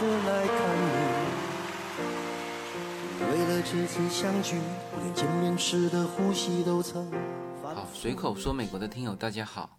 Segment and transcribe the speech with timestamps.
[0.00, 0.90] 的来看你。
[3.30, 4.56] 为了这次相聚，
[5.02, 7.10] 连见面时的呼吸都曾。
[7.62, 9.78] 好，随口说美国的听友大家好，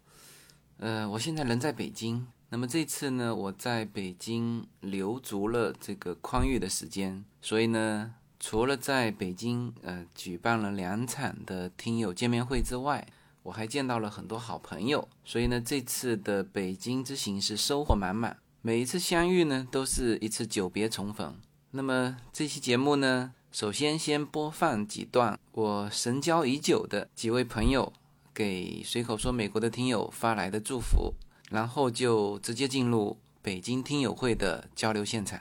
[0.78, 2.26] 呃，我现在人在北京。
[2.50, 13.06] 那么这次呢，我在北京留足了这个宽裕的时间，所以呢，除了在北京呃举办了两场的听友见面会之外，
[13.44, 15.08] 我还见到了很多好朋友。
[15.24, 18.36] 所以呢，这次的北京之行是收获满满。
[18.62, 21.34] 每一次相遇呢，都是一次久别重逢。
[21.70, 27.90] 那么这期节目呢，首先先播放几段我神交已久的几位朋友
[28.34, 31.14] 给随口说美国的听友发来的祝福，
[31.50, 35.40] 然后就直接进入北京听友会的交流现场。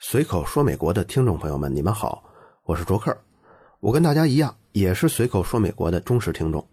[0.00, 2.24] 随口说美国的听众朋友们，你们好，
[2.64, 3.16] 我是卓克。
[3.78, 6.66] 我跟大家一样，也是随口说美国的忠实听众，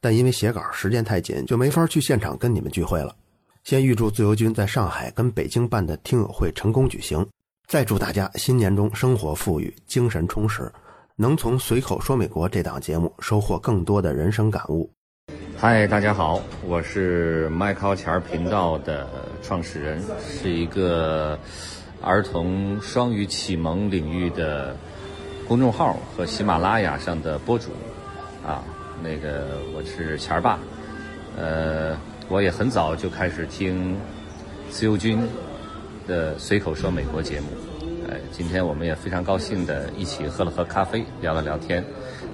[0.00, 3.16] 但因为写稿时间太紧，就没法去现场跟你们聚会了。
[3.64, 7.24] 先预祝自由军在上海跟北京办的听友会成功举行。
[7.68, 10.70] 再祝大家新年中生活富裕、精神充实，
[11.14, 14.90] 能从《随口说美国》这档节目收获更多的人生感悟。
[15.56, 19.08] 嗨，大家好，我是麦考钱频道的
[19.44, 21.38] 创始人，是一个
[22.00, 24.76] 儿童双语启蒙领域的
[25.46, 27.70] 公众号和喜马拉雅上的播主。
[28.44, 28.64] 啊，
[29.04, 30.58] 那个我是钱儿爸，
[31.36, 31.96] 呃，
[32.28, 33.96] 我也很早就开始听
[34.70, 35.18] 自由军。
[36.04, 37.46] 的随口说美国节目，
[38.10, 41.82] 哎，今天我们也非常高兴的一起喝了喝咖啡，聊了聊天，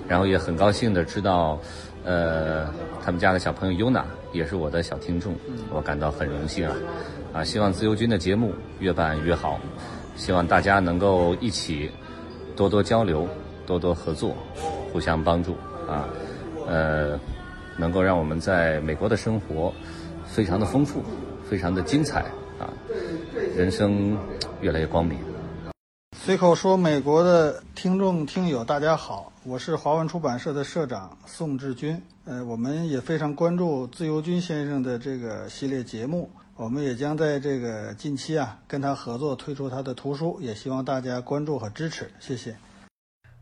[0.08, 1.60] 然后也很高兴的知道，
[2.02, 2.66] 呃，
[3.04, 5.34] 他们家的小朋友 Yuna 也是我的小听众，
[5.70, 6.74] 我感到很荣幸啊，
[7.34, 9.60] 啊，希望自由军的节目越办越好，
[10.16, 11.90] 希望大家能够一起
[12.56, 13.28] 多多交流，
[13.66, 14.34] 多多合作，
[14.90, 15.52] 互相帮助
[15.86, 16.08] 啊，
[16.66, 17.20] 呃，
[17.78, 19.72] 能够让我们在美国的生活
[20.26, 21.02] 非常的丰富，
[21.48, 22.26] 非常的精彩。
[22.58, 22.68] 啊，
[23.56, 24.18] 人生
[24.60, 25.16] 越来越光明。
[26.16, 32.02] 随口说，美国的听众听友大家好，我是华文出版社的社长宋志军。
[32.24, 42.56] 呃，我们也非常关注自由军先生的这个系列节目，我们也将在这个近期啊跟他合作推出他的图书，也希望大家关注和支持，谢谢。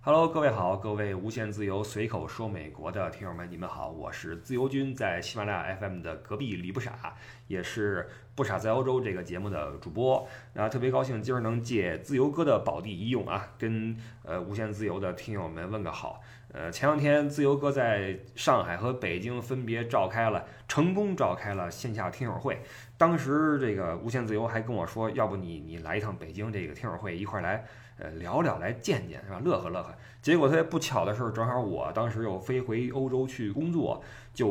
[0.08, 7.16] Hello，各位好，各位无限自由随口说美国的听友们，你们好，我是自由军，在喜马拉雅 FM 的隔壁李不傻，
[7.48, 10.24] 也是不傻在欧洲这个节目的主播。
[10.52, 16.20] 那特别高兴今儿能借自由哥的宝地一用啊，跟呃无限自由的听友们问个好。
[16.52, 22.62] 呃，前两天自由哥在上海和北京分别召开了，成功召开了线下听友会。
[22.96, 27.64] 当时这个无限自由还跟我说，要不你你来一趟北京这个听友会，一块来。
[27.98, 29.40] 呃，聊聊来见见是吧？
[29.42, 29.94] 乐呵乐呵。
[30.20, 34.02] 结果特别不巧的是，正好我当时又飞回欧洲去工作，
[34.34, 34.48] 就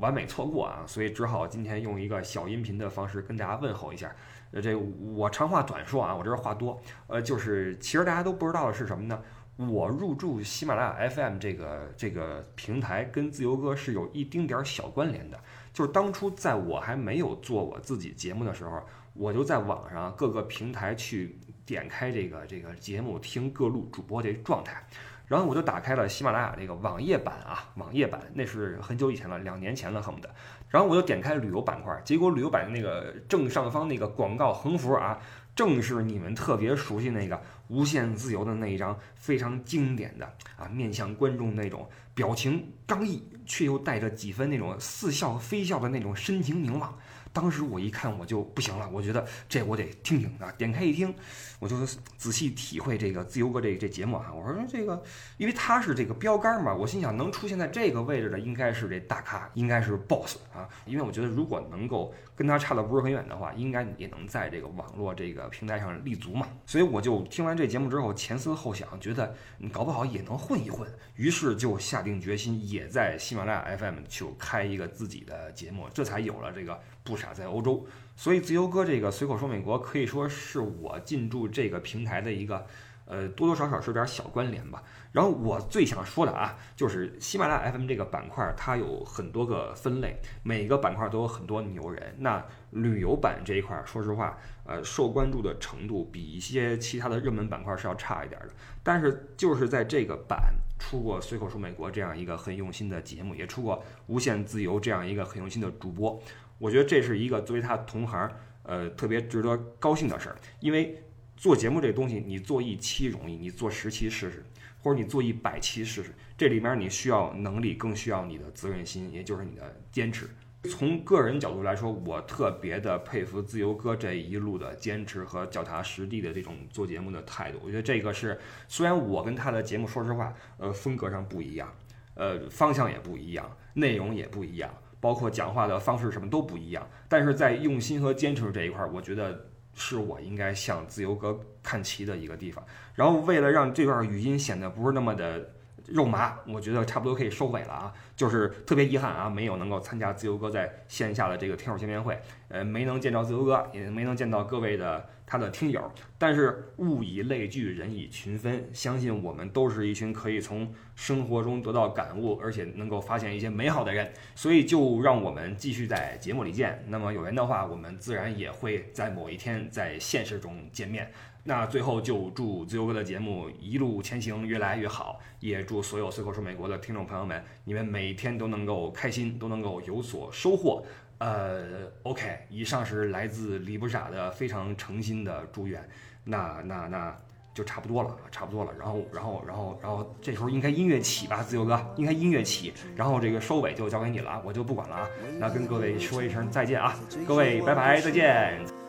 [0.00, 4.10] 完美错过啊，所以只好今天用一个小音频的方式跟大家问候一下。
[4.50, 6.80] 呃，这我长话短说啊，我这话多。
[7.06, 9.22] 呃，就是其实大家都不知道的是什么呢？
[9.56, 15.38] 我入驻喜马拉雅 FM 这个这个平台，跟自由哥是有一丁点儿小关联的。
[15.72, 18.80] 就是当初在我还没有做我自己节目的时候，
[19.14, 21.38] 我就在网上各个平台去。
[21.68, 24.82] 点开这个这个节目听各路主播这状态，
[25.26, 30.30] 然后我就打开了喜马拉雅这个网页版啊，网页版那是很久以前了，两年前了恨不得。
[30.70, 35.18] 然后我就点开旅游板块，结果旅游版的那个正上方那个广告横幅啊，
[35.54, 40.24] 正是你们特别熟悉那个无限自由的那一张非常经典的
[40.56, 46.98] 啊，面向观众那种表情刚毅却又带着几分那种似笑非笑的那种深情凝望。
[47.30, 50.50] 当时我一看我就不行了，我觉得这我得听听啊！
[50.56, 51.14] 点开一听，
[51.58, 51.76] 我就
[52.16, 54.32] 仔细体会这个自由哥这这节目啊。
[54.32, 55.02] 我说这个，
[55.36, 60.68] 因为他是这个标杆嘛，我心想能出现在这个位置的应该是这大咖，应该是 boss 啊。
[60.86, 66.46] 因为我觉得如果能够跟他差的不是很远的话，应该也能在这个网络这个平台上立足嘛。
[66.66, 76.78] 所以我就听完这节目之后前思后想，觉得你搞不好也能混一混，于是就下定决心也在喜马拉雅 FM 就开一个自己的节目，这才有了这个。
[77.04, 77.86] 不傻在欧洲，
[78.18, 82.66] 所以自由哥这个随口说美国可以说是我进驻这个平台的一个，
[83.04, 84.82] 呃，多多少少是有点小关联吧。
[85.12, 92.16] 然后我最想说的啊，就是喜马拉雅 FM 这个板块，它有很多个分类，每个板块都有很多牛人。
[92.18, 98.48] 那旅游版这一块，说实话，呃，受关注的程度比一些其他的热门板块是要差一点的。
[98.82, 106.20] 但是就是在这个版出过随口说美国这样一个很用心的节目，也出过无限自由这样一个很用心的主播。
[106.58, 108.30] 我觉得这是一个作为他同行，
[108.62, 110.36] 呃，特别值得高兴的事儿。
[110.60, 111.02] 因为
[111.36, 114.44] 做节目这东西，你做一期容易，你做十期试试，
[114.82, 120.28] 或者你做一百期试试，这里面你需要能力，更需要你的责任心，也就是你的坚持。
[120.64, 127.60] 从个人角度来说，我特别的佩服自由哥这一路的坚持和脚踏实地的这种做节目的态度。
[127.62, 131.72] 我觉得这个是，虽然我跟他的节目说实话，呃，风格上不一样，
[132.14, 134.68] 呃，方向也不一样，内容也不一样，
[135.00, 139.38] 包括讲话的方式什么都不一样，但是在用心和坚持这一块，我觉得
[139.74, 142.64] 是我应该向自由哥看齐的一个地方。
[142.94, 145.50] 然后为了让这段语音显得不是那么的。
[145.90, 147.92] 肉麻，我觉得差不多可以收尾了啊！
[148.16, 155.90] 就是特别遗憾啊，没有能够参加自由哥在线下的这个听友见面会，呃，没能见到自由哥，也没能见到各位的他的听友。
[156.18, 164.12] 但是物以类聚，人以群分，相信我们都是一群可以从生活中得到感悟，而且能够发现一些美好的人。
[164.34, 166.84] 所以就让我们继续在节目里见。
[166.88, 171.10] 那么有缘的话，我们自然也会在某一天在现实中见面。
[171.48, 180.84] 那最后就祝自由哥的节目一路前行越来越好，也祝所有随口说美国的听众朋友们，你们每天都能够开心，都能够有所收获。
[181.16, 185.82] 呃，OK，以上是来自李不傻的非常诚心的祝愿。
[186.22, 187.18] 那那那
[187.54, 188.72] 就差不多了，差不多了。
[188.78, 195.08] 然后然后然后然后这时候应该音乐起吧，自由哥应该音乐起，然后这个收尾就交给你了，我就不管了啊。
[195.38, 196.94] 那跟各位说一声再见啊，
[197.26, 198.87] 各位拜拜，再见。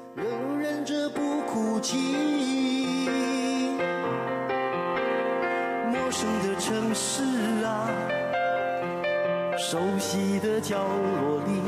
[1.52, 1.98] 哭泣。
[5.92, 7.24] 陌生的城市
[7.66, 7.90] 啊，
[9.58, 11.62] 熟悉的角落里，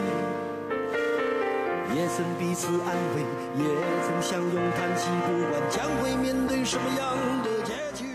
[1.96, 3.24] 也曾彼此安慰，
[3.58, 3.66] 也
[4.06, 8.06] 曾相拥叹息，不管将会面对什么样的结局。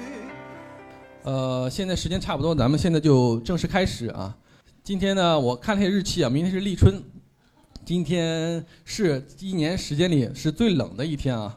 [1.25, 4.37] 呃，现在时间差不多，咱们现在就正式开始啊。
[4.85, 7.03] 今天呢，我看了一下日期啊，明天是立春。
[7.87, 11.57] 今天是一年时间里是最冷的一天啊。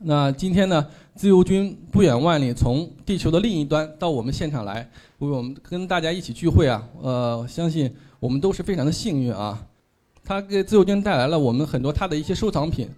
[0.00, 4.86] 那今天呢，自由军不远万里从地球的另一端到我们现场来，
[5.20, 6.86] 为我们跟大家一起聚会啊。
[7.00, 7.90] 呃，相信
[8.20, 9.66] 我们都是非常的幸运啊。
[10.22, 12.90] 他给自由军带来了我们很多他的一些收藏品。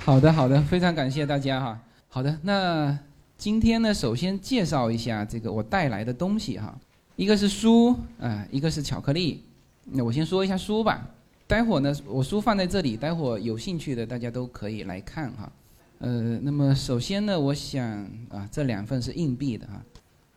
[0.00, 1.80] 好的，好的，非常感谢大家哈。
[2.08, 2.98] 好的，那
[3.38, 6.76] 今天呢，首先介绍一下这个我带来的东西哈。
[7.14, 9.44] 一个是书啊，一个是巧克力。
[9.84, 11.08] 那我先说一下书吧。
[11.50, 15.50] 待会儿呢，我书放在这里，待会儿有兴趣的大家都可以来看哈。
[15.98, 17.84] 呃，那么首先呢，我想
[18.28, 19.82] 啊，这两份是硬币的哈。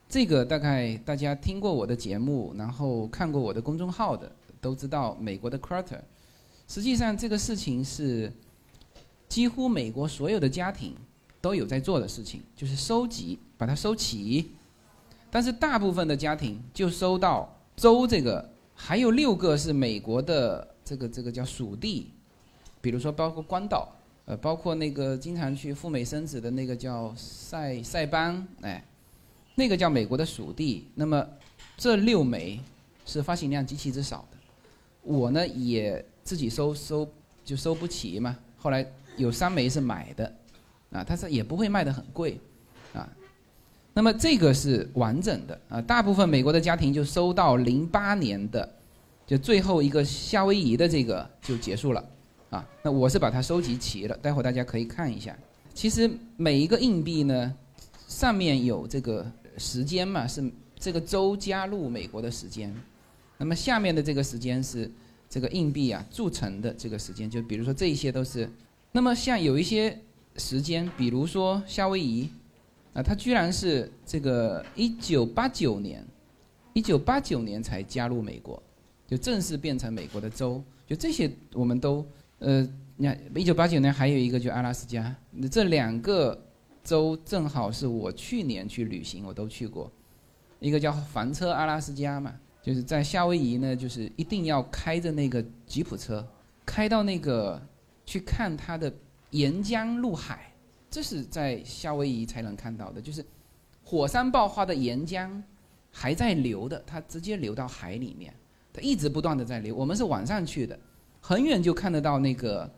[0.09, 5.99] 这个大概大家听过我的节目，然后看过我的公众号的，都知道美国的 quarter。
[6.67, 8.33] 实际上这个事情是
[9.29, 10.95] 几乎美国所有的家庭
[11.39, 14.49] 都有在做的事情，就是收集，把它收齐。
[15.29, 20.72] 但是大部分的家庭就收到州这个，还有六个是美国的。
[20.85, 22.11] 这个这个叫属地，
[22.81, 23.87] 比如说包括关岛，
[24.25, 28.83] 呃，包括那个经常去赴美生子的那个叫塞塞班，哎，
[29.55, 30.87] 那个叫美国的属地。
[30.95, 31.25] 那么
[31.77, 32.59] 这六枚
[33.05, 34.37] 是发行量极其之少的，
[35.01, 37.07] 我呢也自己收收
[37.45, 38.37] 就收不齐嘛。
[38.57, 38.85] 后来
[39.15, 40.35] 有三枚是买的，
[40.91, 42.37] 啊，它是也不会卖的很贵，
[42.93, 43.09] 啊，
[43.93, 48.69] 那么这个是完整的啊，大部分美国的家庭就收到零八年的。
[49.33, 52.09] 就最后一个夏威夷的这个就结束了，
[52.51, 55.35] 啊，那我是把它收集齐了，待会大家可以看一下。
[55.73, 56.07] 其实
[56.37, 57.51] 每一个硬币呢，
[58.07, 59.25] 上面有这个
[59.57, 62.71] 时间嘛，是这个州加入美国的时间，
[63.39, 64.87] 那么下面的这个时间是
[65.27, 68.47] 这个硬币啊铸成的这个时间，就比如说这一些都是。
[68.91, 69.99] 那么像有一些
[70.37, 72.29] 时间，比如说夏威夷，
[72.93, 76.05] 啊，它居然是这个一九八九年，
[76.73, 78.61] 一九八九年才加入美国。
[79.13, 82.03] 就正式变成美国的州，就这些我们都，
[82.39, 82.67] 呃，
[82.97, 85.15] 你看，一九八九年还有一个就阿拉斯加，
[85.51, 86.43] 这两个
[86.83, 89.91] 州正好是我去年去旅行我都去过，
[90.59, 96.27] 一个叫房车阿拉斯加嘛，就是在夏威夷呢，就是一定要开着那个吉普车，
[96.65, 97.61] 开到那个
[98.07, 98.91] 去看它的
[99.29, 100.51] 岩浆入海，
[100.89, 103.23] 这是在夏威夷才能看到的，就是
[103.83, 105.29] 火山爆发的岩浆
[105.91, 108.33] 还在流的，它直接流到海里面。
[108.73, 110.77] 它一直不断的在流，我们是晚上去的，
[111.21, 112.69] 很远就看得到那个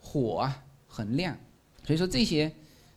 [0.00, 1.36] 火啊，很亮，
[1.84, 2.50] 所以说这些，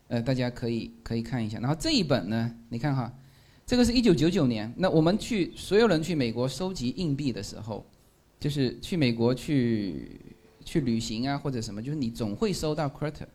[0.07, 1.57] 呃，大家可以可以看一下。
[1.59, 3.11] 然后这一本呢，你看哈，
[3.65, 7.83] 这个是一九九九年，那我们去所有人去美国收集硬币的时候，
[8.39, 10.21] 就是去美国去
[10.63, 13.25] 去旅行啊或者什么，就是你总会收到 quarter，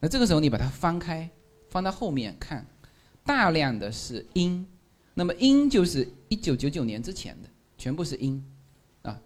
[0.00, 1.30] 那这个时候你把它翻开，
[1.70, 2.66] 翻到后面看，
[3.24, 4.66] 大量的是英，
[5.14, 7.48] 那么英就是一九九九年之前的。
[7.80, 8.44] 全部是阴，
[9.00, 9.18] 啊，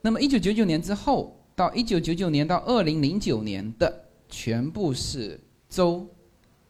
[0.00, 6.06] 那么一九九九年之后到一九九九年到二零零九年的全部是州，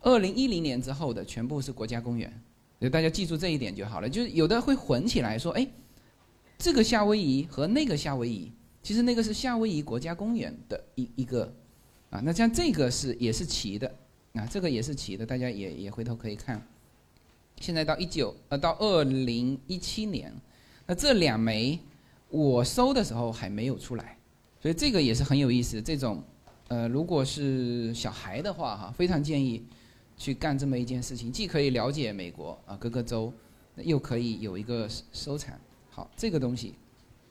[0.01, 2.43] 二零一零年之后的全部是国家公园，
[2.91, 4.09] 大家记住这一点就好了。
[4.09, 5.69] 就是有的会混起来说，哎，
[6.57, 8.51] 这个夏威夷和那个夏威夷，
[8.83, 11.53] 其实那个是夏威夷国家公园的一一个，
[12.09, 13.95] 啊，那像这个是也是齐的，
[14.33, 16.67] 啊，这个也是齐的，大家也也回头可以看。
[17.61, 20.35] 现在到一九呃到二零一七年，
[20.91, 21.79] 那这两枚
[22.31, 24.19] 我收的时候还没有出来，
[24.61, 25.81] 所以这个也是很有意思。
[25.81, 26.21] 这种
[26.67, 29.65] 呃如果是小孩的话哈，非常建议
[30.17, 33.33] 去干这么一件事情，既可以了解美国啊各个州，
[33.77, 35.57] 又可以有一个收藏。
[35.91, 36.75] 好，这个东西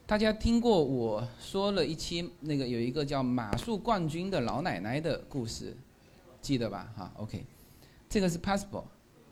[0.07, 5.75] 大家听过我说了一期那个有一个叫马术冠军的老奶奶的故事，
[6.41, 6.89] 记得吧？
[6.95, 7.45] 哈，OK，
[8.07, 8.85] 这个是 passport。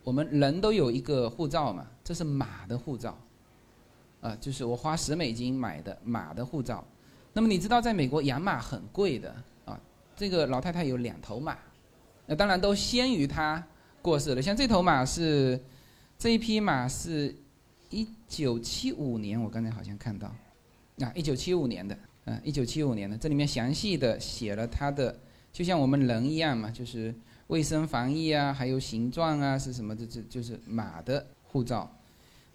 [0.03, 3.17] 我们人都有一个护照嘛，这是马的护照，
[4.21, 6.85] 啊，就是我花十美金买的马的护照。
[7.33, 9.79] 那么你知道，在美国养马很贵的啊。
[10.15, 11.57] 这个老太太有两头马，
[12.25, 13.65] 那当然都先于她
[14.01, 14.41] 过世了。
[14.41, 15.59] 像这头马是
[16.17, 17.35] 这一匹马是
[17.89, 20.27] 一九七五年，我刚才好像看到，
[20.99, 25.19] 啊，一九七五年的，嗯，一九七五年的，这里面详细的写了它的，
[25.51, 27.13] 就像我们人一样嘛，就是。
[27.47, 30.05] 卫生防疫啊，还有形状啊，是什么这？
[30.05, 31.89] 这就是马的护照。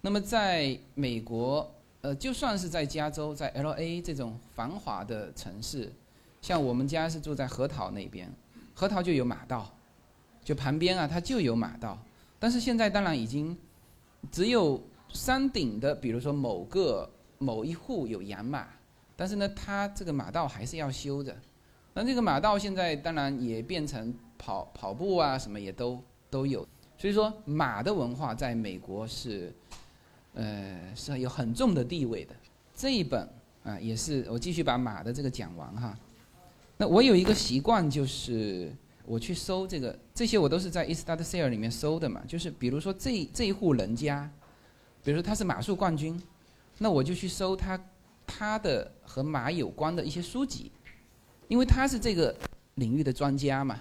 [0.05, 5.89] 那么在美国，呃，就算是在加州，在 L A 这种繁华的城市，
[6.41, 8.29] 像我们家是住在核桃那边，
[8.73, 9.73] 核桃就有马道，
[10.43, 11.97] 就旁边啊，它就有马道。
[12.37, 13.57] 但是现在当然已经
[14.29, 18.67] 只有山顶的，比如说某个某一户有养马，
[19.15, 21.33] 但是呢，它这个马道还是要修的。
[21.93, 24.13] 那这个马道现在当然也变成。
[24.35, 25.97] 跑跑步啊，什么也都
[26.29, 26.67] 都有，
[26.97, 29.55] 所以说马的文化在美国是，
[30.33, 32.35] 呃，是有很重的地位的。
[32.75, 33.27] 这一本
[33.63, 35.97] 啊，也是我继续把马的这个讲完哈。
[36.77, 38.71] 那我有一个习惯，就是
[39.05, 42.21] 我去搜这个，这些我都是在 eStartSale 里面搜的嘛。
[42.27, 44.29] 就是比如说这这一户人家，
[45.03, 46.21] 比如说他是马术冠军，
[46.79, 47.79] 那我就去搜他
[48.25, 50.71] 他的和马有关的一些书籍，
[51.47, 52.35] 因为他是这个
[52.75, 53.79] 领域的专家嘛。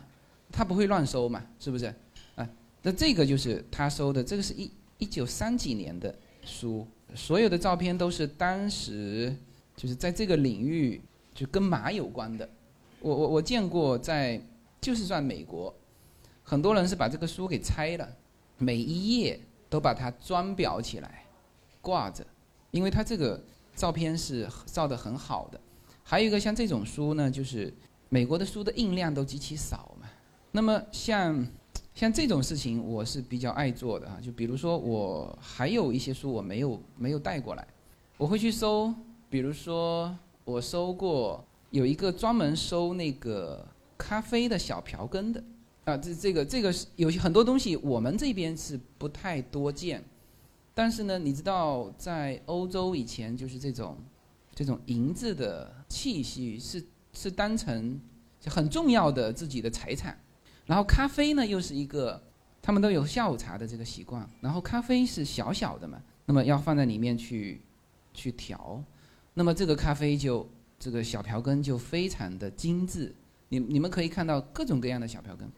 [0.54, 1.86] 他不会乱收嘛，是不是？
[2.34, 2.46] 啊，
[2.82, 9.34] 那这个就是他收的，这个是一一九三几年的书，所有的照片都是当时
[9.76, 11.00] 就是在这个领域
[11.34, 12.48] 就跟马有关的。
[13.00, 14.40] 我我我见过在
[14.80, 15.74] 就是算美国，
[16.42, 18.08] 很多人是把这个书给拆了，
[18.58, 21.24] 每一页都把它装裱起来
[21.80, 22.24] 挂着，
[22.70, 23.42] 因为它这个
[23.74, 25.60] 照片是照的很好的。
[26.04, 27.72] 还有一个像这种书呢，就是
[28.08, 30.08] 美国的书的印量都极其少嘛。
[30.50, 31.46] 那么像
[31.94, 34.18] 像这种事情，我是比较爱做的啊。
[34.22, 37.66] 就比如说，我还有一些书我没有没有带过来，
[38.16, 38.92] 我会去搜。
[39.28, 43.66] 比如说，我搜过有一个专门收那个
[43.98, 45.44] 咖啡的小瓢羹的
[45.84, 45.96] 啊。
[45.96, 50.02] 这这个这个是有些很多东西我们这边是不太多见，
[50.74, 53.96] 但是呢，你知道在欧洲以前就是这种
[54.54, 56.82] 这种银子的器器是
[57.12, 58.00] 是当成
[58.46, 60.18] 很重要的自己的财产。
[60.66, 62.22] 然后咖啡呢，又是一个，
[62.60, 64.28] 他们都有下午茶的这个习惯。
[64.40, 67.60] 然后咖啡是小小的嘛，那么要放在里面去，
[68.14, 68.82] 去调，
[69.34, 73.14] 那么这个咖啡就这个小瓢羹就非常的精致。
[73.48, 75.50] 你你们可以看到各种各样的小瓢羹。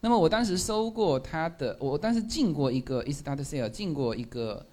[0.00, 4.64] 那么我当时收过他的，我当时进过一个 Estate Sale，进过一个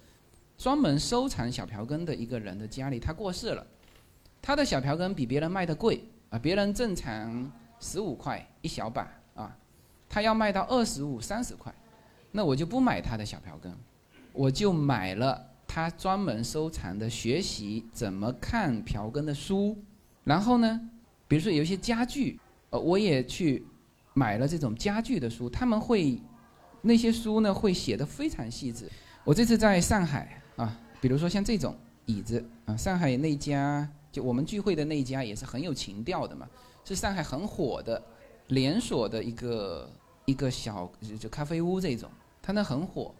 [0.56, 3.66] 专门收藏小瓢羹的一个人的家里，他过世了，
[4.40, 7.50] 他的小瓢羹比别人卖的贵啊，别人正常
[7.80, 9.56] 十五块一小把啊。
[10.08, 11.74] 他要卖到二十五、三十块，
[12.30, 13.74] 那我就不买他的小瓢羹，
[14.32, 19.76] 我就买了他专门收藏的学习怎么看瓢羹的书。
[20.22, 20.80] 然后呢，
[21.28, 22.38] 比如说有一些家具，
[22.70, 23.64] 呃，我也去
[24.14, 25.50] 买了这种家具的书。
[25.50, 26.20] 他们会
[26.80, 28.90] 那些书呢，会写的非常细致。
[29.24, 36.48] 我这次在上海啊，比如说像这种椅子啊，上海那家就我们聚会的那家也是很有情调的嘛，
[36.84, 38.02] 是上海很火的
[38.48, 39.90] 连锁的一个。
[40.26, 42.08] 一个小就咖啡屋这种，
[42.40, 43.14] 它那很火。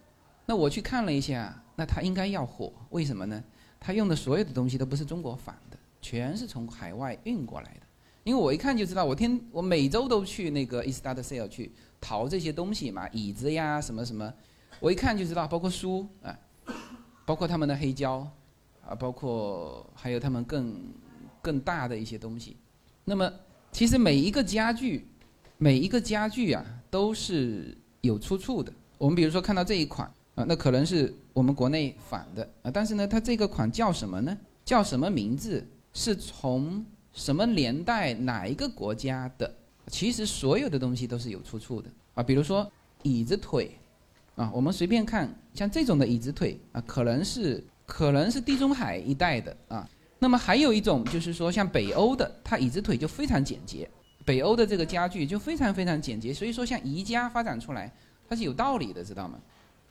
[0.47, 3.43] 那我去看了一下，那它应该要火，为什么呢？
[3.79, 7.81] 它用的所有的东西都不是中国仿的，全是从海外运过来的。
[8.23, 14.33] 因为我一看就知道，我天，我每周都去那个 Estate Sale 去淘这些东西嘛，椅子呀什么什么，
[14.79, 16.35] 我一看就知道，包括书啊，
[17.23, 18.27] 包括他们的黑胶
[18.83, 20.91] 啊，包括还有他们更
[21.39, 22.57] 更大的一些东西。
[23.03, 23.31] 那么
[23.71, 25.07] 其实每一个家具，
[25.57, 26.65] 每一个家具啊。
[26.91, 28.71] 都是有出处的。
[28.97, 34.37] 我们比如说看到这一款啊，那可能是我们国内仿的啊，但是呢，它这个款叫什么呢？
[34.63, 35.67] 叫什么名字？
[35.91, 39.53] 是从什么年代哪一个国家的？
[39.87, 42.23] 其实所有的东西都是有出处的啊。
[42.23, 42.71] 比如说
[43.03, 43.77] 椅子腿
[44.37, 49.89] 啊，我们随便看，像这种的椅子腿啊，可能是可能是地中海一带的啊。
[50.19, 53.89] 那么还有一种就是说，像北欧的，它椅子腿就非常简洁。
[54.25, 57.93] 北欧的这个家具就非常非常简洁，所以说像宜家发展出来，
[58.27, 59.39] 它是有道理的，知道吗？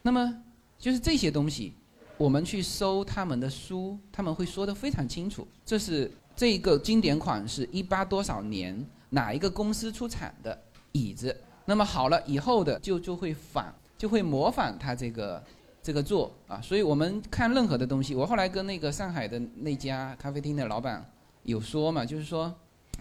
[0.03, 0.43] 那么
[0.76, 1.73] 就是这些东西，
[2.19, 5.47] 我们去搜他们的书，他们会说的非常清楚。
[5.64, 10.61] 这是这个经典款是一八多少年哪一个公司出产的
[10.91, 11.35] 椅子？
[11.64, 15.41] 那么好了以后的就就会仿，就会模仿它这个
[15.81, 16.61] 这个做啊。
[16.61, 21.09] 所以我们看任何的东西，我后来跟那个上海的那家咖啡厅的老板
[21.45, 22.53] 有说嘛，就是说。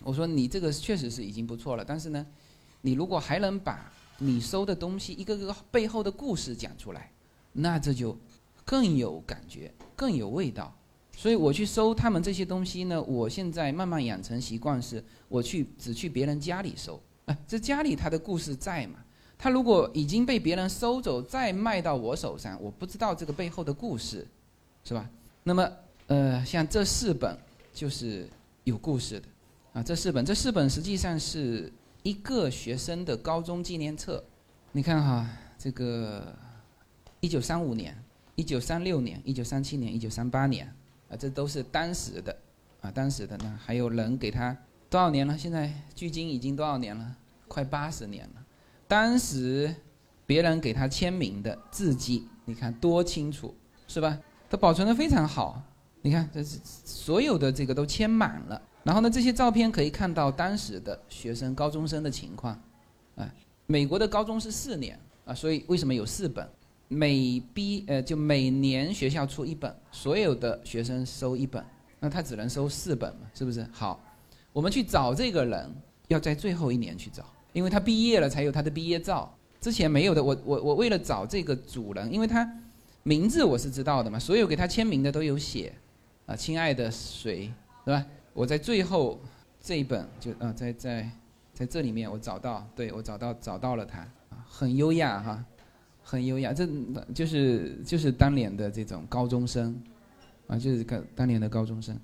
[0.03, 2.25] 我说你这个确实是已经不错了，但是呢，
[2.81, 7.11] 你如果还能把你收的东西一个个背后的故事讲出来，
[7.53, 8.17] 那这就
[8.65, 10.73] 更有感觉，更有味道。
[11.15, 17.01] 所以我去收他们这些东西呢，我现在慢慢养成习惯是，我去只去别人家里收。
[17.25, 18.95] 哎，这家里他的故事在嘛？
[19.37, 24.27] 他如果已经被别人收走，再卖到我手上，我不知道这个背后的故事，
[24.83, 25.09] 是吧？
[25.43, 25.71] 那么，
[26.07, 27.37] 呃，像这四本
[27.73, 28.27] 就是
[28.63, 29.27] 有故事的。
[29.73, 31.71] 啊，这四本，这四本实际上是
[32.03, 34.23] 一个学生的高中纪念册。
[34.71, 35.27] 你看哈，
[35.57, 36.31] 这个
[37.19, 37.97] 一九三五年、
[38.35, 40.71] 一九三六年、一九三七年、一九三八年，
[41.09, 42.37] 啊，这都是当时的，
[42.81, 44.55] 啊，当时的呢，还有人给他
[44.91, 45.35] 多少年了？
[45.35, 47.15] 现在距今已经多少年了？
[47.47, 48.45] 快八十年了。
[48.87, 49.75] 当时
[50.27, 53.55] 别人给他签名的字迹，你看多清楚，
[53.87, 54.19] 是吧？
[54.49, 55.59] 都保存的非常好。
[56.03, 58.61] 你看，这是所有的这个都签满了。
[58.83, 62.53] 然后呢，这些照片可以看到当时的学生高中生的情况，
[63.15, 63.33] 啊，
[63.65, 66.47] 美国的高中是四年啊，所以为什么有四本？
[66.89, 71.63] 每毕呃就每年学校出一本，所有的学生收一本，
[71.99, 73.65] 那他只能收四本嘛，是不是？
[73.71, 73.99] 好，
[74.51, 75.73] 我们去找这个人，
[76.09, 80.23] 要在最后一年去找，因为他毕业了才有他的毕业照，之前没有的。
[80.23, 82.47] 我我我为了找这个主人，因为他
[83.01, 85.73] 名字我是知道的嘛，所有给他签名的都有写，
[86.27, 87.51] 啊，亲爱的谁，
[87.85, 88.05] 对吧？
[88.33, 89.19] 我在最后
[89.61, 91.09] 这一本就啊，在在
[91.53, 94.07] 在这里面我找到，对我找到找到了他，
[94.47, 95.45] 很优雅哈，
[96.01, 96.67] 很优雅，这
[97.13, 99.79] 就是就是当年的这种高中生，
[100.47, 101.97] 啊，就是当当年的高中生。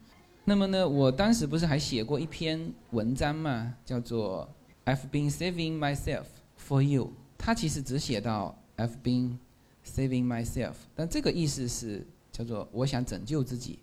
[0.46, 4.48] 那么呢，我当时不是还写过一篇文章嘛，叫做
[4.86, 6.26] "I've been saving myself
[6.58, 9.38] for you"，他其实只写到 "I've been
[9.86, 13.80] saving myself"，但这个意思是叫做我想拯救自己。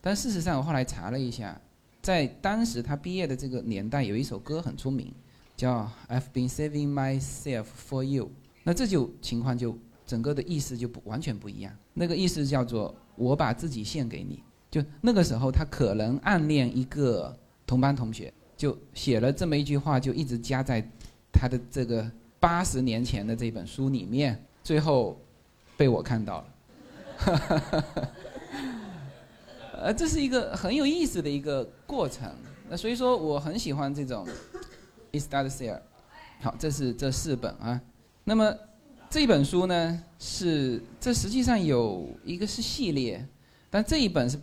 [0.00, 1.60] 但事实上，我后来查了一下，
[2.00, 5.12] 在当时他毕业的这个年代，有一首歌很出名，
[5.56, 8.26] 叫《I've been saving myself for you》。
[8.62, 11.72] 那这就情况就整个的意思就不完全不一样。
[11.94, 14.42] 那个意思叫做我把自己献给你。
[14.70, 20.86] 就那个时候，他可能暗恋一个同班同学，就写了这么一句话，就一直加在
[21.32, 22.08] 他的这个
[22.38, 25.18] 八十年前的这本书里面，最后
[25.76, 26.46] 被我看到了。
[29.80, 32.28] 呃，这是一个很有意思的一个过程。
[32.68, 34.26] 那所以说，我很喜欢这种
[35.12, 35.80] i s t a r t there。
[36.40, 37.80] 好，这是这四本啊。
[38.24, 38.52] 那么
[39.08, 43.24] 这本书呢，是这实际上有一个是系列，
[43.70, 44.38] 但这一本是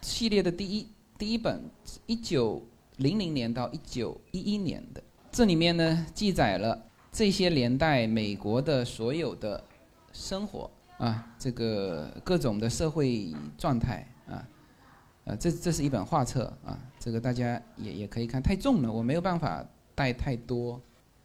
[0.00, 1.60] 系列的第一第一本，
[2.06, 2.62] 一九
[2.98, 5.02] 零零年到一九一一年的。
[5.32, 9.62] 这里面呢，记载了这些年代美国的所有的
[10.12, 14.46] 生活啊，这个各种的社会状态啊。
[15.26, 20.80] 呃，这这是一本画册啊，这个大家也也可以看，太重了，我没有办法带太多。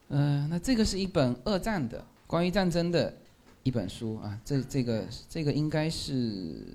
[0.09, 3.13] 嗯，那这个是一本二战的关于战争的
[3.61, 6.65] 一本书啊，这这个这个应该是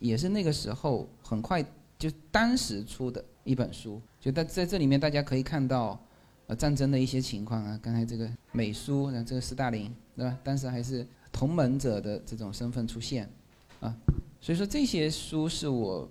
[0.00, 1.64] 也是那个时候很快
[1.98, 5.98] 就当时出的一本书，就在在这里面大家可以看到
[6.46, 10.38] 呃战争的一些情况啊，刚才这个美苏，然后这个斯大林对吧？
[10.44, 13.26] 当时还是同盟者的这种身份出现
[13.80, 13.96] 啊，
[14.42, 16.06] 所以说这些书是我。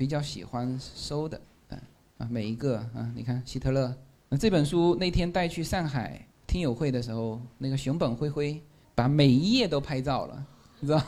[0.00, 1.78] 比较喜欢收的，嗯
[2.16, 3.94] 啊，每一个啊，你看希特勒，
[4.30, 8.58] 那这本书那天带去上海听友会的时候，那个熊本辉辉
[8.94, 10.46] 把每一页都拍照了，
[10.78, 11.02] 你知道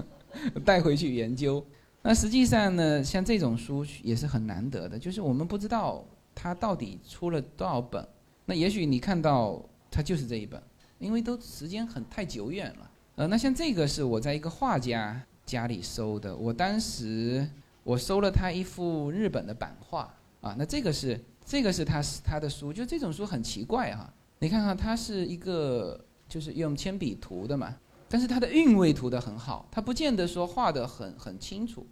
[0.64, 1.62] 带回去研究。
[2.00, 6.02] 那实际上呢，像这种书也是很难得的，就是我们不知道
[6.34, 8.02] 它到底出了多少本。
[8.46, 10.58] 那也许你看到它就是这一本，
[10.98, 12.90] 因为都时间很太久远了。
[13.16, 17.46] 呃，那像这个是我在一个画家家里收的，我当时。
[17.90, 24.08] 我收了他一幅日本的版画啊，那这个是这个是他他的书，就这种书很奇怪哈。
[24.38, 25.98] 你看看，它是一个
[26.28, 27.74] 就是用铅笔涂的嘛，
[28.08, 31.84] 但是它的韵味涂得很好，它不见得说画得很很清楚，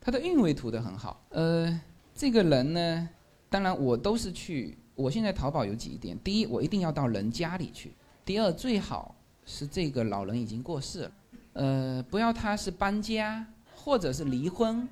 [0.00, 1.24] 它的韵味涂得很好。
[1.28, 1.80] 呃，
[2.12, 3.08] 这个人呢，
[3.48, 7.90] 当然我都是去，我现在淘宝有几点：第一，我一定要到人家里去；
[8.24, 11.12] 第二，最好是这个老人已经过世了，
[11.52, 13.46] 呃，不要他是搬家。
[13.78, 14.88] 或者是离婚，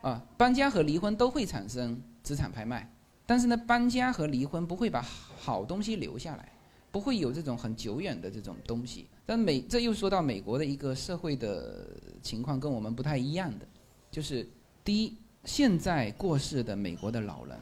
[0.00, 2.90] 啊，搬家和离婚都会产生资产拍卖，
[3.26, 6.52] 但是呢，搬家和离婚不会把好东西留下来，
[6.90, 9.08] 不会有这种很久远的这种东西。
[9.26, 11.88] 但美这又说到美国的一个社会的
[12.22, 13.66] 情况跟我们不太一样的，
[14.10, 14.48] 就是
[14.84, 17.58] 第一，现在过世的美国的老人，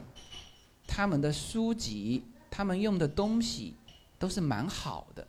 [0.85, 3.75] 他们的书籍，他们用的东西
[4.19, 5.27] 都是蛮好的。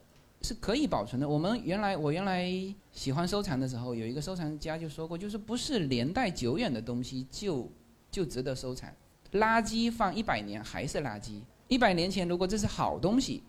[0.49, 1.29] 是可以保存的。
[1.29, 2.51] 我们原来我原来
[2.91, 7.71] 喜欢收藏的时候，有一个收藏家就说过，就是不是年代久远的东西就
[8.11, 8.91] 就值得收藏，
[9.33, 11.43] 垃圾放一百年还是垃圾。
[11.67, 13.43] 一百年前如果这是好东西，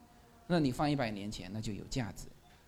[0.47, 2.25] 那你放一百年前那就有价值，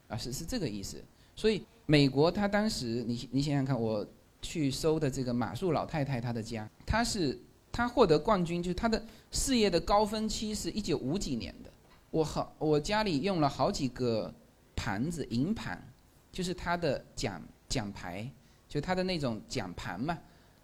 [0.08, 1.04] 啊是是这个意思。
[1.36, 4.08] 所以美国他当时你你想想看，我
[4.42, 7.38] 去收的这个马术老太太她的家，她是
[7.70, 11.71] 她获得冠军，就是她的事业的高峰期是一九五几年的。
[12.12, 14.34] 我好，我家里用了好几个
[14.76, 15.82] 盘子，银盘，
[16.30, 18.30] 就是他的奖奖牌，
[18.68, 20.18] 就他的那种奖盘嘛。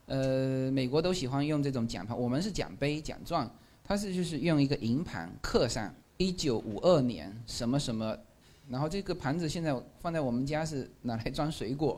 [0.08, 3.50] 呃，美国都喜欢用这种奖盘，我们是奖杯、奖状，
[3.82, 8.18] 他是就是用一个银盘刻上一九五二年什么什么，
[8.68, 11.98] 然后这个盘子现在放在我们家是拿来装水果，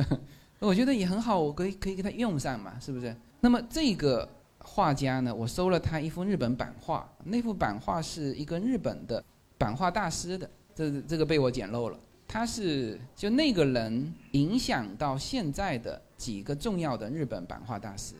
[0.60, 3.16] 我觉得也很好，我可以可以给它用上嘛，是不是？
[3.40, 4.28] 那么这个。
[4.64, 5.34] 画家呢？
[5.34, 9.22] 我收了他一幅日本版画，那幅版画是一个日本的
[9.58, 11.98] 版画大师的，这这个被我捡漏了。
[12.26, 18.14] 他是就那个人影响到现在的几个重要的日本版画大师，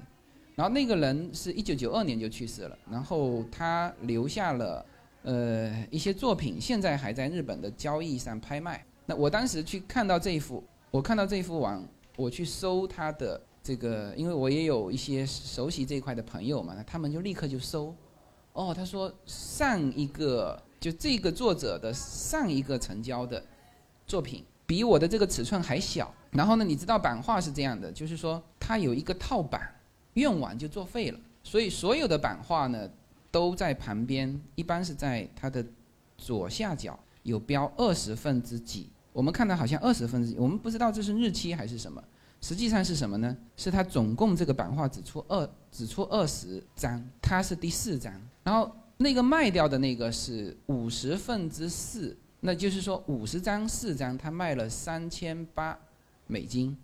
[0.54, 4.84] 然后那个人是一九九二年就去世了，然后他留下了
[5.22, 8.84] 呃一些作品，现在还在日本的交易上拍卖。
[9.06, 11.82] 那我当时去看到这一幅，我看到这一幅网，
[12.16, 13.40] 我去搜他的。
[13.62, 17.94] 这个，因为我也有一些熟悉这一块的朋友嘛，他们就立刻就搜。
[18.52, 23.42] 哦，他说上一个就这个作者的上一个成交的
[24.06, 26.12] 作品比我的这个尺寸还小。
[26.32, 29.62] 然后呢，你知道版画是这样的，就是说它有一个套版，
[30.14, 31.20] 用完就作废了。
[31.42, 32.90] 所以所有的版画呢
[33.30, 35.64] 都在旁边，一般是在它的
[36.18, 38.90] 左下角有标二十分之几。
[39.12, 42.02] 我们看到好像二十分之几，我们不知道这是日期还是什么。
[42.42, 43.34] 实际上是什么呢？
[43.56, 55.78] 是他总共这个版画只出二只出二十张，他是第四张，然后那个卖掉的那个是五十分之四，那就是说五十张四张，他卖了三千八
[56.26, 56.76] 美金，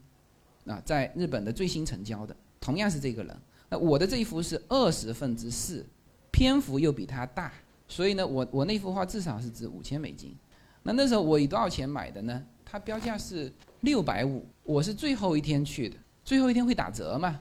[0.65, 3.37] 啊，在日本的最新成交的，同样是这个人，
[3.69, 5.85] 那我的这一幅是二十分之四，
[6.31, 7.53] 篇幅又比他大，
[7.89, 10.37] 所以呢，我我那幅画至少是值五千美金，
[10.85, 12.47] 那那时候我以多少钱买的呢？
[12.71, 13.53] 它标价是。
[13.83, 17.41] 六百五，我是最后一天去的，最后一天会打折嘛？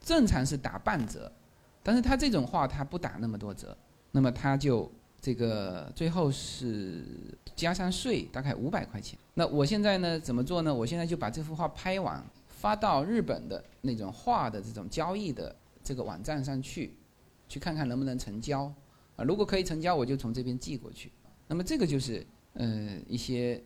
[0.00, 1.30] 正常是打半折，
[1.82, 3.76] 但是他这种画他不打那么多折，
[4.10, 7.04] 那么他就这个最后是
[7.54, 9.18] 加上税大概五百块钱。
[9.34, 10.74] 那我现在呢怎么做呢？
[10.74, 16.96] 我现在就把这幅画拍完，发到日本的那种画的这种交易的这个网站上去，
[17.46, 18.72] 去看看能不能成交
[19.16, 19.22] 啊？
[19.22, 21.12] 如果可以成交，我就从这边寄过去。
[21.46, 23.62] 那么这个就是呃一些。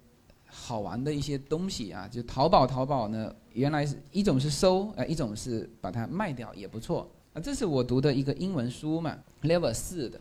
[0.50, 7.40] 好玩的一些东西啊，就淘宝，淘宝呢，原来是一种是收，呃，一种是把它卖掉也不错啊。
[7.40, 10.18] 这是我读的一个英文书嘛，Level 四的，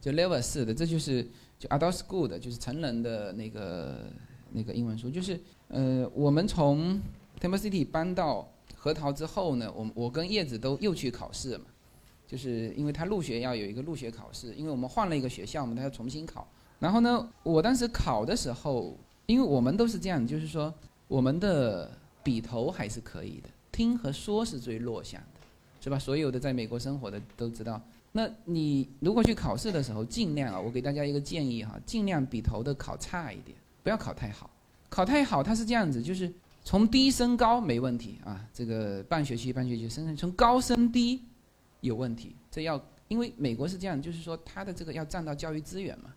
[0.00, 4.06] 就 Level 四的，这就是就 Adult School 的，就是成人的那个
[4.52, 5.10] 那个英文书。
[5.10, 7.00] 就是呃，我们从
[7.40, 11.64] Temple City 搬到核桃之后呢，我我跟叶子都又去考试嘛，
[12.26, 16.46] 就是因为他入学要有一个入学考试，因为我们换了一个学校嘛，他要重新考。
[16.78, 18.96] 然后呢，我当时考的时候。
[19.26, 20.72] 因为我们都是这样，就是说，
[21.08, 21.90] 我们的
[22.22, 25.40] 笔头还是可以的，听和说是最弱项的，
[25.80, 25.98] 是吧？
[25.98, 27.80] 所有的在美国生活的都知道。
[28.12, 34.48] 那你如果去考试的时候，尽量啊，我给大家一个建议哈，尽量笔头的考差一点，不要考太好。
[34.88, 36.32] 考太好，它是这样子，就是
[36.64, 41.20] 从低升高没问题啊，这个半学期半学期升，从高升低
[41.80, 42.34] 有问题。
[42.50, 46.14] 这要因为美国是这样，就是说它的这个要占到教育资源嘛，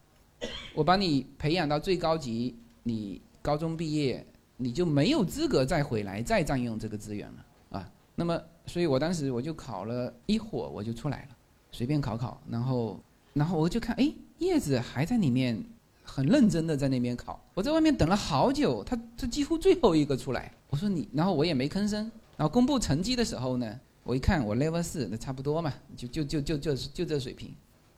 [0.74, 2.56] 我把你培养到最高级。
[2.90, 4.26] 你高中毕业，
[4.58, 7.46] 你就没有资格再回来再占用这个资源了
[7.78, 7.92] 啊。
[8.16, 11.38] 那么，所以我当时我就考了一会儿，我就出来了，
[11.72, 12.42] 随便考考。
[12.50, 13.00] 然后，
[13.34, 15.64] 然后我就看，哎，叶子还在里面
[16.04, 17.40] 很认真的在那边考。
[17.54, 20.52] 我在外面等了好久，他他几乎最后一个出来。
[20.72, 22.12] 我说你，然后我也没吭声。
[22.36, 27.54] 然后公布成绩的时候呢，我一看我 level 四，那差不多嘛，就就就就就就这水平。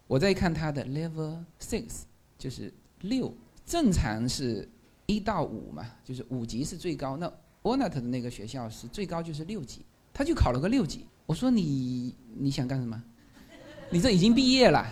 [0.08, 2.02] 我再看他的 level six，
[2.38, 3.34] 就是六。
[3.64, 4.68] 正常是
[5.12, 7.18] 一到五嘛，就是五级是最高。
[7.18, 7.32] 那
[7.64, 11.06] Onat 的那个学校是最高就是六级，他就考了个六级。
[11.26, 13.02] 我说你你想干什么？
[13.90, 14.86] 你这已经毕业了，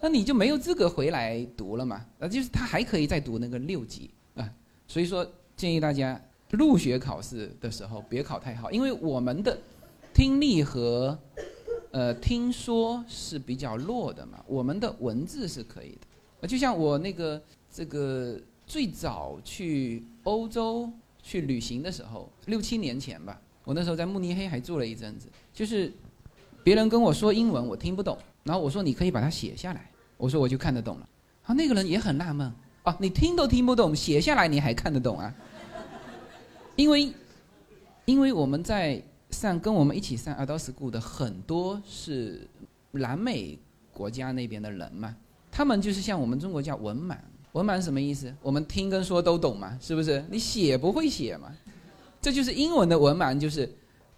[0.00, 2.06] 那你就没有资格回来读了嘛？
[2.18, 4.48] 那，就是他还可以再读那个六级啊。
[4.86, 9.58] 所以说建议大家，入学考试的时候别考太好，因为我们的
[10.14, 11.18] 听力和
[11.90, 15.98] 呃听说是比较弱的嘛，我们的文字是可以
[16.40, 16.46] 的。
[16.46, 25.90] 就像我那个这个最早去欧洲去旅行的时候，六七年前吧，我那时候在慕尼黑还住了一阵子，就是
[26.62, 31.08] 别人跟我说英文我听不懂，然后我说你可以把它写下来，我说我就看得懂了。
[31.44, 32.52] 啊，那个人也很纳闷，
[32.82, 35.34] 啊，你听都听不懂，写下来你还看得懂啊？
[36.76, 37.10] 因为，
[38.04, 42.46] 因为我们在上跟我们一起上 Adult School 的很多是
[42.90, 43.58] 南美
[43.94, 45.16] 国家那边的人嘛，
[45.50, 47.16] 他们就是像我们中国叫文盲，
[47.52, 48.34] 文盲什么意思？
[48.42, 50.24] 我们听跟说都懂嘛，是不是？
[50.30, 51.52] 你写不会写嘛？
[52.20, 53.72] 这就是英文的文盲，就是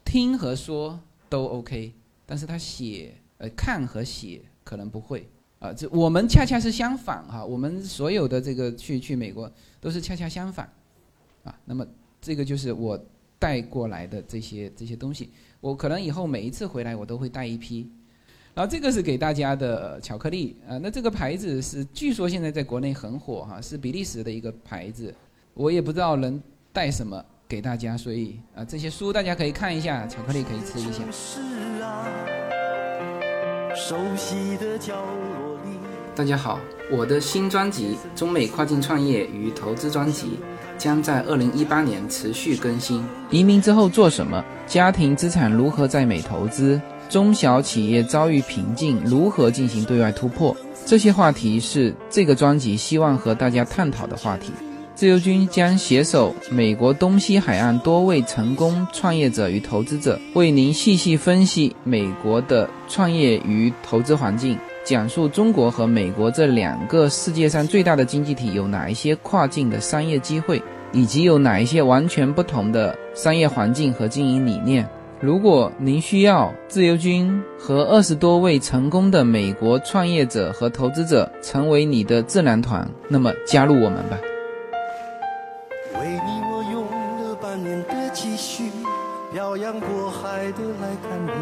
[0.04, 1.92] 听和说都 OK，
[2.26, 5.72] 但是他写呃看和写可能不会啊。
[5.72, 10.70] 这我们恰恰是相反哈，我们所有的这个去去美国都是恰恰相反
[11.44, 11.58] 啊。
[11.64, 11.86] 那么。
[12.22, 13.02] 这个就是我
[13.38, 17.90] 带过来的这些这些东西，我可能以后每一次回来我都会带一批。
[18.60, 25.14] 然后这个是给大家的巧克力啊，那这个牌子是据说现在在国内很火哈，是比利时的一个牌子，
[25.54, 26.38] 我也不知道能
[26.70, 31.02] 带什么给大家，所以啊这些书大家可以看一下，巧克力可以吃一下。
[36.14, 36.60] 大家好，
[36.92, 40.26] 我的新专辑《中美跨境创业与投资专辑》。
[40.76, 43.04] 将在二零一八年持续更新。
[43.30, 44.42] 移民之后做什么？
[44.66, 46.80] 家庭资产如何在美投资？
[47.10, 50.56] 中小企业遭遇瓶颈，如何进行对外突破？
[50.86, 54.52] 这些话题是这个专辑希望和大家探讨的话题。
[54.94, 64.56] 自由军将携手美国东西海岸多位成功创业者与投资者，为您细细分析美国的创业与投资环境。
[64.84, 74.88] 讲述中国和美国这两个世界上最大的经济体有哪一些跨境的商业机会，以及有哪一些完全不同的商业环境和经营理念。
[75.22, 84.18] 如果您需要自由军和二十多位成功的美国创业者和投资者成为你的智囊团，那么加入我们吧。
[86.00, 86.86] 为你我用
[87.22, 88.70] 了半年的积蓄，
[89.30, 91.32] 漂洋过海的来看你。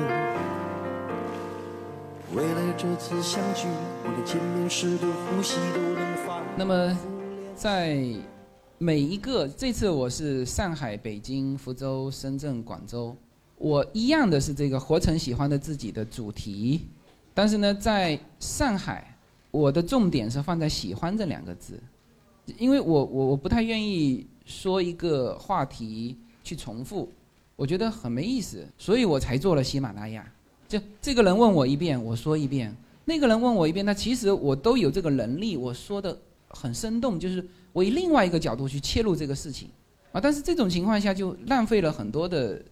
[2.36, 3.68] 为了这次相聚，
[4.02, 6.98] 我连见面时的呼吸都能反那么，
[7.54, 7.96] 在
[8.76, 13.16] 每一个这次我是上海、北京、福州、深圳、广州，
[13.58, 16.86] 我一样的是这个活成喜欢的自己的主题，
[17.34, 19.16] 但是呢，在上海，
[19.50, 21.78] 我的重点是放在喜欢这两个字，
[22.56, 27.08] 因为我我我不太愿意说一个话题去重复，
[27.56, 30.24] 我觉得很没意思，所以我才做了喜马拉雅。
[30.68, 32.70] 就这个人问我一遍，我说一遍；
[33.04, 36.16] 那个人问我一遍，那其实我都有这个能力，我说的
[36.48, 39.68] 很生动，就是我以另外一个角度去切入这个事情，
[40.12, 42.62] 啊，但是这种情况下就浪费了很多的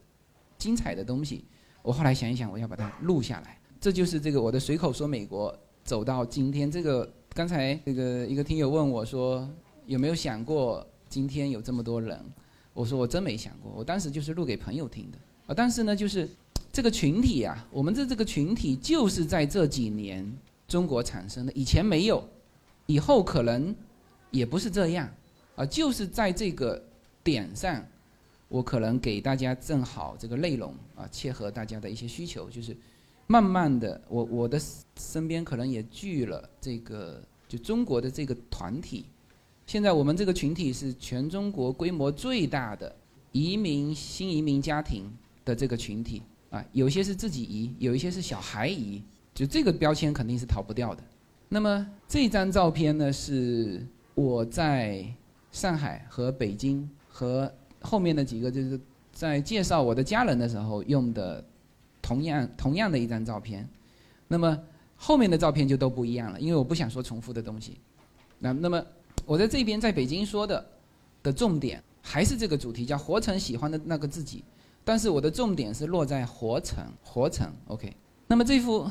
[0.58, 1.44] 精彩的东西。
[1.82, 3.58] 我后来想一想，我要把它录下来。
[3.80, 6.70] 这就是这个我的随口说美国走到今天。
[6.70, 9.48] 这个刚才这个一个听友问我说，
[9.86, 12.18] 有没有想过今天有这么多人？
[12.74, 15.54] 我说我真没想过，我当时就是录给朋友听的啊。
[15.56, 16.28] 但是呢，就是。
[16.72, 20.30] 这个群体啊，我们的这个群体就是在这几年
[20.68, 22.22] 中国产生的，以前没有，
[22.84, 23.74] 以后可能
[24.30, 25.08] 也不是这样，
[25.54, 26.84] 啊，就是在这个
[27.24, 27.82] 点上，
[28.56, 32.74] 我可能给大家正好这个内容啊，切合大家的一些需求，就是
[33.26, 34.58] 慢慢的，我我的
[34.98, 39.04] 身边可能也聚了这个就中国的这个团体，
[39.66, 42.96] 现在我们这个群体是全中国规模最大的
[43.32, 45.04] 移民新移民家庭
[45.44, 46.22] 的这个群体。
[46.48, 49.02] 啊，有些是自己移，有一些是小孩移，
[49.34, 51.02] 就这个标签肯定是逃不掉的。
[51.50, 55.04] 那么这张照片呢，是我在
[55.52, 57.52] 上海和北京和
[57.86, 58.78] 后面的几个就是
[59.12, 61.42] 在介绍我的家人的时候用的
[62.02, 63.66] 同样同样的一张照片。
[64.28, 64.58] 那么
[64.96, 67.78] 后面的照片就都不一样了，因为我不想说重复的东西。
[68.40, 68.84] 那那么
[69.24, 70.66] 我在这边在北京说的
[71.22, 74.42] 的重点还是这个主题，叫活成喜欢的那个自己。
[74.84, 77.92] 但是我的重点是落在活成，活成，OK。
[78.26, 78.90] 那么这幅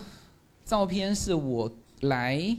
[0.66, 2.58] 照片是我来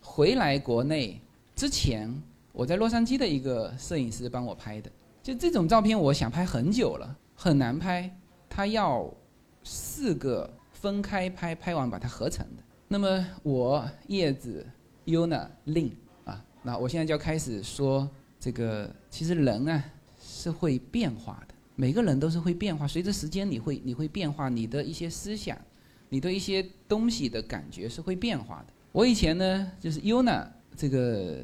[0.00, 1.20] 回来国内
[1.56, 2.10] 之前，
[2.52, 4.90] 我在洛杉矶的一个摄影师帮我拍的。
[5.24, 8.14] 就这种照片，我想拍很久了，很难拍，
[8.46, 9.10] 它要
[9.62, 12.62] 四个分开拍，拍完把它合成的。
[12.88, 14.66] 那么我叶子
[15.06, 15.92] Yuna Lin
[16.26, 18.06] 啊，那我现在就要开始说
[18.38, 19.82] 这个，其实人啊
[20.20, 21.54] 是会变化的。
[21.74, 25.58] 每个人都是会变化，随着时间你会你会变化，你的一些思想，
[26.10, 28.74] 你对一些东西的感觉是会变化的。
[28.92, 31.38] 我以前呢，就是 Yuna 这个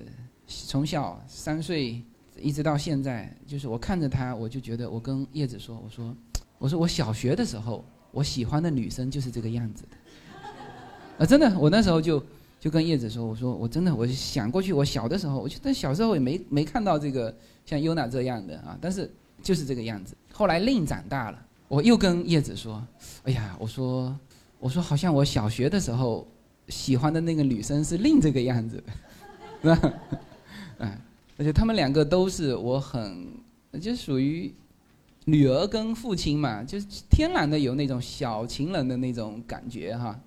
[0.47, 2.03] 从小三岁
[2.41, 6.17] 一直到现在，就是我看着他，我就觉得我跟叶子说，我说，
[6.59, 9.97] 我说我小学的时候，我喜欢的女生就是这个样子的。
[11.19, 12.23] 啊，真的，我那时候就
[12.59, 17.35] 就跟叶子说，我说我真的，我想过去，我小的时候，我觉得小时候也没没看到这个
[17.67, 19.11] 像优娜这样的啊，但是
[19.43, 20.17] 就是这个样子。
[20.33, 22.83] 后来令长大了，我又跟叶子说，
[23.25, 24.19] 哎呀，我说
[24.59, 26.27] 我说好像我小学的时候
[26.69, 28.83] 喜欢的那个女生是令这个样子
[29.63, 29.93] 的，是吧？
[31.41, 33.27] 而且他们两个都是我很
[33.81, 34.55] 就属于
[35.25, 40.21] 女儿跟父亲嘛，就是天然的有那种小情人的那种感觉哈。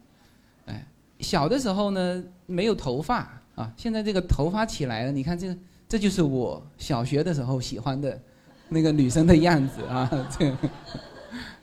[0.66, 0.88] 哎，
[1.20, 5.56] 小的时候呢没有头发啊，现在这个头发起来了，你看这个
[5.88, 8.20] 这就是我小学的时候喜欢的
[8.70, 10.10] 那个女生的样子啊。
[10.36, 10.52] 这，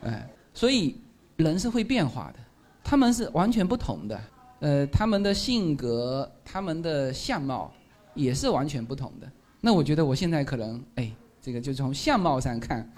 [0.04, 0.96] 哎，所以
[1.38, 2.38] 人是会变化的，
[2.84, 4.20] 他们是完全不同的，
[4.60, 7.72] 呃，他们的性格、他们的相貌
[8.14, 9.28] 也是完全不同的。
[9.60, 12.90] 那我觉得我现在可能，哎，这个就从相貌上看，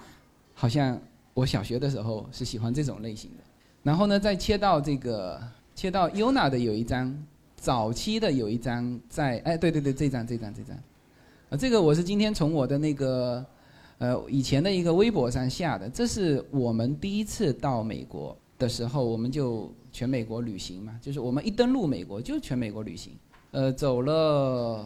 [0.53, 0.97] 好像
[1.33, 3.43] 我小学的时候是喜欢这种类型的。
[3.83, 5.41] 然后呢，再切到这个，
[5.75, 7.13] 切到 Yuna 的有一张，
[7.57, 10.77] 早期的有一张在，哎，对对对，这张这张这张，
[11.49, 13.45] 啊，这个我是今天从我的那个，
[13.97, 15.89] 呃，以前的一个微博上下的。
[15.89, 23.11] 这是我们第一次到美国的时候，我们就全美国旅行嘛，就是我们一登陆美国就全美国旅行，
[23.51, 24.85] 呃，走了。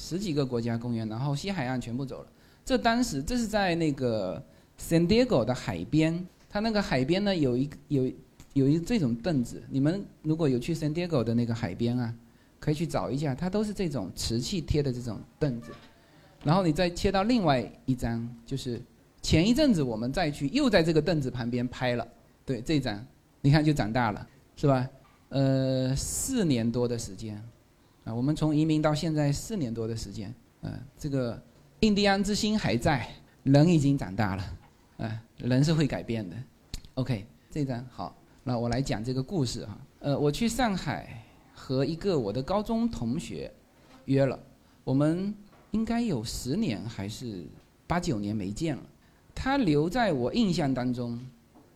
[0.00, 2.28] 十几个国家公园，然后西海岸全部走了。
[2.64, 4.40] 这当时这是在那个
[4.80, 8.12] San Diego 的海边，它那个海边呢有一有
[8.52, 9.60] 有一这种凳子。
[9.68, 12.14] 你们如果有去 San Diego 的那个海边啊，
[12.60, 15.72] 可以去找一下，它都是这种瓷器贴的这种凳子。
[16.44, 18.80] 然后你再切到另外一张，就是
[19.20, 22.06] 前一阵子我们再去又在这个凳子旁边拍了，
[22.46, 23.04] 对这张，
[23.40, 24.88] 你看就长大了，是吧？
[25.30, 27.42] 呃，四年多的时间。
[28.08, 31.38] 啊，我们从移民到现在四年多的时间，嗯，这个
[31.80, 33.06] 印第安之心还在，
[33.42, 34.56] 人已经长大了，
[34.96, 36.34] 啊，人是会改变的。
[36.94, 39.78] OK，这张好，那我来讲这个故事哈。
[39.98, 43.52] 呃，我去上海和一个我的高中同学
[44.06, 44.40] 约了，
[44.84, 45.34] 我们
[45.72, 47.44] 应该有十年还是
[47.86, 48.82] 八九年没见了。
[49.34, 51.20] 他留在我印象当中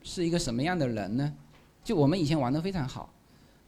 [0.02, 1.30] 是一个什么样的人呢？
[1.84, 3.11] 就我们以前玩的非常好。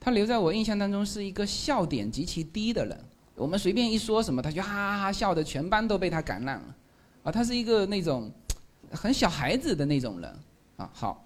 [0.04, 3.00] 他留在我印象当中是一个笑点极其低的人，
[3.36, 6.76] 我们随便一说什么，他就哈哈哈笑的，全班都被他感染了，
[7.22, 8.30] 啊，他是一个那种
[8.90, 10.30] 很小孩子的那种人，
[10.76, 11.24] 啊，好，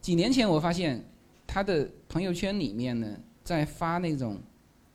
[0.00, 1.04] 几年前我发现
[1.44, 4.38] 他的朋友圈里面呢，在发那种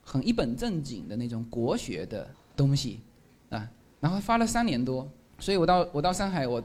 [0.02, 3.02] 很一本正经的那种国学的东西，
[3.50, 3.69] 啊，
[4.00, 5.06] 然后发了三年多，
[5.39, 6.63] 所以我到我到上海，我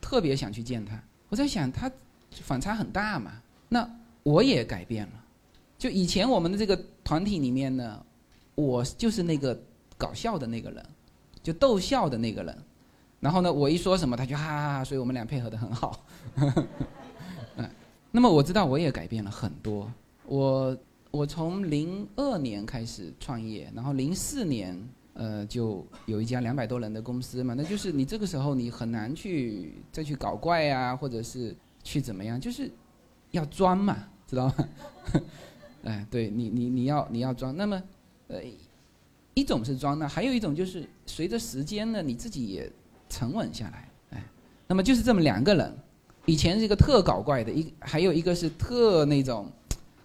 [0.00, 1.88] 特别想去见他，我在想他
[2.32, 3.88] 反差很大嘛，那
[4.24, 5.12] 我也改变了。
[5.78, 8.04] 就以前我们的这个团体里面呢，
[8.56, 9.58] 我就是那个
[9.96, 10.84] 搞笑的那个人，
[11.42, 12.58] 就逗笑的那个人。
[13.20, 16.04] 然后呢，我一说什么，他就哈哈哈，所以我们俩配合的很好。
[17.56, 17.70] 嗯，
[18.10, 19.92] 那么我知道我也改变了很多。
[20.26, 20.76] 我
[21.10, 24.76] 我从零二年开始创业，然后零四年
[25.14, 32.70] 呃就有一家两百多人的公司嘛，那就是你这个时候你很难去再去搞怪啊，或者是去怎么样，就是
[33.32, 33.96] 要装嘛，
[34.28, 34.54] 知道吗？
[35.84, 37.82] 哎，对你，你你要你要装，那么，
[38.26, 38.40] 呃，
[39.34, 42.70] 一种是装呢，还有一种就是随着时间呢，你自己也
[43.08, 44.24] 沉稳下来，哎，
[44.66, 45.72] 那么就是这么两个人，
[46.26, 49.48] 以前是一个特搞怪的，一还有一个是特那种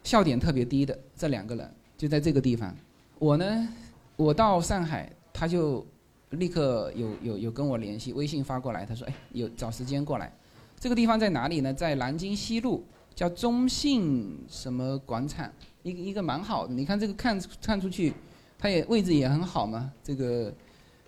[0.03, 2.73] 笑点特别低的，这两个人就在这个地方。
[3.17, 3.67] 我呢，
[4.15, 5.83] 我到上海，他就
[6.29, 10.31] 立刻有有有跟我联系，微信发过来，他说，哎，有找时间过来，
[10.79, 11.73] 这个地方在哪里呢？
[11.73, 12.83] 在南京西路。
[13.15, 15.51] 叫中信什么广场，
[15.83, 16.73] 一个一个蛮好的。
[16.73, 18.13] 你看这个看看出去，
[18.57, 19.91] 它也位置也很好嘛。
[20.03, 20.51] 这个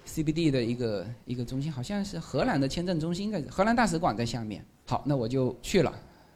[0.08, 4.64] CBD 的一个一个中心，好像是荷兰的签证中心在荷兰大使馆在下面。
[4.86, 5.92] 好，那我就去了，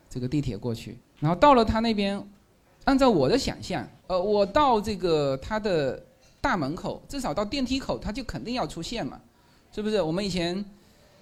[0.09, 2.19] 这个地铁过去，然后到了他那边，
[2.85, 6.03] 按照我的想象，呃，我到这个他的
[6.41, 9.21] 大门口，至少到电梯口，他就肯定要出现嘛，
[9.71, 10.01] 是不是？
[10.01, 10.65] 我们以前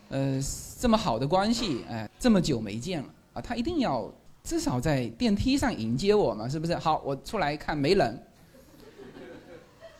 [0.07, 0.41] 呃
[0.79, 4.09] 这么好的关系，哎，这么久没见了啊，他一定要。
[4.47, 6.73] 至少在电梯上迎接我嘛，是不是？
[6.77, 8.17] 好，我出来一看没人，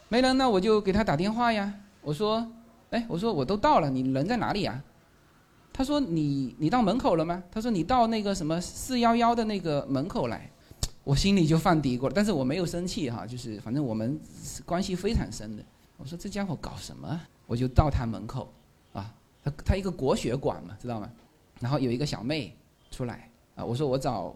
[0.08, 1.74] 没人，那我就给他打电话呀。
[2.02, 2.48] 我说，
[2.92, 4.82] 哎，我说我都到了，你人在哪里啊？
[5.74, 7.44] 他说你你到门口了吗？
[7.52, 10.50] 他说你到那个什么四幺幺的那个门口来。
[11.04, 14.18] 我心里就犯嘀咕了，但是我没有生气哈，就是反正我们
[14.66, 15.64] 关系非常深的。
[15.98, 17.20] 我说这家伙搞什么？
[17.48, 18.50] 我就到他门口，
[18.94, 21.12] 啊，他他一个国学馆嘛，知道吗？
[21.60, 22.56] 然后有一个小妹
[22.92, 23.27] 出来。
[23.58, 24.34] 啊，我说我找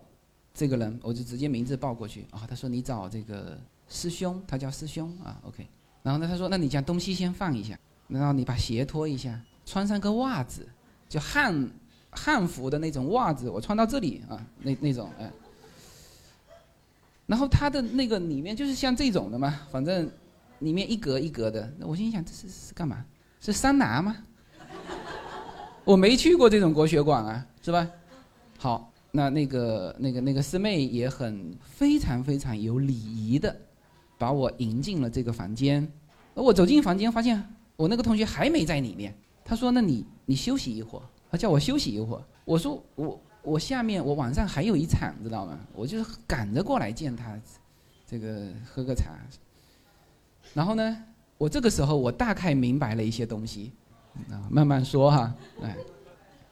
[0.53, 2.43] 这个人，我就直接名字报过去啊。
[2.49, 3.57] 他说你找这个
[3.87, 5.39] 师兄，他叫师兄啊。
[5.43, 5.65] OK，
[6.03, 7.79] 然后呢，他说那你将东西先放一下。
[8.07, 10.67] 然后你把鞋脱一下，穿上个袜子，
[11.07, 11.71] 就汉
[12.09, 15.31] 汉服的那种袜子，我穿到这里啊，那那种哎。
[17.25, 20.11] 然后它的那个里面就是像这种的嘛，反正
[20.59, 21.71] 里面一格一格的。
[21.79, 23.05] 我心想这是是干嘛？
[23.39, 24.17] 是桑拿吗？
[25.85, 27.87] 我没去过这种国学馆啊，是吧？
[28.57, 33.55] 好，那那个那个那个师妹也很非常非常有礼仪的，
[34.17, 35.85] 把我迎进了这个房间。
[36.33, 37.43] 我走进房间，发现
[37.75, 39.13] 我那个同学还没在里面。
[39.43, 42.23] 他说：“那你你休息一会儿。”他叫我休息一会儿。
[42.45, 45.59] 我说：“我我下面我晚上还有一场，知道吗？
[45.73, 47.37] 我就是赶着过来见他，
[48.07, 49.11] 这个喝个茶。”
[50.53, 51.03] 然后呢，
[51.37, 53.73] 我这个时候我大概明白了一些东西。
[54.29, 55.75] 啊，慢慢说哈，哎，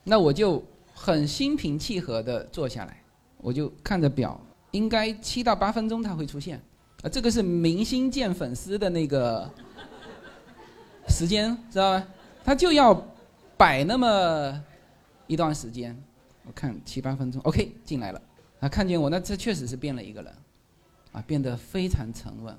[0.03, 0.64] 那我就
[1.02, 3.02] 很心平气和的坐下来，
[3.38, 4.38] 我就看着表，
[4.72, 6.62] 应该七到八分钟他会出现，
[7.02, 9.50] 啊，这个是明星见粉丝的那个
[11.08, 12.06] 时间，知道吗？
[12.43, 12.93] 他就要
[13.56, 14.62] 摆那么
[15.26, 15.97] 一段时间，
[16.45, 18.22] 我看七八分钟，OK，进来了，
[18.60, 20.36] 他看见我，那这确实是变了一个人，
[21.14, 22.54] 啊，变得非常沉稳，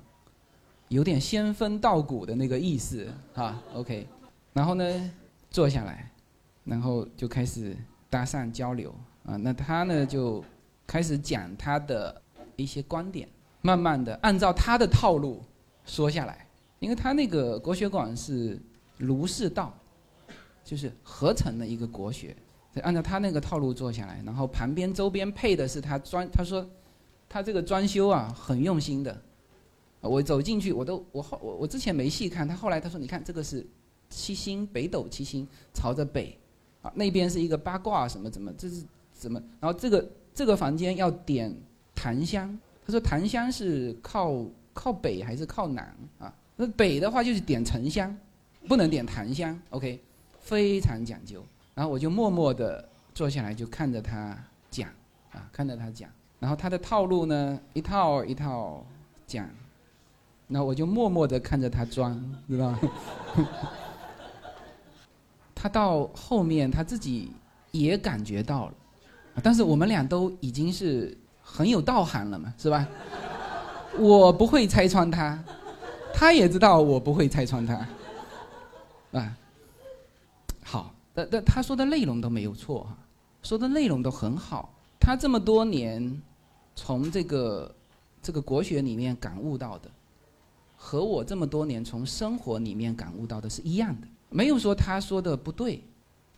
[0.87, 4.07] 有点仙风道骨的那个意思，啊，OK。
[4.53, 5.11] 然后呢，
[5.51, 6.11] 坐下来，
[6.63, 7.77] 然后就开始
[8.11, 8.93] 搭讪交流
[9.25, 9.35] 啊。
[9.37, 10.45] 那他呢就
[10.85, 12.21] 开始讲他的
[12.55, 13.27] 一些观点，
[13.63, 15.41] 慢慢的按照他的套路
[15.83, 16.45] 说下来。
[16.77, 18.59] 因为他那个国学馆是
[18.97, 19.73] 儒释道，
[20.63, 22.35] 就是合成的一个国学，
[22.83, 24.21] 按照他那个套路做下来。
[24.23, 26.63] 然后旁边周边配的是他装，他说
[27.27, 29.19] 他这个装修啊很用心的。
[30.01, 33.65] 我走进去，我都我后我我之前没细看，他后来他说你看这个是。
[34.13, 36.37] 七星北斗七星朝着北，
[36.81, 39.41] 啊，那边是一个八卦什么怎么这是怎么？
[39.59, 41.55] 然后这个这个房间要点
[41.93, 46.33] 檀香，他说檀香是靠靠北还是靠南啊？
[46.55, 48.15] 那北的话就是点沉香，
[48.67, 49.59] 不能点檀香。
[49.69, 49.99] OK，
[50.39, 51.43] 非常讲究。
[51.73, 54.37] 然后我就默默的坐下来，就看着他
[54.69, 54.89] 讲
[55.31, 56.09] 啊，看着他讲。
[56.39, 58.85] 然后他的套路呢，一套一套
[59.27, 59.47] 讲，
[60.47, 62.79] 那我就默默的看着他装，知道吗？
[65.61, 67.31] 他到后面他自己
[67.69, 68.73] 也感觉到了，
[69.43, 72.87] 但是我们俩都已经是很有道行了嘛，是吧？
[73.99, 75.37] 我不会拆穿他，
[76.15, 77.75] 他也知道我不会拆穿他，
[79.11, 79.37] 啊，
[80.63, 82.97] 好，但但他说的内容都没有错哈，
[83.43, 84.73] 说的内容都很好。
[84.99, 86.21] 他这么多年
[86.75, 87.75] 从这个
[88.19, 89.91] 这个国学里面感悟到的，
[90.75, 94.07] 和我这么多年从生活里面感悟到的是一样的。
[94.31, 95.83] 没有说他说的不对，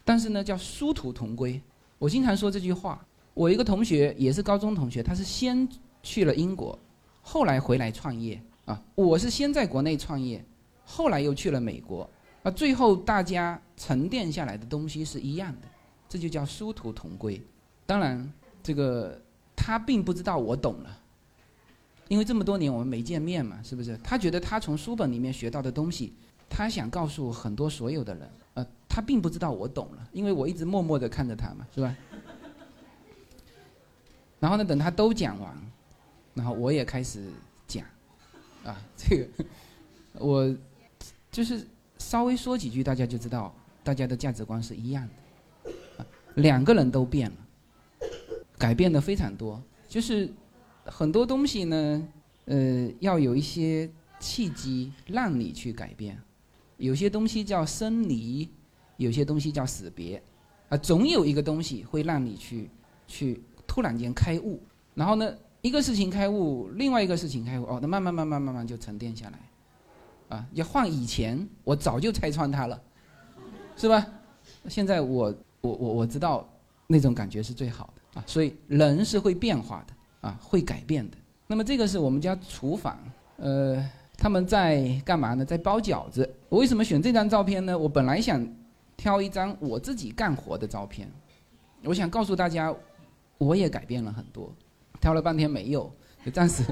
[0.03, 1.61] 但是呢，叫殊途同归。
[1.97, 3.05] 我经常说这句话。
[3.35, 5.67] 我一个同学也是高中同学，他是先
[6.03, 6.77] 去了英国，
[7.23, 8.79] 后来回来创业啊。
[8.93, 10.45] 我是先在国内创业，
[10.85, 12.07] 后来又去了美国
[12.43, 12.51] 啊。
[12.51, 15.67] 最后大家沉淀下来的东西是一样的，
[16.07, 17.41] 这就叫殊途同归。
[17.87, 18.31] 当然，
[18.61, 19.19] 这个
[19.55, 20.99] 他并不知道我懂了，
[22.09, 23.97] 因为这么多年我们没见面嘛，是不是？
[24.03, 26.13] 他觉得他从书本里面学到的东西。
[26.55, 31.95] 他想告诉很多所有的人，呃，他并不知道我懂了，因为我一直默默的看着他嘛，是吧？
[34.39, 35.51] 然后呢，等他都讲完，
[36.35, 37.27] 然后我也开始
[37.65, 37.83] 讲，
[38.63, 39.27] 啊，这个
[40.19, 40.55] 我
[41.31, 41.65] 就是
[41.97, 43.51] 稍微说几句，大家就知道
[43.83, 45.09] 大家的价值观是一样
[45.65, 47.37] 的，两个人都变了，
[48.59, 50.31] 改变的非常多，就是
[50.85, 52.07] 很多东西呢，
[52.45, 53.89] 呃，要有一些
[54.19, 56.15] 契机让你去改变。
[56.83, 58.49] 有些东西叫生离，
[58.97, 60.21] 有些东西叫死别，
[60.67, 62.69] 啊，总有一个东西会让你去
[63.07, 64.61] 去突然间开悟，
[64.93, 72.81] 然后呢，一个事情开悟，另外一个事情开悟，哦，那慢慢慢慢慢慢就沉淀下来，啊，要换以前，我早就拆穿它了，
[73.77, 74.05] 是吧？
[74.67, 76.45] 现在我我我我知道
[76.85, 81.15] 那种感觉是最好的啊，所以人是会变化的啊，会改变的。
[81.47, 82.99] 那么这个是我们家厨房，
[83.37, 83.89] 呃。
[84.17, 85.43] 他们在干嘛呢？
[85.43, 86.29] 在包饺子。
[86.49, 87.77] 我为什么选这张照片呢？
[87.77, 88.47] 我本来想
[88.95, 91.11] 挑一张我自己干活的照片，
[91.83, 92.73] 我想告诉大家，
[93.37, 94.53] 我也改变了很多。
[95.01, 95.91] 挑了半天没有，
[96.23, 96.63] 就暂时，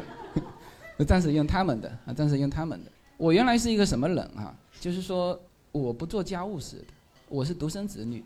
[0.97, 2.91] 就 暂时用他们的啊，暂时用他们的。
[3.17, 4.55] 我原来是一个什么人啊？
[4.79, 5.37] 就是说
[5.71, 6.85] 我不做家务事，
[7.27, 8.23] 我是独生子女。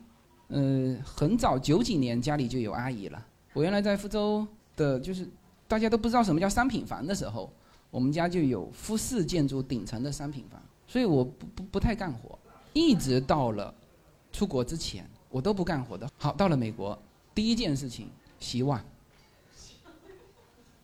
[0.50, 3.26] 嗯，很早九几年家里就有阿姨了。
[3.54, 4.46] 我原来在福州
[4.76, 5.28] 的，就是
[5.68, 7.52] 大家都不知道什么叫商品房的时候。
[7.96, 12.38] 我们家就有复式建筑顶层的商品房，所以我不不不太干活，
[12.74, 13.74] 一直到了
[14.34, 16.06] 出国之前，我都不干活的。
[16.18, 17.02] 好，到了美国，
[17.34, 18.84] 第一件事情洗碗。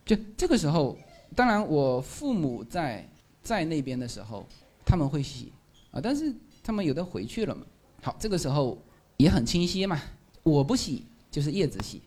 [0.06, 0.96] 就这个时候，
[1.36, 3.06] 当然我父母在
[3.42, 4.46] 在那边的时候，
[4.82, 5.52] 他们会洗
[5.90, 7.66] 啊，但是他们有的回去了嘛。
[8.00, 8.78] 好，这个时候
[9.18, 10.00] 也很清晰嘛，
[10.42, 12.00] 我不洗就是叶子洗，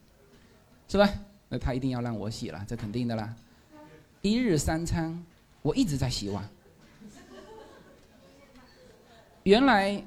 [0.87, 1.07] 是吧？
[1.47, 3.35] 那他一定要让我洗了，这肯定的啦。
[4.25, 5.23] 一日三餐，
[5.61, 6.49] 我一直在洗碗。
[9.43, 10.03] 原来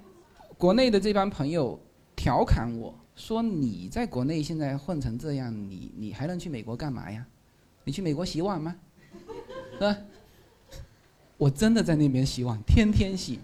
[0.56, 1.78] 国内的这帮朋友
[2.16, 7.24] 调侃我说：“你在国内现在混成这样，你你还能去美国干嘛呀？
[7.84, 8.74] 你去美国洗碗吗？
[9.78, 9.96] 是吧？”
[11.38, 13.38] 我真的在那边洗碗，天天洗。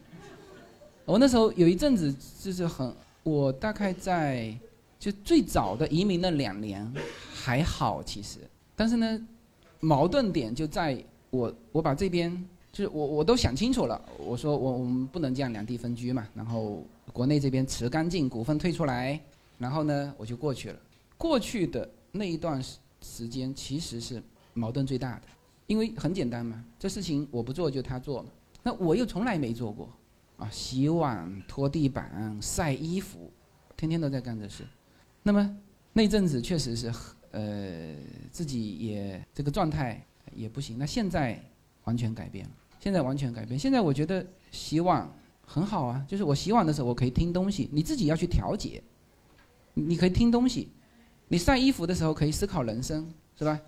[1.05, 2.13] 我那时候有一阵子
[2.43, 4.53] 就是很，我大概在
[4.99, 6.93] 就最早的移民那两年
[7.33, 8.41] 还好其实，
[8.75, 9.27] 但是呢，
[9.85, 12.33] 矛盾点就在我我把这边
[12.73, 16.83] 就是我我都想清楚了，我说我我们不能这样两地分居嘛，然后
[17.13, 19.21] 国内这边辞干净，股份退出来，
[19.59, 20.79] 然后呢我就过去了。
[21.19, 24.23] 过去的那一段时时间其实是
[24.55, 25.23] 矛盾最大的。
[25.67, 28.29] 因为很简单嘛，这事情我不做就他做嘛，
[28.63, 29.89] 那我又从来没做过，
[30.37, 33.31] 啊，洗碗、拖地板、晒衣服，
[33.77, 34.63] 天天都在干这事。
[35.23, 35.57] 那么
[35.95, 36.93] 那阵子确实是，
[37.35, 37.93] 呃，
[38.31, 40.01] 自己也这个状态
[40.37, 40.79] 也不行。
[40.79, 41.43] 那现在
[41.83, 43.59] 完全改变了，现在完全改变。
[43.59, 45.11] 现在我觉得洗碗
[45.45, 48.81] 很好啊，就是我洗碗的时候我可以听东西，你自己要去调节，
[49.75, 50.69] 你可以听东西，
[51.27, 53.05] 你晒衣服的时候可以思考人生，
[53.37, 53.61] 是吧？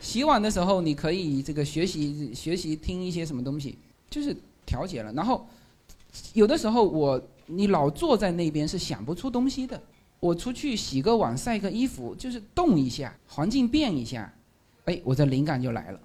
[0.00, 3.78] 洗碗的时候，你可以这个学习学习听一些什么东西，
[4.10, 5.12] 就是调节了。
[5.12, 5.46] 然后
[6.32, 9.80] 有的时候我你老坐在那边是想不出东西的。
[10.22, 14.32] 我出去洗个碗、晒个衣服，就是动一下，环境变一下，
[14.84, 16.00] 哎，我的灵感就来了。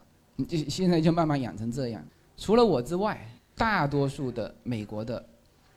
[0.48, 2.04] 就现在就慢慢养成这样。
[2.36, 5.24] 除了我之外，大多数的美国的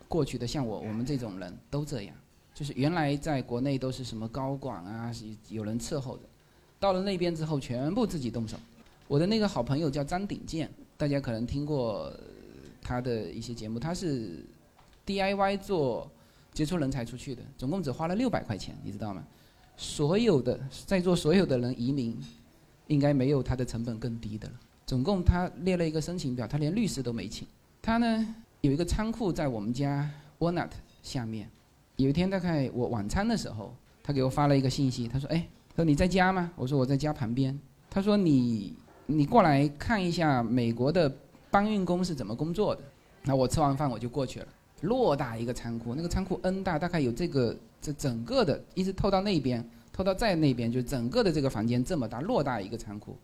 [0.08, 2.16] 过去的像我我们这种人都这样，
[2.54, 5.12] 就是原来在国内都是什么高管啊，
[5.50, 6.22] 有人伺候的。
[6.78, 8.56] 到了那边之后，全部自己动手。
[9.06, 12.10] 我的那个好朋友叫张鼎健，大家可能听过
[12.80, 13.78] 他的一些节目。
[13.78, 14.42] 他是
[15.04, 16.10] DIY 做
[16.52, 19.22] 接触人才出去的，总共只花了六百块钱，你知道吗？
[19.76, 22.18] 所有的在座所有的人移民，
[22.86, 24.54] 应该没有他的成本更低的了。
[24.86, 27.46] 总共他列了一个申请表，他连律师都没请。
[27.80, 30.70] 他呢有一个仓库在我们家 Walnut
[31.02, 31.48] 下面。
[31.96, 35.46] 有一天大概我晚餐的时候，他给我发了一个信息，他说：“哎。”
[35.76, 36.50] 说你在家吗？
[36.56, 37.58] 我说我在家旁边。
[37.88, 38.76] 他说你
[39.06, 41.10] 你过来看一下美国的
[41.50, 42.82] 搬运工是怎么工作的。
[43.22, 44.48] 那我吃完饭我就过去了。
[44.82, 53.16] 偌大一个仓库，那个仓库 N 大，大概有这个这整个的，一直透到那边，透到在那边，就整个的这个房间这么大，偌大一个仓库，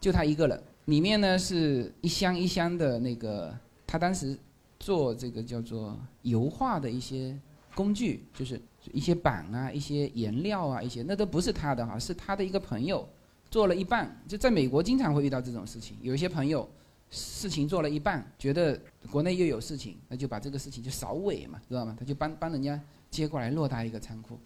[0.00, 0.62] 就他一个人。
[0.86, 3.52] 里面呢是一箱一箱的那个，
[3.86, 4.38] 他当时
[4.78, 7.36] 做这个叫做油画的一些
[7.74, 8.60] 工具，就是。
[8.92, 13.04] 一些板啊，一些颜料啊，一些那都不是他的哈，是他的一个朋友
[13.50, 14.16] 做了一半。
[14.28, 16.68] 就在美国经常会遇到这种事情，有一些朋友
[17.10, 18.78] 事情做了一半，觉得
[19.10, 21.96] 国内又有事情，那就把这个事情就扫尾嘛，知道吗？
[21.98, 22.80] 他就帮帮人家
[23.10, 24.38] 接过来偌大一个仓库，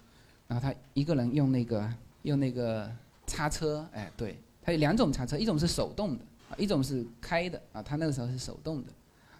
[0.46, 1.92] 然后他一个人用那个
[2.22, 2.90] 用那个
[3.26, 8.92] 叉车，哎，对他有两种叉车，一种是手动的啊，一种是开的啊，他那个时候是手动的。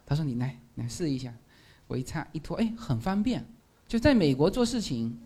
[0.07, 1.33] 他说你来来试一下，
[1.87, 3.45] 我一插一拖，哎，很方便。
[3.87, 5.17] 就在美国做事情，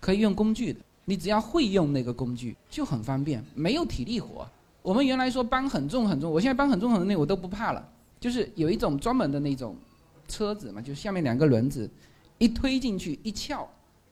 [0.00, 0.80] 可以用工具的。
[1.04, 4.48] 你只要会用那个工具，就很方便，没有体力活。
[4.82, 7.88] 我们原来说搬很重很重，我现在搬很重很重我都不怕了。
[8.20, 9.76] 就是有一种专门的那种
[10.28, 11.88] 车子嘛，就下面两个轮子，
[12.38, 13.68] 一推进去一撬，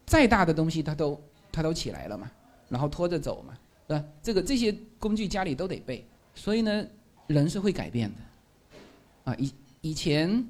[0.06, 1.20] 再大的东西它都
[1.52, 2.30] 它都起来了嘛，
[2.68, 3.54] 然后拖着走嘛，
[3.86, 4.04] 对吧？
[4.22, 6.04] 这个这些工具家里都得备。
[6.34, 6.86] 所以呢，
[7.26, 9.30] 人是会改变的。
[9.30, 10.44] 啊，以以前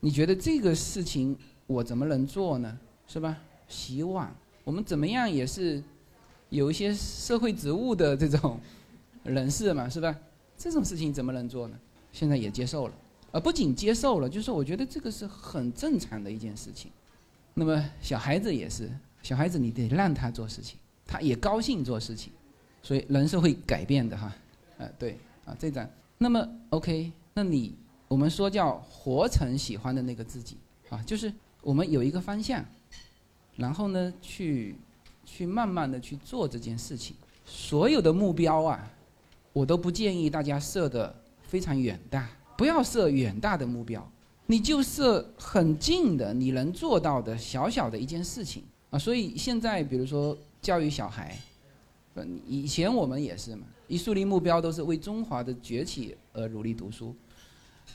[0.00, 2.78] 你觉得这个事情我怎么能做呢？
[3.06, 3.36] 是吧？
[3.68, 5.82] 洗碗，我们怎么样也是
[6.48, 8.58] 有一些社会职务的这种
[9.24, 10.16] 人事嘛，是吧？
[10.56, 11.76] 这种事情怎么能做呢？
[12.12, 12.94] 现在也接受了，
[13.32, 16.90] 啊不仅接受了，就是我觉得这个是很正常的一件事情。
[17.54, 18.88] 那么小孩子也是，
[19.22, 22.32] 小孩子你得让他做事情，他也高兴做事情，
[22.82, 24.32] 所以人是会改变的哈。
[24.78, 25.88] 呃，对，啊，这张。
[26.18, 27.74] 那么 OK，那你
[28.06, 30.56] 我们说叫活成喜欢的那个自己
[30.88, 32.64] 啊，就是我们有一个方向。
[33.56, 34.74] 然后呢，去，
[35.24, 37.14] 去慢慢的去做这件事情。
[37.46, 38.90] 所有的目标啊，
[39.54, 42.28] 我都不建议大家设的非常远大，
[42.58, 44.06] 不要设远大的目标，
[44.46, 48.98] 你就设很近的，你能做到的小小的一件事情啊。
[48.98, 51.38] 所以现在比如说教育小孩，
[52.16, 57.14] 嗯，以前我们也是嘛，一树立目标都是为中华的崛起而努力读书，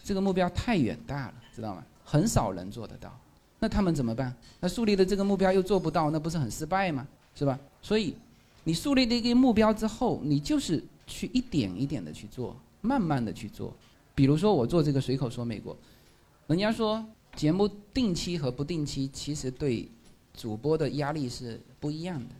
[0.01, 1.83] 这个目标太远大了，知道吗？
[2.05, 3.13] 很少人做得到。
[3.59, 4.33] 那他们怎么办？
[4.61, 7.05] 那树立的这个目标又做不到，那不是很失败吗？
[7.35, 7.59] 是吧？
[7.81, 8.15] 所以，
[8.63, 13.75] 你树立了一个目标之后，你就是去一点一点的去做，慢慢的去做。
[14.13, 15.75] 比如说我做这个随口说美国，
[16.47, 17.03] 人家说
[17.35, 19.89] 节目定期和不定期，其实对
[20.33, 22.35] 主播的压力是不一样的。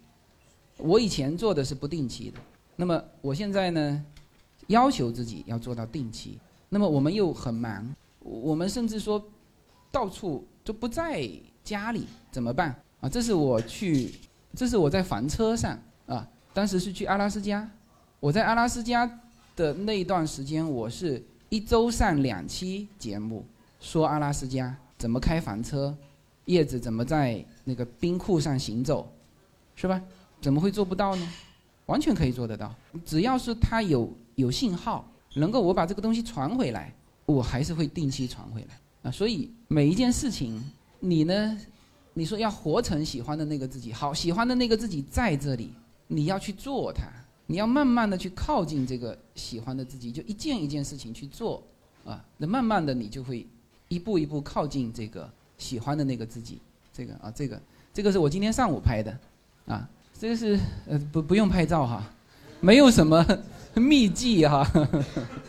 [0.77, 2.39] 我以前做的是不定期的，
[2.75, 4.05] 那么我现在呢，
[4.67, 6.37] 要求自己要做到定期。
[6.69, 9.21] 那么我们又很忙，我们甚至说
[9.91, 11.27] 到处都不在
[11.63, 13.09] 家里，怎么办啊？
[13.09, 14.13] 这是我去，
[14.53, 17.69] 这是我在房车上啊，当时是去阿拉斯加，
[18.19, 19.09] 我在阿拉斯加
[19.55, 23.45] 的那一段时间，我是一周上两期节目，
[23.79, 25.95] 说阿拉斯加怎么开房车，
[26.43, 29.09] 叶子怎么在那个冰库上行走，
[29.73, 30.01] 是吧？
[30.41, 31.33] 怎么会做不到呢？
[31.85, 35.09] 完全可以做得到，只要是它有有信号。
[35.35, 36.91] 能够我把这个东西传回来，
[37.27, 39.11] 我还是会定期传回来啊。
[39.11, 40.59] 所以每一件事情，
[40.99, 41.57] 你呢，
[42.15, 45.71] 你说要活成喜欢的那个自己，好，喜欢的那个自己在这里，
[46.07, 47.03] 你要去做它，
[47.51, 51.63] 你要慢慢的去靠近这个喜欢的自己，就一件一件事情去做
[52.05, 52.23] 啊。
[52.37, 53.43] 那慢慢的你就会
[53.87, 55.27] 一步一步靠近这个
[55.57, 56.59] 喜欢的那个自己。
[56.93, 57.59] 这个啊，这个
[57.91, 59.17] 这个是我今天上午拍的
[59.65, 59.89] 啊，
[60.19, 62.03] 这个是呃不不用拍照哈，
[62.61, 63.25] 没有什么。
[63.75, 64.67] 秘籍哈，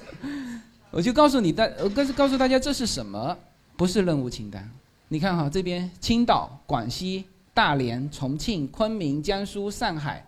[0.93, 3.37] 我就告诉你大，我告诉告诉大家这是什么？
[3.77, 4.71] 不是任务清单。
[5.09, 10.25] 你看哈，这边青岛、广西、大连、重庆、昆明、江苏、上海、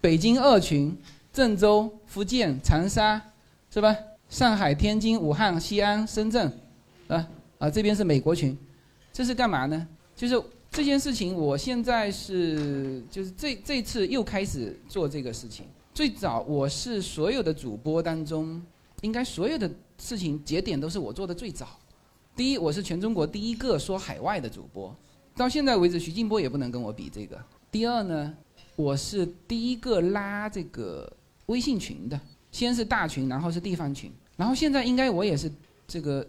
[0.00, 0.96] 北京二群、
[1.32, 3.20] 郑州、福建长沙，
[3.70, 3.94] 是吧？
[4.30, 6.50] 上海、天津、武汉、西安、深圳，
[7.08, 7.28] 啊
[7.58, 8.56] 啊，这边是美国群，
[9.12, 9.86] 这是干嘛呢？
[10.16, 15.66] 就是这件事情，我现在是就是这这次又开始做这个事情。
[15.92, 18.62] 最早我是所有的主播当中，
[19.02, 21.66] 应该所有的事情节点都是我做的最早。
[22.34, 24.94] 第一，我是全中国第一个说海外的主播，
[25.36, 27.36] 到现在为止，徐静波也不能跟我比这个。
[27.70, 28.34] 第二呢，
[28.80, 31.10] 我是第一个拉这个
[31.46, 32.18] 微信群的，
[32.50, 35.52] 先是大群，然后是地方群，然后现在应该我也是
[35.86, 36.26] 这个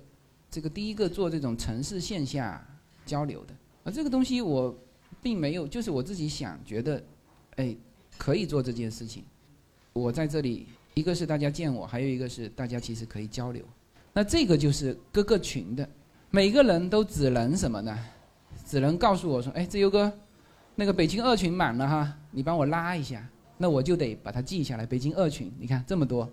[0.49, 2.61] 这个第一个做这种城市线下
[3.05, 3.53] 交流的。
[3.85, 4.75] 啊，这个东西我
[5.21, 7.01] 并没有，就是我自己想觉得，
[7.55, 7.73] 哎，
[8.17, 9.23] 可以做这件事情。
[9.93, 13.63] 我在这里，一个是大家见我，还有一个是大家其实可以交流。
[14.11, 15.87] 那这个就是各个群的，
[16.29, 17.97] 每个人都只能什么呢？
[18.67, 20.11] 只能告诉我说：“哎，自由哥，
[20.75, 23.27] 那个北京二群满了哈，你帮我拉一下。”
[23.57, 24.85] 那我就得把它记下来。
[24.87, 26.27] 北京二群，你看这么多，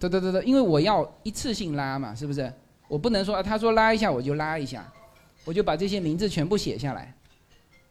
[0.00, 2.52] 对对对对，因为我要一次性拉嘛，是不是？
[2.88, 4.92] 我不能说他说拉一下我就拉一下，
[5.44, 7.14] 我就把这些名字全部写下来，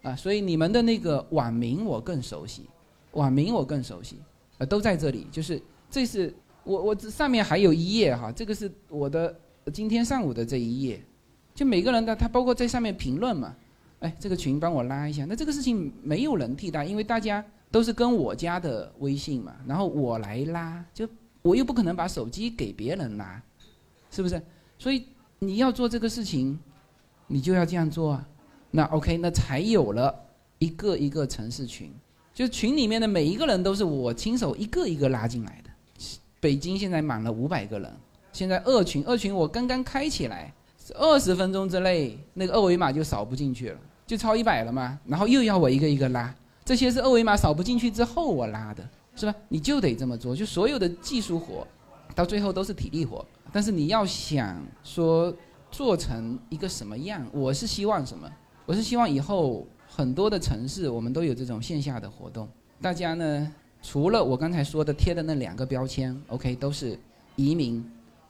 [0.01, 2.66] 啊，所以你们的那个网名我更熟悉，
[3.14, 4.18] 网名我更熟悉。
[4.57, 6.34] 呃，都在这里，就是这是
[6.66, 9.34] 我我这上面还有一页哈，这个是我的
[9.72, 11.01] 今天上午的这一页，
[11.55, 13.55] 就每个人的他包括在上面评论嘛，
[14.02, 21.08] 哎，这个群帮我拉一下，那这个事情没有人替代，因为大家都是跟我家的微信嘛，然后我来拉，就
[21.41, 23.41] 我又不可能把手机给别人拉，
[24.12, 24.41] 是不是？
[24.78, 25.06] 所以
[25.39, 26.60] 你要做这个事情，
[27.28, 28.28] 你就要这样做啊，
[28.72, 30.14] 那 OK，那才有了
[30.60, 31.91] 一个一个城市群。
[32.34, 35.70] 就群里面的每一个人都是我亲手一个一个拉进来的。
[36.39, 37.93] 北京现在满了五百个人，
[38.32, 40.52] 现在二群二群我刚刚开起来，
[40.95, 43.80] 二十分钟之内那个二维码就扫不进去了，
[44.12, 44.99] 就超一百了嘛。
[45.05, 46.36] 然后又要我一个一个拉，
[46.66, 48.84] 这些是二维码扫不进去之后我拉的，
[49.16, 49.34] 是吧？
[49.47, 51.66] 你就得这么做，就所有的技术活，
[52.14, 53.26] 到最后都是体力活。
[53.53, 55.34] 但是你要想说
[55.72, 58.30] 做成一个什么样，我是希望什么？
[58.66, 59.66] 我是希望以后。
[59.93, 62.47] 很多的城市，我们都有这种线下的活动。
[62.82, 66.97] 大家呢，除了我刚才说的贴的那两个标签，OK，都是
[67.36, 67.86] 移民，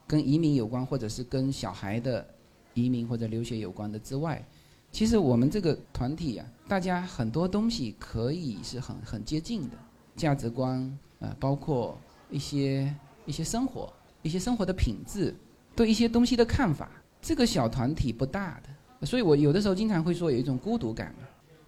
[0.07, 2.25] 跟移民有关，或者是跟小孩的
[2.73, 4.43] 移民或者留学有关的之外，
[4.91, 9.75] 其实我们这个团体呀，大家很多东西可以是很很接近的，
[10.15, 10.79] 价值观
[11.19, 11.97] 啊，包括
[12.29, 12.93] 一些
[13.25, 15.33] 一些生活，一些生活的品质，
[15.75, 16.91] 对一些东西的看法。
[17.21, 18.59] 这个小团体不大
[18.99, 21.15] 的，所以我有的时候经常会说有一种孤独感。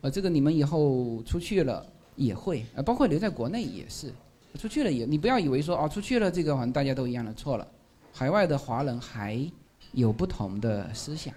[0.02, 4.12] 呃，这个你们以后出去了也会，呃，包括留在国内也是，
[4.60, 7.66] 出去了也，你不要以为说哦，出去了这个好像大家都一样的，错了，
[8.12, 9.40] 海外的华人还
[9.94, 11.34] 有不同的思想，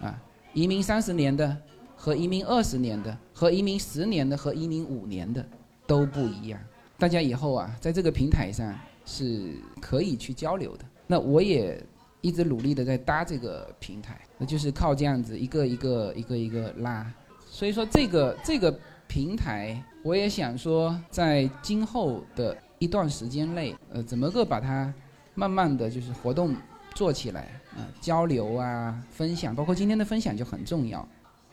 [0.00, 0.18] 啊，
[0.52, 1.56] 移民三十年的
[1.96, 5.44] 和移民二十年的和移民十年的和移民五年的
[5.86, 6.60] 都不一样，
[6.98, 8.74] 大家以后啊，在这个平台上
[9.04, 10.84] 是可以去交流的。
[11.06, 11.82] 那我也
[12.20, 17.12] 一直努力的在搭这个平台，那就是靠这样子一个一个一个一个拉。
[17.48, 18.76] 所以说这个这个
[19.08, 24.92] 平台，我也想说，在今后的一段时间内，呃，怎么个把它
[25.34, 26.54] 慢慢的就是活动
[26.94, 27.59] 做起来
[28.00, 31.06] 交流啊，分享，包括今天的分享就很重要，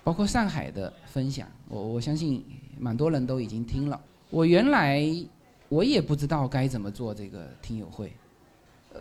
[0.03, 2.43] 包括上海的分享，我我相信
[2.79, 3.99] 蛮多人都已经听了。
[4.29, 5.03] 我原来
[5.69, 8.11] 我也不知道该怎么做这个听友会，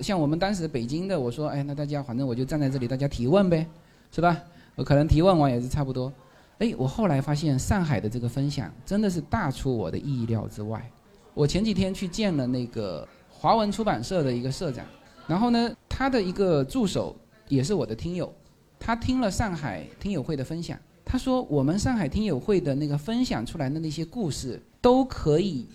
[0.01, 3.67] 像我们当时北京的，我说，哎，那大家反正我就站在这里，大家提问呗。
[4.13, 4.41] 是吧？
[4.77, 6.11] 我可能提问完也是差不多。
[6.59, 10.91] 哎，我后来发现上海的这个分享真的是大出我的意料之外。
[11.35, 14.87] 我前几天去见了那个华文出版社的一个社长，
[15.27, 17.17] 然后呢，他的一个助手
[17.49, 18.33] 也是我的听友，
[18.79, 25.67] 他听了上海听友会的分享，他说我们上海听友会的那个分享出来的那些故事都可以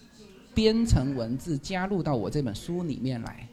[0.53, 3.47] 编成文字加入到我这本书里面来，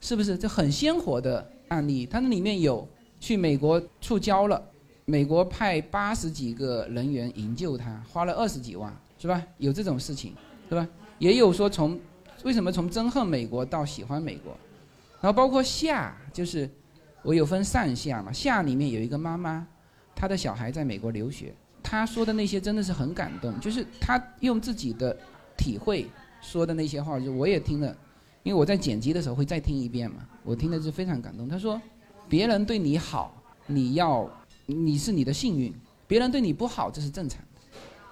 [0.00, 0.36] 是不是？
[0.36, 2.86] 这很鲜活的案例，它那里面有
[3.20, 4.60] 去美国触礁了。
[5.06, 9.44] 美国派八十几个人员营救他，花了二十几万，是吧？
[9.58, 10.34] 有这种事情，
[10.68, 10.86] 是吧？
[11.18, 11.98] 也有说从
[12.44, 14.56] 为什么从憎恨美国到喜欢美国，
[15.20, 16.68] 然后包括下，就是
[17.22, 19.66] 我有分上下嘛，下里面有一个妈妈，
[20.14, 25.16] 她的小孩在美国留学，她说的那些真的是很感动，就是她用自己的
[25.56, 26.10] 体会
[26.40, 27.96] 说的那些话，就我也听了，
[28.42, 31.48] 因为我在剪辑的时候会再听一遍嘛，我听的是非常感动。
[31.48, 31.80] 她说，
[32.28, 34.30] 别人对你好，你要。
[34.66, 35.74] 你是你的幸运，
[36.06, 37.60] 别人对你不好这是正常的。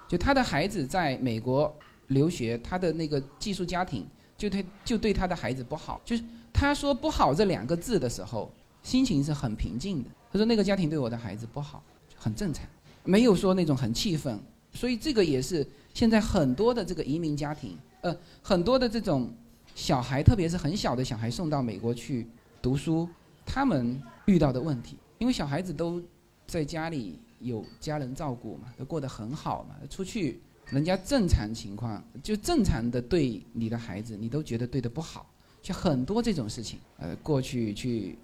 [0.09, 1.73] 就她的孩子在美国
[2.07, 4.05] 留学，她的那个寄宿家庭
[4.37, 6.01] 就对就对她的孩子不好。
[6.03, 6.23] 就是
[6.59, 8.51] 他说不好这两个字的时候，
[8.83, 10.09] 心情是很平静的。
[10.29, 11.81] 他说那个家庭对我的孩子不好，
[12.17, 12.65] 很正常，
[13.05, 14.37] 没有说那种很气愤。
[14.73, 19.33] 所以这个也是现在很多的这个移民家庭，呃，很多的这种
[19.73, 22.27] 小孩，特别是很小的小孩送到美国去
[22.61, 23.07] 读书，
[23.45, 26.03] 他们遇到的问题，因为小孩子都。
[26.45, 29.75] 在家里有家人照顾嘛，都过得很好嘛。
[29.87, 30.41] 出去，
[30.71, 35.29] 人家正常情况就正常的对你的孩子，你都觉得对的不好，
[35.61, 36.79] 就很多这种事情。
[36.97, 38.17] 呃，过去去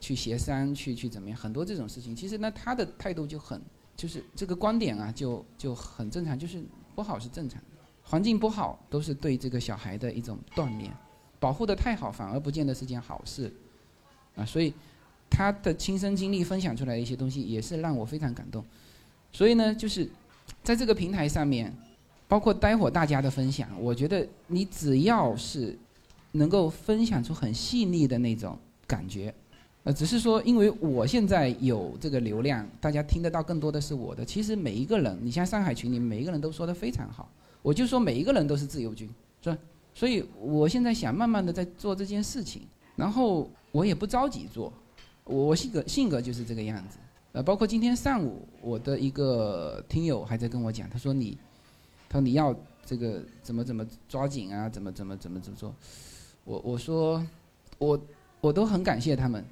[0.00, 2.14] 去协商，去去怎么样，很多这种事情。
[2.14, 3.60] 其实呢，他的态度就很，
[3.96, 6.62] 就是这个观点啊，就就很正常，就是
[6.94, 7.66] 不好是正常的，
[8.02, 10.92] 环境不好都是对这个小孩的一种锻炼，
[11.38, 13.52] 保护的太好反而不见得是件好事，
[14.36, 14.72] 啊，所以。
[15.32, 18.64] 他的亲身经历分享出来的一些东西，也是让我非常感动。
[19.30, 20.10] 所以呢，就是
[20.64, 21.72] 在这个平台上面，
[22.26, 25.78] 包括待会大家的分享，我觉得你只要是
[26.32, 29.34] 能够分享出很细腻的那种感觉，
[29.84, 34.24] 呃，只是说因为我现在有这个流量，大家听得到更多的是我的。
[34.24, 37.28] 其实每一个人，你像上海群里每一个人都说的非常好，
[37.62, 39.08] 我就说每一个人都是自由军，
[39.42, 39.58] 是吧？
[39.94, 42.62] 所以我现在想慢慢的在做这件事情，
[42.94, 44.72] 然后我也不着急做。
[45.24, 46.98] 我性格性格就是这个样子，
[47.32, 51.38] 呃，包括今天上午，我的一个听友还在跟我讲，他说你，
[52.08, 52.54] 他说你要
[52.84, 55.74] 这个怎么怎么抓紧啊，怎么怎么怎么怎么做，
[56.50, 57.24] 我我说
[57.78, 58.00] 我
[58.40, 59.44] 我都很感谢他们，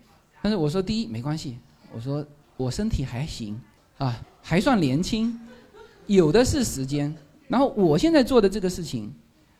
[0.43, 1.57] 但是我说第一没关系，
[1.95, 2.27] 我说
[2.57, 3.57] 我身体还行
[3.99, 5.39] 啊，还算年轻，
[6.09, 7.15] 有的是时间，
[7.47, 9.15] 然后我现在做的这个事情，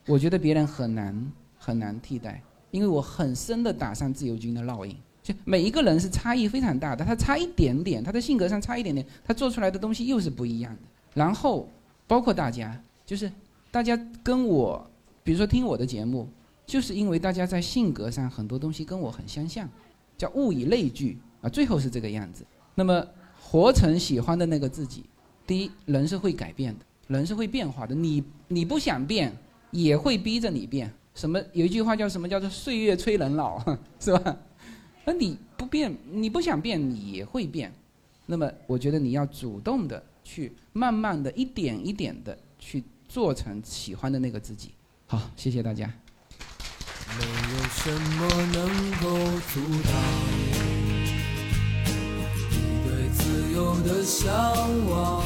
[0.05, 4.93] 我觉得别人很难很难替代，因为我很深的打上自由军的烙印。
[5.23, 10.81] 就每一个人是差异非常大的，他差一点点，他的性格上差一点点，他做出来的东西又是不一样的。
[11.13, 11.69] 然后，
[12.05, 13.31] 包括大家，就是
[13.71, 14.85] 大家跟我，
[15.23, 16.27] 比如说听我的节目，
[16.69, 19.67] 就是因为大家在性格上很多东西跟我很相像，
[20.15, 22.45] 叫物以类聚啊，最后是这个样子。
[22.75, 23.03] 那么，
[23.41, 25.03] 活成喜欢的那个自己，
[25.47, 27.95] 第一，人是会改变的，人是会变化的。
[27.95, 29.35] 你你不想变，
[29.71, 30.93] 也会逼着你变。
[31.15, 33.59] 什么有一句话叫什么叫做岁月催人老，
[33.99, 34.37] 是吧？
[35.05, 37.73] 那你不变，你不想变，你也会变。
[38.27, 44.69] 那么，我觉得你要主动的去，慢慢的一点一点的去做成喜欢的那个自己。
[45.07, 45.91] 好，谢谢大家。
[47.17, 48.57] 没有什么能
[49.01, 49.17] 够
[49.51, 49.93] 阻挡
[50.43, 51.07] 你
[52.85, 54.31] 对自由的向
[54.89, 55.23] 往。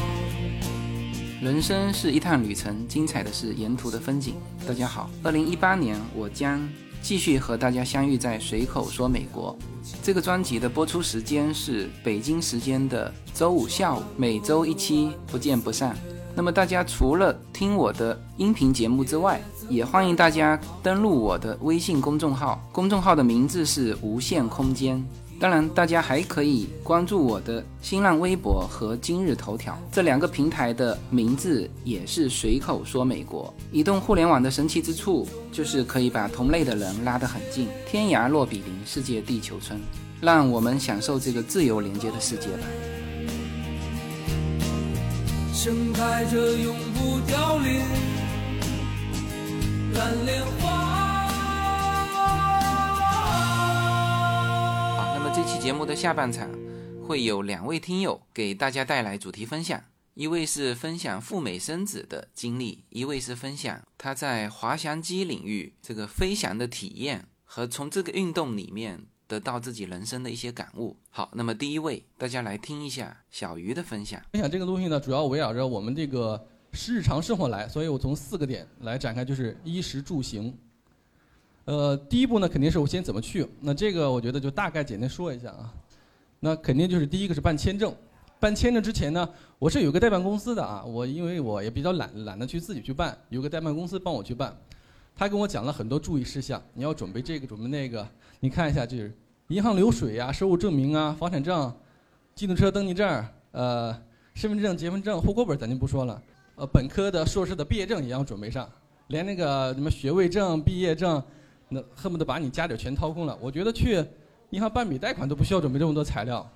[1.42, 4.34] 人生是一趟旅程，精彩的是沿途的风景。
[4.66, 6.66] 大家好，二零一八年我将。
[7.02, 9.54] 继续和大家相遇在随口说美国
[10.02, 15.94] 这个专辑的播出时间是北京时间的周五下午，每周一期，不见不散。
[16.34, 25.04] 那么大家除了听我的音频节目之外，也欢迎大家登录我的微信公众号，公众号的名字是无限空间。
[25.40, 33.52] 当然，大家还可以关注我的新浪微博和今日头条这两个平台的名字也是随口说美国。
[33.72, 39.78] 移动互联网的神奇之处就是可以把同类的人拉得很近，天涯若比邻，世界地球村，
[40.20, 42.66] 让我们享受这个自由连接的世界吧。
[45.52, 47.80] 盛开着永不凋零
[49.94, 50.82] 蓝莲花。
[55.34, 56.48] 这期节目的下半场
[57.04, 59.82] 会有两位听友给大家带来主题分享，
[60.14, 70.96] 一位是分享赴美生子的经历，一位是分享他在滑翔机领域这个飞翔的体验和从这个运动里面得到自己人生的一些感悟。
[71.10, 74.22] 好，那么第一位，大家来听一下小鱼的分享。
[74.30, 80.52] 分享这个东西呢，主要围绕着我们这个日常生活来，所以我从四个点来展开，就是衣食住行。
[81.64, 83.46] 呃，第一步呢，肯定是我先怎么去。
[83.60, 85.72] 那这个我觉得就大概简单说一下啊。
[86.40, 87.94] 那肯定就是第一个是办签证。
[88.38, 89.26] 办签证之前呢，
[89.58, 90.84] 我是有个代办公司的啊。
[90.84, 94.54] 我因为我也比较懒，懒得去自己去办，有个代办公司帮我去办。
[95.16, 98.06] 他跟我讲了很多注意事项，你要准备这个，准备那个。
[98.40, 99.16] 你看一下，就是
[99.48, 101.72] 银行流水啊、收入证明啊、房产证、
[102.34, 103.96] 机动车登记证、呃、
[104.34, 106.20] 身份证、结婚证、户口本咱就不说了。
[106.56, 108.68] 呃，本科的、硕士的毕业证也要准备上，
[109.08, 111.22] 连那个什么学位证、毕业证，
[111.68, 113.36] 那恨不得把你家底全掏空了。
[113.40, 114.04] 我觉得去
[114.50, 116.48] 银行办笔贷款都不需要准备这么多材料。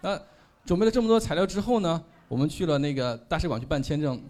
[0.00, 0.18] 那
[0.64, 4.20] 准备了这么多材料之后呢，我们去了那个大使馆去办签证，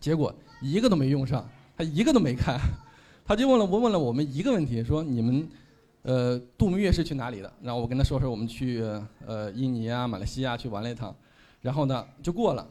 [0.00, 2.60] 结果一个都没用上，他一个都没看，
[3.24, 5.48] 他就问了我问了我们一个问题，说你们。
[6.04, 7.52] 呃，度蜜月是去哪里的？
[7.62, 8.82] 然后我跟他说说，我们去
[9.24, 11.14] 呃印尼啊、马来西亚去玩了一趟，
[11.60, 12.68] 然后呢就过了。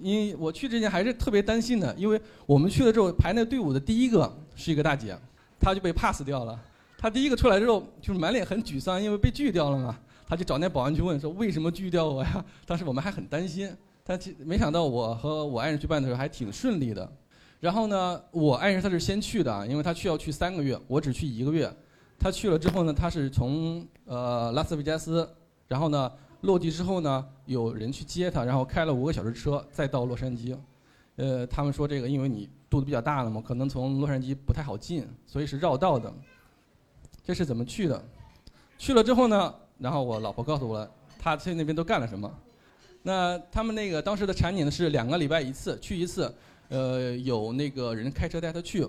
[0.00, 5.16] 因为我去之前还是特别担心的，因为我们去了之后排那队伍的第一个是一个大姐，
[5.58, 6.58] 她就被 pass 掉了。
[6.98, 9.98] 她第一个出来之后就是满脸很沮丧，因为被拒掉了嘛。
[10.28, 12.44] 她就找那保安去问说为什么拒掉我呀？
[12.66, 13.68] 当时我们还很担心，
[14.04, 17.10] 但没想到我和我爱人去办的时候还挺顺利的。
[17.58, 21.70] 然后呢，我爱人他是先去的，因为他去要去三个月，我只去一个月。
[22.18, 25.28] 他去了之后呢，他是从呃拉斯维加斯，
[25.66, 26.12] 然后呢
[26.42, 30.56] 落地之后呢，有人去接他，然后开了五个小时车再到洛杉矶。
[31.16, 36.12] 呃，他们说这个因为你肚子比较大了嘛，可能从洛杉矶不太好进，所以是绕道的。
[37.22, 38.02] 这是怎么去的？
[38.78, 42.32] 去了之后呢，然后我老婆告诉我了，他去那边都干了什么。
[43.02, 46.34] 那他们那个当时的产检呢是两个礼拜一次，去一次，
[46.68, 48.86] 呃，有那个人开车带他去。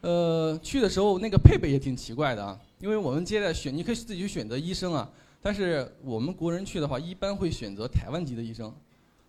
[0.00, 5.08] 呃，去的时候那个配备也挺奇怪的啊，因为我们接待选，你可以自己去选择医生啊，
[5.42, 8.72] 但是我们国人去的话，一般会选择台湾籍的医生，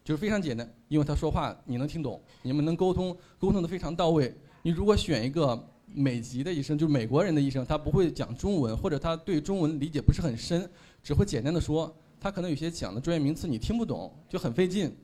[0.03, 4.33] 就是非常简单，因为他说话你能听懂，你们能沟通，沟通的非常到位。
[4.61, 10.69] 你如果选一个美籍的医生，就是美国人的医生，他不会讲中文，或者他对中文理解不是很深，
[11.01, 14.95] 只会简单的说，他可能有些讲的专业名词你听不懂，就很费劲。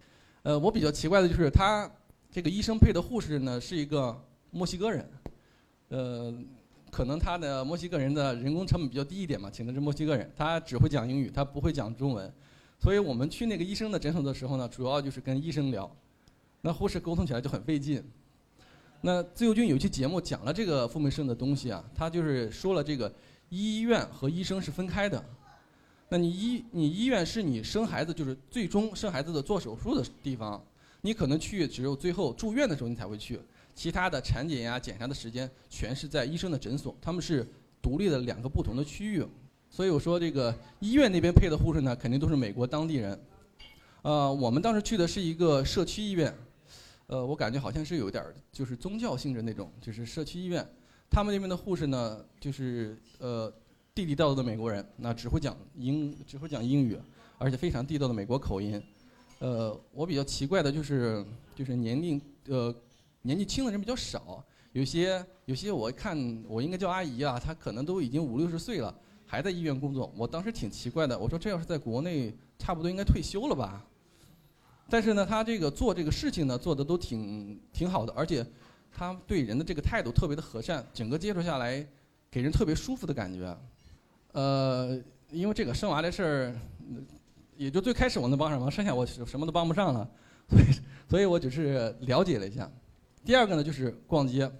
[0.43, 1.91] 呃，我比较奇怪的就是他
[2.31, 4.15] 这个医生配的护士呢是一个
[4.51, 5.09] 墨西哥人。
[5.89, 6.31] 呃，
[6.91, 12.31] 可能他的墨西哥人的人工成本比较低一点嘛，请的是墨西哥人，他只会讲英语，他不会讲中文，
[12.79, 15.89] 所以我们去那个医生的诊所的时候呢，主要就是跟医生聊，
[16.61, 18.03] 那护士沟通起来就很费劲。
[19.01, 23.13] 那自由军有期节目讲了这个傅梅生的东西啊，他就是说了这个
[23.49, 25.23] 医院和医生是分开的，
[26.09, 30.61] 那你医你医院是你生孩子就是最终生孩子的做手术的地方，
[31.01, 33.39] 你可能去只有最后住院的时候你才会去。
[33.79, 37.47] 其他的产检呀、检查的时间全是在医生的诊所，他们是
[37.81, 39.25] 独立的两个不同的区域，
[39.69, 43.17] 所以我说这个医院那边配的护士呢，肯定都是美国当地人。
[44.01, 46.37] 呃，我们当时去的是一个社区医院，
[47.07, 50.67] 呃，我感觉好像是有点儿就是宗教性质那种，就是社区医院，
[51.09, 53.49] 他们那边的护士呢，就是呃
[53.95, 56.97] 地地道道的美国人，那只会讲英只会讲英语，
[57.37, 58.83] 而且非常地道的美国口音。
[59.39, 61.25] 呃，我比较奇怪的就是
[61.55, 62.75] 就是年龄呃。
[63.21, 68.93] 年纪轻的人比较少，有些有些我看我应该叫阿姨啊，她可能都已经五六十岁了，
[69.25, 70.13] 还在医院工作。
[70.15, 73.85] 我当时挺奇怪的，我说这要是在国内，差不多应该退休了吧。
[74.89, 78.45] 但是呢，他这个做这个事情呢，做的都挺挺好的，而且
[78.91, 81.85] 他对人的这个态度特别的和善，整个接触下来，
[82.31, 83.55] 给人特别舒服的感觉。
[84.31, 84.99] 呃，
[85.29, 86.55] 因为这个生娃这事儿，
[87.57, 90.09] 也就最开始我能帮上忙，剩下我什么都帮不上了，
[90.49, 90.63] 所以
[91.09, 92.71] 所以我只是了解了一下。
[93.29, 94.51] 第二个呢，就是逛街。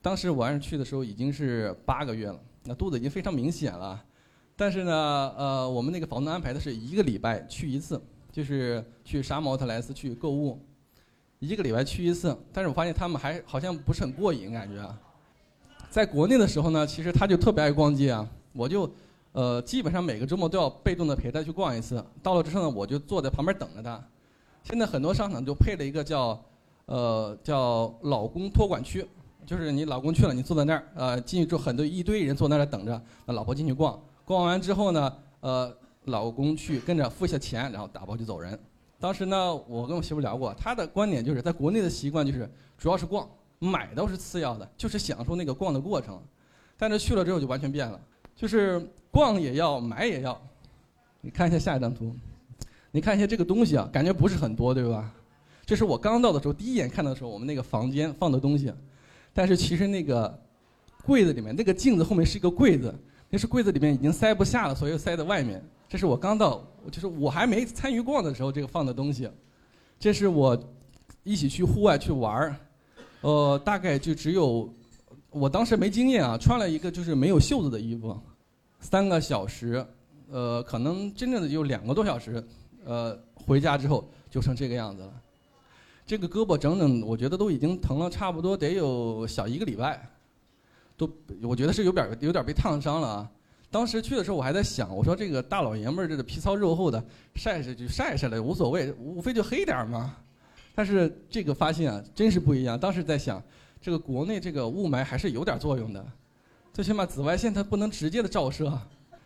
[0.00, 4.02] 当时我爱人去的时候已经是八个月了，那肚子已经非常明显了。
[4.56, 10.60] 但是呢，呃，我们那个房东安排的是一个礼拜去一次，就是去沙漠特莱斯去购物，
[11.38, 12.36] 一个礼拜去一次。
[12.52, 14.96] 但是我发现他们还好像不是很过瘾，感觉。
[15.88, 18.92] 在国内的时候呢，其实他就特别爱逛街啊，我就
[19.30, 22.04] 呃基本上每个周末都要被动的陪他去逛一次。
[22.20, 24.04] 到了之后呢，我就坐在旁边等着他。
[24.64, 26.44] 现在很多商场就配了一个叫。
[26.92, 29.02] 呃，叫老公托管区，
[29.46, 35.74] 就是你老公去了，你坐在那儿，呃，进去之后很多一堆人坐那儿等着，那老婆进去逛，逛完之后呢，呃，
[36.04, 38.58] 老公去跟着付下钱，然后打包就走人。
[39.00, 43.26] 当时呢，我跟我媳妇聊过，她的观点就是在国内的习惯就是主要是逛，
[43.58, 46.20] 买都是次要的，就是享受那个逛的过程。
[46.76, 47.98] 但是去了之后就完全变了，
[48.36, 50.38] 就是逛也要，买也要。
[51.22, 52.14] 你看一下下一张图，
[52.90, 55.10] 你看一下这个东西啊，感觉不是很多，对吧？
[55.64, 58.72] 这是我刚到的时候第一眼看到的时候，我们那个房间放的东西，
[59.32, 60.38] 但是其实那个
[61.04, 62.94] 柜子里面那个镜子后面是一个柜子，
[63.30, 65.62] 那是柜子里面已经塞不下了，所以塞在外面。
[65.88, 69.30] 这是我刚到，就是我还没参与逛的时候，这个放的东西。
[70.00, 70.58] 这是我
[71.22, 72.56] 一起去户外去玩儿，
[73.20, 74.68] 呃，大概就只有
[75.30, 78.18] 我当时没经验啊，穿了一个就是没有袖子的衣服，
[78.80, 79.86] 三个小时，
[80.30, 82.42] 呃，可能真正的就两个多小时，
[82.84, 85.21] 呃，回家之后就成这个样子了。
[86.04, 90.08] 这个胳膊整整我觉得都已经疼了，差不多得有小一个礼拜，
[90.96, 91.10] 都
[91.42, 93.30] 我觉得是有点有点被烫伤了啊。
[93.70, 97.02] 当时去的时候我还在想，我说这个大老爷们儿这个皮糙肉厚的，
[97.34, 100.14] 晒晒就晒晒了无所谓，无非就黑点嘛。
[100.74, 102.78] 但是这个发现啊，真是不一样。
[102.78, 103.42] 当时在想，
[103.80, 106.04] 这个国内这个雾霾还是有点作用的，
[106.72, 108.70] 最起码紫外线它不能直接的照射。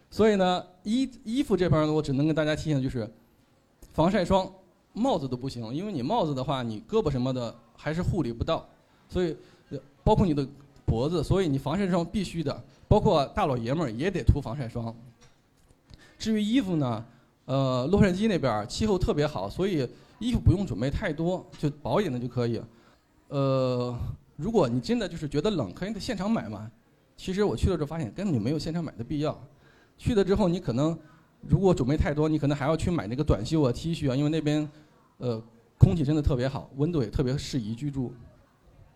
[0.08, 3.10] 所以呢，衣衣服这边呢，我只能跟大家提醒就是，
[3.92, 4.48] 防晒霜、
[4.96, 8.66] 帽子都不行，因为你帽子的话，你胳膊什么的还是护理不到，
[9.08, 9.36] 所以
[10.02, 10.46] 包括你的
[10.86, 12.64] 脖子，所以你防晒霜必须的。
[12.88, 14.94] 包括大老爷们儿也得涂防晒霜。
[16.18, 17.04] 至于衣服呢，
[17.44, 19.86] 呃，洛杉矶那边气候特别好，所以
[20.18, 22.62] 衣服不用准备太多，就薄一点的就可以。
[23.28, 23.94] 呃，
[24.36, 26.70] 如果你真的就是觉得冷，可以在现场买嘛。
[27.16, 29.38] 其实我去了之后发现根本就没有现场买的必要。
[29.98, 30.96] 去了之后你可能
[31.40, 34.68] 如果准备太多，你可能还要去买那个短袖啊、T 恤啊，因为那边
[35.18, 35.42] 呃
[35.78, 38.12] 空气真的特别好，温度也特别适宜居住。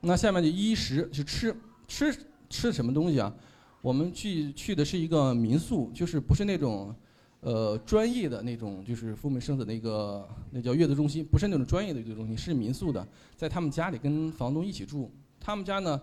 [0.00, 1.54] 那下面就衣食就吃
[1.86, 2.16] 吃
[2.48, 3.34] 吃什么东西啊？
[3.82, 6.94] 我们去去的是一个民宿，就是不是那种，
[7.40, 13.06] 呃，专业的那种，就是父母生子那个，那叫月子中心，不是那种专业的月子中心，是民宿的，
[13.36, 15.10] 在他们家里跟房东一起住。
[15.38, 15.98] 他们家呢，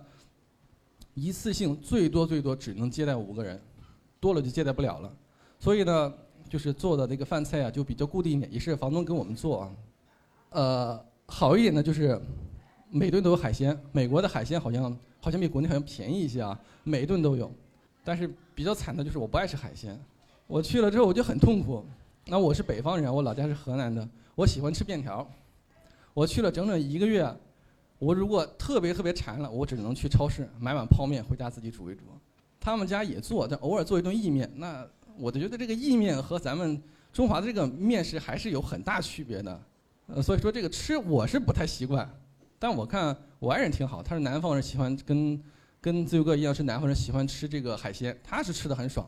[1.14, 3.62] 一次性最多最多只能接待五个人，
[4.20, 5.16] 多了就接待不了了。
[5.60, 6.14] 所以呢，
[6.50, 9.72] 就是做的那个饭菜啊，就比较固定一点，也是房东给我们做啊。
[10.58, 12.20] 呃，好一点的就是
[12.90, 17.52] 每顿都有海鲜，美国的海鲜好像好像比国内好像便宜一些啊，每顿都有。
[18.04, 19.96] 但是比较惨的就是我不爱吃海鲜，
[20.48, 21.86] 我去了之后我就很痛苦。
[22.26, 25.30] 那我是北方人，我老家是河南的，我喜欢吃面条。
[26.16, 27.32] 我去了整整一个月，
[28.00, 32.02] 我如果特别特别馋了，我只能去超市买碗泡面回家自己煮一煮。
[32.60, 34.52] 他们家也做，但偶尔做一顿意面。
[34.56, 34.84] 那
[35.20, 36.82] 我就觉得这个意面和咱们
[37.14, 39.62] 中华的这个面食还是有很大区别的。
[40.08, 42.10] 呃，所以说这个吃我是不太习惯，
[42.60, 45.42] 但我看我爱人挺好，他是南方人，喜欢跟。
[45.80, 49.08] 跟自由哥一样是南方人，喜欢吃这个海鲜，他是吃的很爽，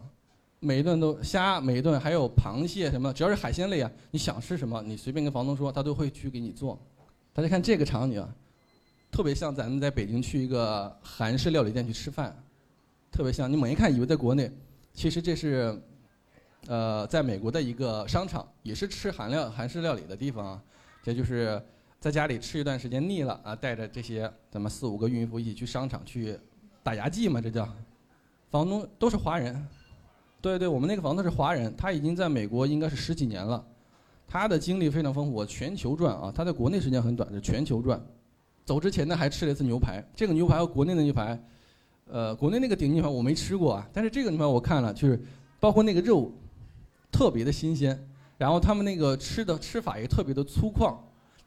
[0.59, 6.79] 每一顿都虾，每一顿还有螃蟹什么，只要是海鲜类啊，你想吃什么，你随便跟房东说，他都会去给你做。
[7.33, 8.25] 大家看这个场景，
[9.11, 12.33] 特别像咱们在北京去一个韩式料理店去吃饭，
[13.11, 13.51] 特别像。
[13.51, 14.49] 你猛一看以为在国内，
[14.93, 15.77] 其实这是，
[16.67, 20.63] 呃，在美国的一个商场，也是吃韩料韩式料理的地方啊。
[21.03, 21.61] 这就是
[21.99, 26.39] 在家里吃一段时间腻了啊，带着这些咱们四五个孕妇一起去商场去。
[26.81, 27.67] 打牙祭嘛，这叫，
[28.49, 29.67] 房东都是华人，
[30.41, 33.63] 对对，我们那个房东是华人，他已经在美国应该是十几年了，
[34.25, 38.01] 他的经历非常丰富，全球转啊，他在国内时间很短，是全球转。
[38.65, 41.37] 走之前呢，还吃了一次牛排，这个牛排和国内的牛排，
[42.07, 45.21] 呃，国内那个顶级牛排我没吃过啊，但是这个牛排我看了，就是
[45.59, 46.31] 包括那个肉，
[47.11, 48.08] 特别的新鲜，
[48.39, 50.97] 然后他们那个吃的吃法也特别的粗犷，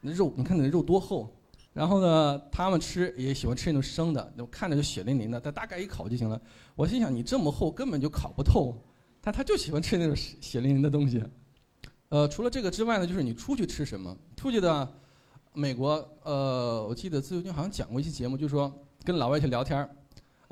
[0.03, 1.35] 那肉你看那肉多厚。
[1.73, 6.39] 然后呢，他们吃也喜欢吃那种生的，我看着就血淋淋的，他大概一烤就行了。
[6.75, 8.77] 我心想，你这么厚根本就烤不透，
[9.23, 11.25] 但他就喜欢吃那种血淋淋的东西。
[12.11, 14.15] 呃，除了这个之外呢，就是你出去吃什么？
[14.37, 14.87] 出去的，
[15.55, 18.71] 美国，呃，我记得自由军好像讲过一期节目，就是说
[19.03, 19.89] 跟老外去聊天儿，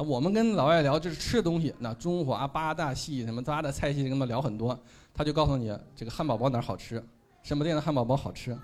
[0.02, 4.78] 我们跟老外聊就是吃的东西，那中华八大系什么八大菜系跟他们聊很多，
[5.12, 7.02] 他就告诉你这个汉堡包哪儿好吃，
[7.42, 8.56] 什么店的汉堡包好吃。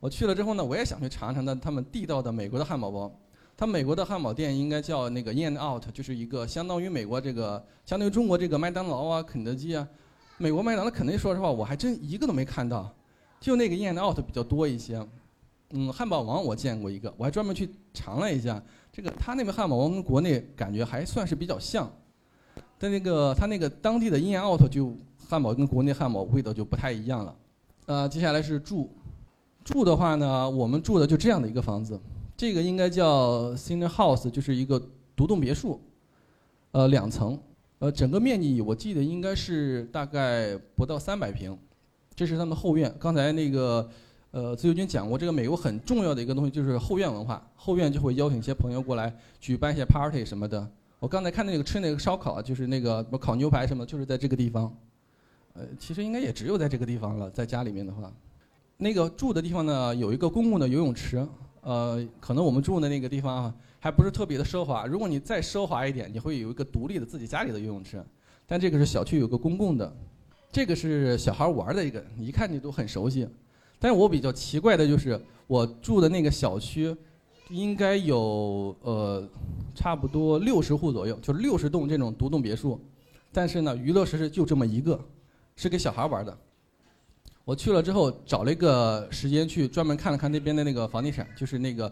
[0.00, 3.12] 我去了之后呢，我也想去尝尝那他们地道的美国的汉堡包。
[3.56, 9.86] 他美国的汉堡店应该叫那个 In and Out，就是一个相当于美国这个，相当于中国这个麦当劳啊、肯德基啊。
[10.36, 12.88] 美国麦当劳、肯德基，说实话，我还真一个都没看到，
[13.40, 15.04] 就那个 In and Out 比较多一些。
[15.70, 18.62] 嗯，汉堡王我见过一个，我还专门去尝了一下。
[18.98, 21.88] 这个他那个汉堡王跟国内感觉还算是比较像，
[22.76, 24.92] 但那个他那个当地的 In Out 就
[25.28, 27.36] 汉堡跟国内汉堡味道就不太一样了。
[27.86, 28.90] 呃，接下来是住。
[29.62, 31.96] 住的话呢，我们住的就这样的一个房子，
[32.36, 34.82] 这个应该叫 Senior House，就是一个
[35.14, 35.80] 独栋别墅，
[36.72, 37.40] 呃，两层，
[37.78, 41.56] 呃，整个面积我记得应该是大概不到三百平，
[42.16, 42.92] 这是他们后院。
[42.98, 43.88] 刚才那个
[44.38, 50.66] 呃自由军讲过，这个美国很重要的一个东西就是后院文化，后院就会邀请一些朋友过来举办一些 party 什么的。
[51.00, 54.72] 我刚才看那个吃那个烧烤，就是那个烤牛排什么，就是在这个地方，
[55.54, 58.12] 呃，其实应该也只有在这个地方了，在家里面的话。
[58.76, 61.26] 那个住的地方呢，有一个公共的游泳池，
[61.62, 64.86] 呃，可能我们住的那个地方啊，还不是特别的奢华。
[64.86, 68.00] 如果你再奢华一点，你会有一个独立的自己家里的游泳池。
[68.46, 69.92] 但这个是小区有个公共的，
[70.52, 73.28] 这个是小孩玩的一个，一看你都很熟悉。
[73.78, 76.96] 但是我比较奇怪的就是，我住的那个小区，
[77.50, 79.26] 应该有呃
[79.74, 82.80] 差不多六十户左右，就是六十栋这种独栋别墅，
[83.32, 84.98] 但是呢，娱乐设施就这么一个，
[85.56, 86.36] 是给小孩玩的。
[87.44, 91.90] 我去了之后，找了一个时间去专门看了看那边的那个房地产，就是那个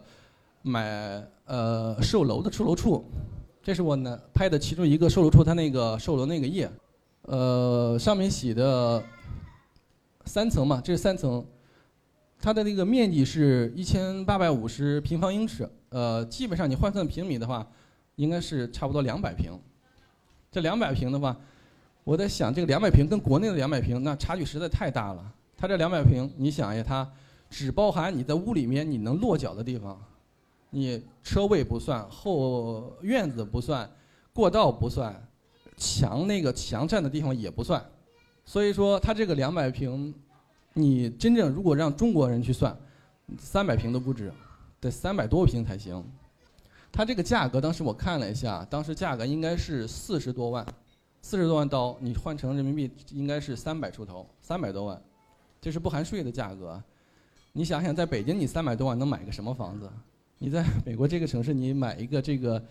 [0.61, 3.03] 买呃售楼的售楼处，
[3.62, 6.70] 这是我呢拍的其中一个售楼处，它那个售楼那个页，
[7.22, 9.03] 呃上面写的
[10.26, 11.43] 三层嘛，这是三层，
[12.47, 17.66] 它的那个面积是一千八百五十平方英尺，呃基本上你换算平米的话，
[18.14, 19.51] 应该是差不多两百平。
[20.49, 21.36] 这两百平的话，
[22.05, 25.34] 我在想这个两百平跟国内的两百平那差距实在太大了。
[25.57, 27.12] 它这两百平，你想一下，它
[27.51, 30.01] 只包含你在屋里面你能落脚的地方，
[30.70, 33.90] 你车位不算，后院子不算，
[34.32, 35.20] 过道不算，
[35.76, 37.84] 墙那个墙占的地方也不算，
[38.44, 40.14] 所以说它这个两百平，
[40.79, 42.77] 你真正如果让中国人去算，
[43.39, 44.31] 三百平都不止，
[44.79, 46.05] 得三百多平才行。
[46.93, 50.66] 它这个价格当时我看了一下，当时价格应该是四十多万，
[51.22, 55.03] 四十多万刀，你换成人民币应该是三百出头，三百多万。
[55.62, 56.79] 这是不含税的价格，
[57.55, 59.91] 你想想，在北京你三百多万能买个什么房子？
[60.37, 62.62] 你在 美国这个城市，你买一个这个，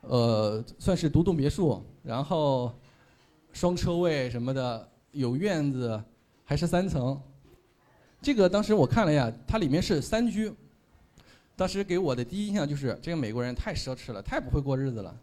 [0.00, 2.72] 呃，算是独栋别墅，然后
[3.52, 6.02] 双车位什么的，有院子，
[6.42, 7.20] 还是三层。
[8.22, 10.52] 这个当时我看了一下，它里面是三居。
[11.56, 15.14] 当时给我的第一印象就是，这个美国人太奢侈了，太不会过日子了。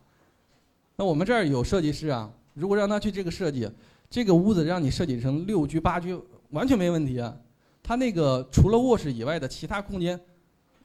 [0.95, 3.69] 那我们这儿有设计师啊，如果让他去这个设计，
[4.09, 6.19] 这个屋子让你设计成六居八居。
[6.51, 7.35] 完全没问题啊！
[7.83, 10.17] 它那个除了卧室以外的其他空间，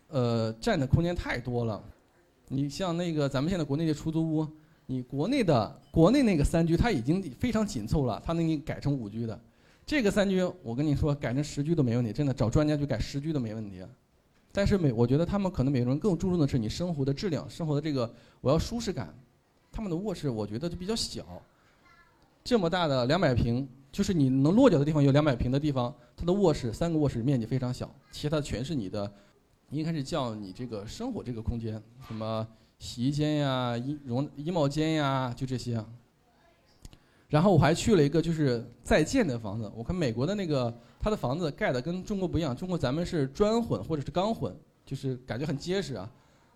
[0.09, 1.81] 呃，占的空间太多了。
[2.49, 4.49] 你像那个咱们现在国内的出租屋，
[4.87, 9.41] 你国内的国内那个三居它已经非常紧凑了，它能给你改成五居的。
[9.85, 13.85] 这个三居我跟你说，改成十居都没问题，真的找专家去改十居都没问题。
[14.51, 19.15] 但是美，我觉得他们可能美国人更注重的是你生活的质量，生活的这个我要舒适感。
[19.71, 21.25] 他们的卧室我觉得就比较小，
[22.45, 23.69] 这么大的两百平。
[23.91, 29.13] 就是你能落脚的地方有两百平的地方，它的卧室三个卧室面积非常小，其他的全是你的，
[29.69, 31.75] 应该是叫你这个生活这个空间，
[32.09, 35.85] 什么洗衣间呀、衣容衣帽间呀，就这些。
[37.33, 40.71] 然后我还去了一个就是在建的房子，我看美国的那个
[41.01, 44.55] 它的房子盖的跟中国不一样，中国咱们是砖混或者是钢混，
[44.85, 46.07] 就是感觉很结实啊。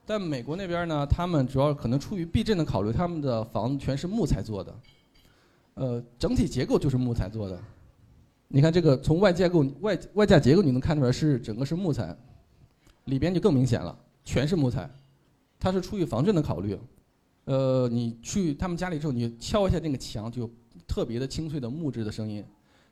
[0.05, 4.75] 但美国那边呢，他们主要可能出于避震的考虑，他们的房子全是木材做的。
[5.77, 7.59] 呃，整体结构就是木材做的。
[8.49, 12.15] 你看这个，从外架构外外架结构你能看出来是整个是木材，
[13.05, 14.91] 里边就更明显了，全是木材。
[15.59, 16.79] 它是出于防震的考虑。
[17.47, 20.51] 呃，你去他们家里之后，你敲一下那个墙，就
[20.87, 22.45] 特别的清脆的木质的声音。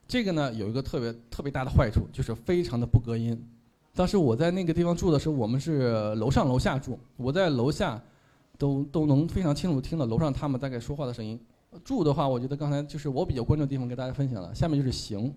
[0.07, 3.42] 这个呢，有一个特别特别大的坏处，就是非常的不隔音。
[3.95, 8.03] 当时我在那个地方住的时候，我们是楼上楼下住，我在楼下
[8.59, 11.40] 都都能非常清楚听到楼上他们大概说话的声音。
[11.82, 14.55] 住的话，我觉得刚才就是我比较关注的地方，跟大家分享了。
[14.55, 15.34] 下面就是行，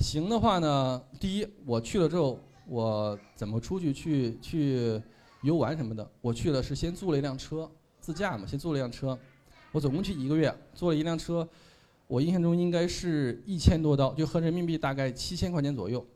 [0.00, 5.00] 行的话呢，第一，我去了之后，我怎么出去去去
[5.42, 6.08] 游玩什么的？
[6.20, 9.18] 我去了是先租了一辆车，自驾嘛，先租了一辆车。
[9.72, 11.46] 我总共去一个月，租了一辆车，
[12.06, 16.06] 我印象中应该是一千多刀，就合人民币大概七千块钱左右。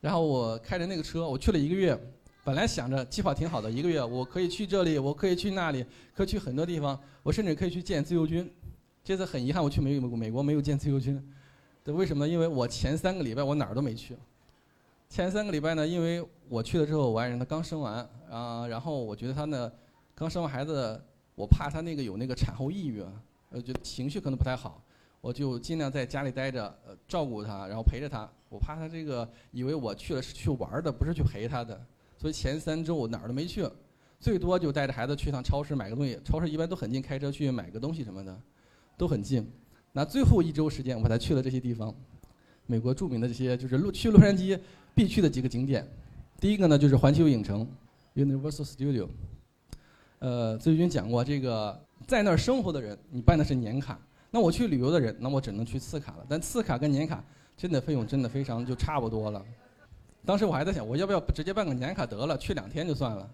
[0.00, 1.98] 然后我开着那个车，我去了一个月，
[2.44, 5.84] 本来想着计划挺好的，一个月我可以去这里，我可以去那里，
[6.14, 8.48] 可以去很多地方，我甚至可以去见自由军。
[9.02, 11.22] 这次很遗憾，我去美美国没有见自由军，
[11.84, 12.32] 对，为什么呢？
[12.32, 14.16] 因为我前三个礼拜我哪儿都没去。
[15.08, 19.70] 前三个礼拜呢，因为我去了之后，我爱人她刚生完啊，然后我觉得她呢
[20.14, 21.00] 刚生完孩子，
[21.36, 23.04] 我怕她那个有那个产后抑郁，
[23.50, 24.82] 呃，就情绪可能不太好，
[25.26, 28.30] 我就尽量在家里待着，呃，照顾他，然后陪着他。
[28.48, 31.84] 我怕他这个以为我去了是去玩的，不是去陪他的，
[32.16, 33.68] 所以前三周我哪儿都没去，
[34.20, 38.40] 最多就带着孩子去趟超市买个东西，超市一般都很近，开车去买个东西什么的。
[38.96, 39.44] 都很近，
[39.90, 41.92] 那最后一周时间我才去了这些地方，
[42.66, 44.56] 美国著名的这些就是洛去洛杉矶
[44.94, 45.84] 必去的几个景点，
[46.40, 47.68] 第一个呢就是环球影城
[48.14, 49.08] （Universal Studio）。
[50.20, 53.96] 呃，最近讲过，这个在那儿生活的人，你办的是年卡；
[54.36, 56.26] 那我去旅游的人，那我只能去次卡了。
[56.28, 57.24] 但次卡跟年卡
[57.56, 59.42] 真的费用真的非常就差不多了。
[60.26, 63.26] 当时我还在想，我要不要直接办个年卡得了，去两天就算了。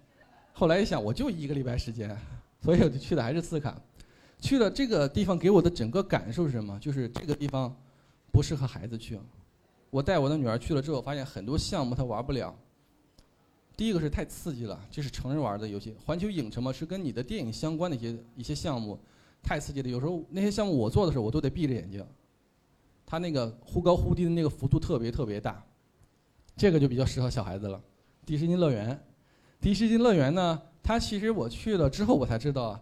[0.53, 2.17] 后来一想，我就一个礼拜时间，
[2.61, 3.77] 所以我就去的还是次卡。
[4.39, 6.79] 去了这个地方，给我的整个感受是什么？
[6.79, 7.75] 就是这个地方
[8.31, 9.19] 不适合孩子去。
[9.91, 12.55] 我带我的女儿去了之后，发现很多项目她玩不了。
[13.77, 15.97] 第一个是太刺激了，这是成人玩的游戏。
[16.07, 18.97] 环球影城嘛，是跟你的电影相关的一些一些项目，
[19.43, 19.89] 太刺激了。
[19.89, 22.05] 有时候那些项目我做的时候，我都得闭着眼睛。
[23.05, 25.63] 它那个忽高忽低的那个幅度特别特别大，
[26.57, 27.79] 这个就比较适合小孩子了。
[28.25, 28.99] 迪士尼乐园，
[29.61, 32.81] 迪士尼乐园呢，它其实我去了之后我才知道，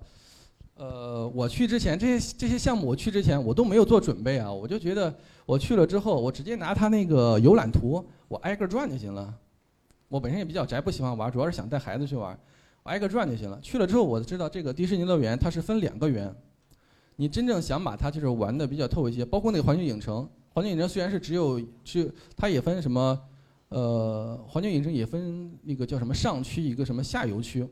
[0.75, 5.13] 呃，我去之前这些这些项目我去之前我都没有做准备啊，我就觉得
[5.47, 9.35] 我去了之后，我直接拿它那个游览图，我挨个转就行了。
[10.09, 12.39] 我本身也比较宅，不喜欢玩，主要是想带孩子去玩，
[12.85, 13.59] 挨个转就行了。
[13.61, 16.33] 去了之后，我知道这个迪士尼乐园它是分两个园，
[17.21, 23.21] 你真正想把它就是玩的比较透一些，包括那个环球影城，环球影城虽然是只有是它也分什么，
[23.69, 27.69] 呃，环球影城也分那个叫什么上区，一个什么下游区。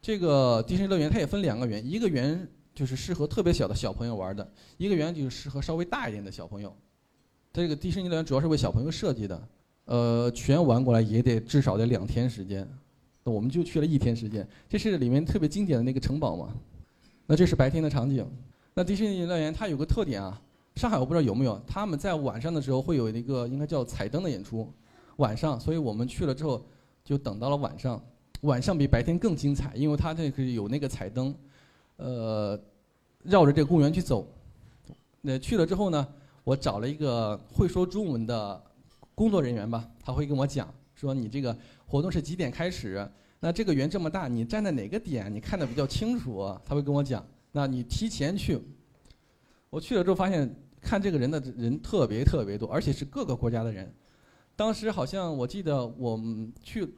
[0.00, 6.74] 这个迪士尼乐园它也分两个园，一个园就是适合特别小的小朋友玩的，一个园就是适合稍微大一点的小朋友。
[7.52, 9.48] 这个迪士尼乐园主要是为小朋友设计的。
[9.84, 12.66] 呃，全玩过来也得至少得两天时间，
[13.24, 14.48] 那我们就去了一天时间。
[14.70, 16.48] 这是里面特别经典的那个城堡嘛？
[17.26, 18.26] 那这是白天的场景。
[18.74, 20.40] 那迪士尼乐园它有个特点啊，
[20.76, 24.68] 上海我不知道有没有，他们在晚上的时候会有一个应该叫彩灯的演出，
[25.16, 26.64] 晚上，所以我们去了之后
[27.04, 28.02] 就等到了晚上，
[28.40, 31.34] 晚上比白天更精彩，因为它这个有那个彩灯，
[31.96, 32.60] 呃，
[33.22, 34.26] 绕着这个公园去走。
[35.20, 36.06] 那去了之后呢，
[36.42, 38.62] 我找了一个会说中文的。
[39.16, 41.56] 工作人员吧，他会跟我讲说你这个
[41.86, 43.08] 活动是几点开始？
[43.38, 46.52] 那这个园这么大，你站在哪个点你看的比较清楚？
[46.64, 47.24] 他会跟我讲。
[47.56, 48.60] 那你提前去。
[49.70, 53.94] 我去了之后发现，看这个人的人特别特别多，而且是各个国家的人。
[54.56, 56.20] 当时好像我记得我
[56.64, 56.92] 去，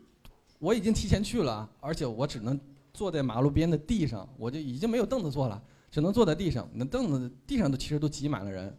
[0.59, 2.59] 我已经提前去了，而且我只能
[2.95, 6.67] 坐在马路边的地上，我就已经没有凳子坐了，只能坐在地上。
[6.73, 8.75] 那凳子地上都其实都挤满了人。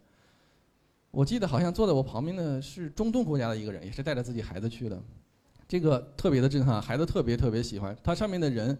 [1.12, 5.00] 我记得好像坐在我旁边的是中东国家的一个人，也是带着自己孩子去的，
[5.68, 7.96] 这个特别的震撼，孩子特别特别喜欢。
[8.02, 8.76] 他上面的人，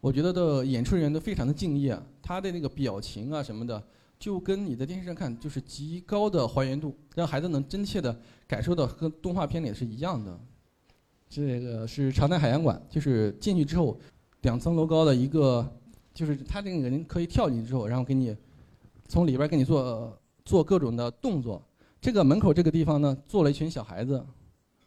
[0.00, 3.82] 我觉得的演出人员都非常的敬业，他的那个表情啊什么的，
[4.18, 10.40] 就跟你在电视上看就是极高的还原度，让孩子能真切的感受到和动画片里是一样的。
[11.28, 13.98] 这个是长滩海洋馆，就是进去之后，
[14.40, 15.70] 两层楼高的一个，
[16.14, 18.34] 就是他这个人可以跳进去之后，然后给你
[19.06, 21.62] 从里边给你做做各种的动作。
[22.00, 24.24] 这个门口这个地方呢，坐了一群小孩子，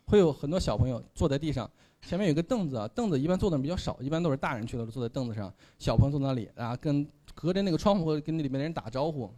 [0.05, 1.69] 会有很多小朋友坐在地上，
[2.05, 9.33] 前面有个凳子啊，凳子一般坐的人比较少，一般都是大人去了坐在凳子上，小朋友坐那里啊，跟隔着那个窗户跟那里面的人打招呼。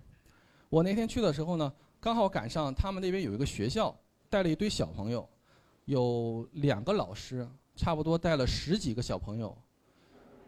[0.70, 3.96] 我那天去的时候呢，刚好赶上他们那边有一个学校
[4.30, 5.28] 带了一堆小朋友，
[5.86, 9.56] 有两个老师，差不多带了十几个小朋友，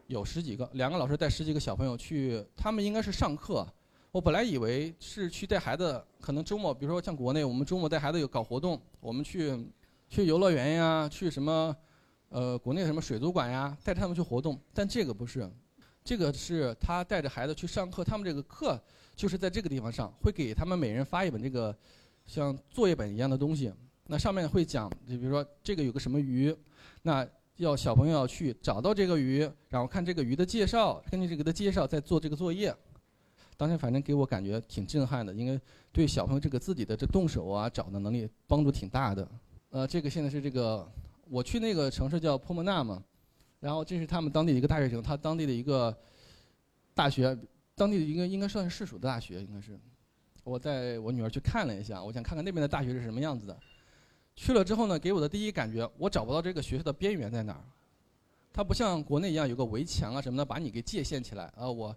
[0.08, 3.66] 有十几个，两个老师带十几个小朋友去，他们应该是上课。
[4.12, 9.56] 我本来以为是去带孩子，可能周末，比如说像国内，我们周末带孩子有搞活动，我们去
[10.10, 11.76] 去游乐园呀，去什么
[12.30, 14.60] 呃国内什么水族馆呀，带他们去活动。
[14.74, 15.50] 但这个不是，
[16.04, 18.82] 这个是他带着孩子去上课，他们这个课
[19.16, 21.76] 就是在这个地方上，会给他们每人发一本这个
[22.26, 23.74] 像作业本一样的东西。
[24.08, 26.56] 那上面会讲，就比如说这个有个什么鱼，
[27.02, 27.28] 那
[27.58, 29.40] 要小朋友要去找到这个鱼，
[29.70, 32.74] 然后看这个鱼的介绍，根据这个的介绍再做这个作业。
[33.58, 35.60] 当天反正给我感觉挺震撼的，因为
[35.92, 39.28] 对小朋友这个自己的这动手啊、找的能力帮助挺大的。
[39.72, 40.88] 呃，这个现在是这个
[41.30, 43.04] 我去那个城市叫波莫纳嘛，
[43.60, 45.96] 然后这是他们当地的一个大学城，他当地的一个
[46.94, 47.38] 大学，
[47.76, 49.80] 当地的一个应该算是市属的大学，应该是。
[50.44, 53.58] 我带我女儿去看了一下，我想看看那边的大学是什么样子的。
[54.36, 57.64] 去了之后呢，给我的第一感觉，我找不到这个学校的边缘在哪儿。
[58.54, 61.96] 它不像国内一样有个围墙啊什么的把你给界限起来啊我。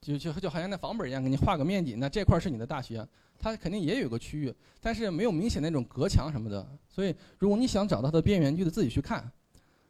[0.00, 3.06] 就就就好像那房本一样，给你画个面积，那这块是你的大学，
[3.38, 6.66] 它肯定也有个区域，但是没有明显那种隔墙什么的。
[6.88, 9.30] 所以，如果你想找到它的边缘，就得自己去看。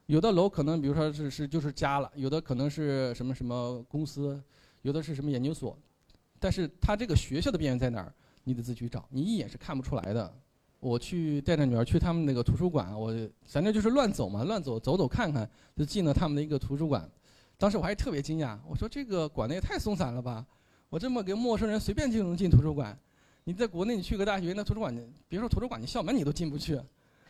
[0.07, 4.41] 有的楼可能，比如说是是就是家了，有的可能是什么什么公司，
[4.83, 5.77] 有的是什么研究所，
[6.39, 8.15] 但是它这个学校的边缘在哪儿，
[8.45, 10.33] 你得自己去找，你一眼是看不出来的。
[10.79, 13.11] 我去带着女儿去他们那个图书馆，我
[13.47, 17.11] 反正就是乱走嘛，乱走走走看看，就进了他们的一个图书馆。
[17.57, 20.45] 当时我还特别惊讶，我说这个管的也太松散了吧！
[20.91, 22.97] 我这么个陌生人随便就能进图书馆，
[23.45, 24.95] 你在国内你去个大学，那图书馆
[25.29, 26.81] 别说图书馆，你校门你都进不去。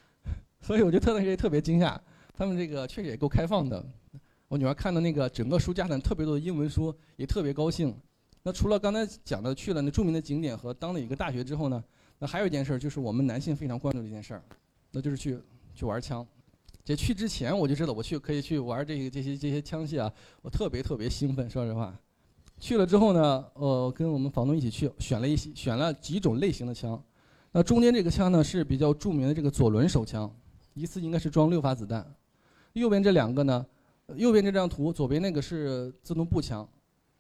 [0.61, 1.99] 所以我就特别特别惊讶，
[2.35, 3.85] 他们这个确实也够开放的。
[4.49, 7.95] 我女儿看到那个整个书架上特别多的英文书，也特别高兴。
[8.43, 11.83] 那除了刚才讲的去了那著名的景点和当地一个大学之后呢，
[12.19, 14.43] 那还有一件事就是我们男性非常关注的一件事儿，
[14.91, 15.39] 那就是去
[15.75, 16.27] 去玩枪。
[16.85, 20.13] 这去之前我就知道我去可以去玩这个这些这些枪械啊，
[20.43, 21.49] 我特别特别兴奋。
[21.49, 21.99] 说实话，
[22.61, 27.03] 去了之后呢，呃，跟我们房东一起去选了一些选了几种类型的枪。
[27.53, 30.31] 那中间这个枪呢是比较著名的这个左轮手枪，
[30.75, 32.07] 一次应该是装六发子弹。
[32.75, 33.65] 右边这两个呢，
[34.17, 36.69] 右边这张图，左边那个是自动步枪，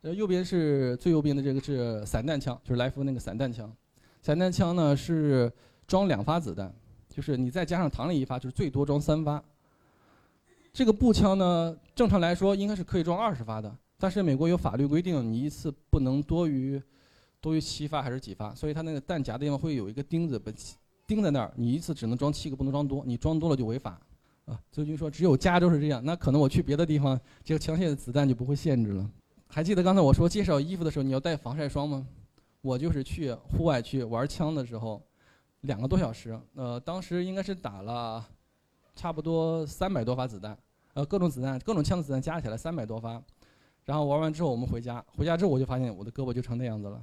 [0.02, 3.74] 呃，右边是最右边的这个是散弹枪，就是来福那个散弹枪。
[4.20, 5.50] 散弹枪呢是
[5.86, 6.70] 装两发子弹，
[7.08, 9.42] 就是你再加上膛里一发，就是最多装三发。
[10.74, 16.82] 这个步枪呢，正常来说应该是可以装二十发的，但是美国有法律规定，你一次不能多于
[17.40, 20.52] 多于七发还是几发，所以它那个弹夹的地方会有一个钉子把
[21.06, 24.00] 钉在那儿，你一次只能装七个，不能装多，你装多了就违法。
[24.46, 29.08] 啊，自由军说只有加州是这样，那可能我去别的地方，这个枪械的子弹就不会限制了。
[29.46, 32.04] 还记得刚才我说介绍衣服的时候，你要带防晒霜吗？
[32.62, 35.00] 我就是去户外去玩枪的时候，
[35.60, 38.26] 两个多小时，呃，当时应该是打了
[38.94, 40.56] 差不多三百多发子弹，
[40.94, 43.22] 呃，各种子弹、各种枪的子弹加起来三百多发。
[43.84, 47.02] 然后玩完之后我们回家，回家之后我就发现我的胳膊就成那样子了。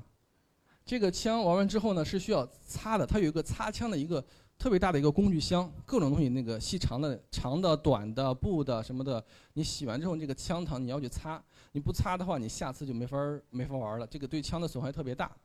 [0.84, 4.24] 这个枪玩完之后呢是需要擦的，它有一个擦枪的一个。
[4.58, 9.24] 特别大的一个工具箱，各种东西，那个细长的、长的、短的、布的什么的，
[9.54, 13.18] 你洗完之后，这个枪膛你要去擦，你不擦的话，你下次就没法
[13.50, 14.06] 没法玩了。
[14.06, 15.36] 这个对枪的损害特别大。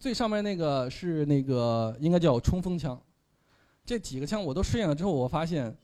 [0.00, 3.00] 最上面那个是那个应该叫冲锋枪，
[3.88, 5.74] 这几个枪我都试验了之后，我发现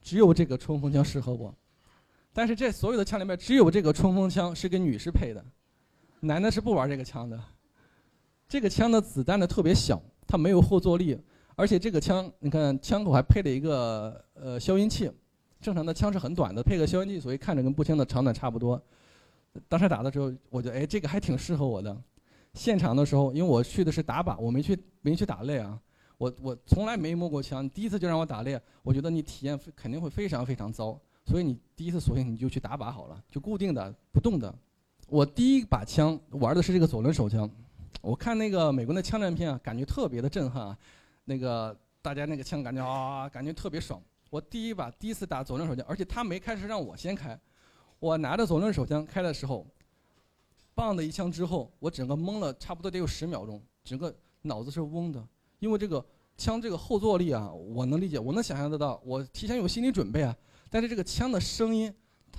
[0.00, 1.54] 只有这个冲锋枪适合我。
[2.32, 5.44] 但是这所有的枪里面，只有这个冲锋枪是给女士配的，
[6.20, 7.38] 男的是不玩这个枪的。
[8.48, 11.20] 这个枪的子弹呢特别小，它没有后坐力。
[11.54, 15.12] 而且这个枪，你看枪口还配了一个呃消音器，
[15.60, 18.82] 正常的枪是很短的，配个消音器，所以看着跟步枪的长短差不多。
[19.68, 21.94] 当时打的时候，我觉得哎，这个还挺适合我的。
[22.54, 25.78] 现场的时候，因为我去的是打靶，我没去没去打擂啊，
[26.20, 31.00] 我我从来没摸过枪，第一次就让我打猎，我觉得你体验肯定会非常非常糟。
[31.24, 34.54] 所以你第一次索性你就去打靶好了，就固定的不动的。
[35.08, 37.50] 我第一把枪玩的是这个左轮手枪，
[38.02, 40.78] 我看那个美国的枪战片啊，感觉特别的震撼啊。
[41.24, 43.98] 那个大家那个枪感觉啊，感觉特别爽。
[44.28, 47.38] 我第一把第一次打左轮手枪，而且他没开是让我先开。
[47.98, 49.66] 我拿着左轮手枪开的时候，
[50.74, 55.26] 棒的一枪之后，我整个懵了，差不多得有十秒钟，整个脑子是嗡的。
[55.60, 56.04] 因为这个
[56.36, 60.36] 枪这个后坐力啊，我能理解，我能想象得到，我提前有心理准备啊。
[60.68, 61.94] 但是这个枪的声音，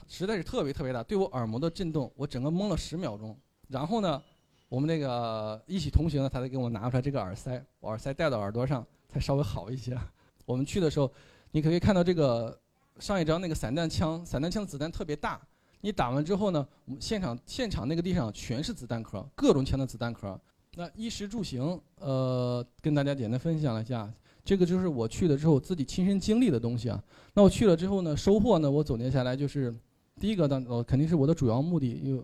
[0.08, 3.38] 实在是特别特别大，对我耳膜的震动，我整个懵了十秒钟。
[3.70, 4.22] 然后呢？
[4.68, 10.00] 我们那个一起同行的，他才给我拿出来这个耳塞，我耳塞戴到耳朵上才稍微好一些。
[10.48, 11.12] 我们去的时候，
[11.52, 12.58] 你可以看到这个
[12.98, 15.42] 上一张那个散弹枪，散弹枪子弹特别大。
[15.82, 20.40] 你打完之后呢，我们现场现场那个地上全是子弹壳，各种枪的子弹壳。
[20.78, 24.12] 那衣食住行，呃，跟大家简单分享一下，
[24.44, 27.04] 这个就是我去了之后自己亲身经历的东西啊。
[27.34, 29.74] 那我去了之后呢，收获呢，我总结下来就是，
[30.20, 32.24] 第一个呢，呃，肯定是我的主要目的有。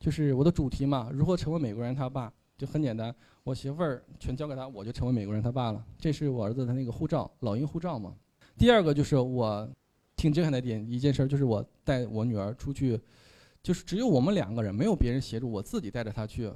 [0.00, 5.82] 就是我的主题嘛，如何成为美国人他爸，就很简单，我媳妇儿全交给他，我就成为美国人他爸了。
[5.98, 8.14] 这是我儿子的那个护照，老鹰护照嘛。
[8.58, 9.66] 第二个就是我
[10.14, 13.00] 挺震撼的点，一件事就是我带我女儿出去，
[13.62, 16.52] 就是只有我们两个人，没有别人协助，我自己带着她去，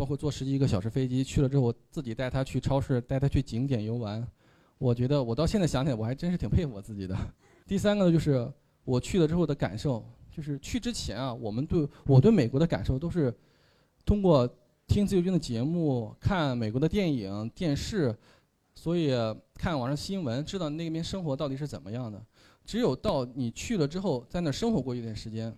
[0.00, 4.26] 包括坐十几个小时飞机去了之后，我自己带他去超市，带他去景点游玩。
[4.78, 7.14] 我觉得我到现在想起来，我还真是挺佩服我自己的。
[7.66, 8.50] 第三个呢，就是
[8.82, 10.02] 我去了之后的感受。
[10.34, 13.34] 就是去之前啊，我们对我对美国的感受都是
[14.06, 14.48] 通过
[14.86, 18.16] 听自由军的节目、看美国的电影、电视，
[18.74, 19.10] 所以
[19.54, 22.24] 看网上新闻，知道那边生活到底是怎么样的。
[22.64, 25.54] 只有到你去了之后，在那生活过一段时间，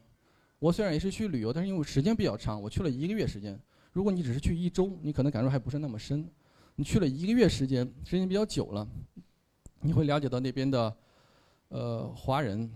[0.58, 3.56] 我虽然也是去旅游，但是因为时间比较长，我去了一个月时间。
[3.92, 6.28] 如果你只是去一周，你可能感受还不是那么深。
[6.74, 8.86] 你去了一个月时间，时间比较久了，
[9.80, 10.96] 你会了解到那边的
[11.68, 12.70] 呃华人。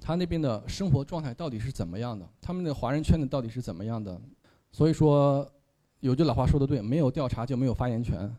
[0.00, 2.26] 他那边的生活状态到底是怎么样的？
[2.40, 4.18] 他们的华人圈子到底是怎么样的？
[4.70, 5.46] 所以说，
[5.98, 8.32] 有句老话说的对，没有调查就没有发言权。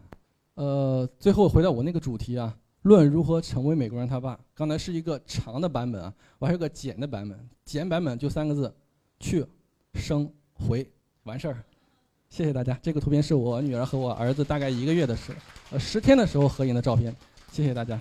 [0.53, 4.39] 呃，最后回到我那个主题啊，论如何成为美国人他爸。
[4.53, 7.49] 刚才是一个长的版本啊，我还有个简的版本。
[7.65, 8.73] 简版本就三个字：
[9.19, 9.45] 去、
[9.95, 10.89] 生、回，
[11.23, 11.63] 完事儿。
[12.29, 12.77] 谢谢大家。
[12.81, 15.35] 这个图片是我女儿和我儿子大概一个月的时，
[15.71, 17.13] 呃，十天的时候合影的照片。
[17.51, 17.99] 谢谢大家。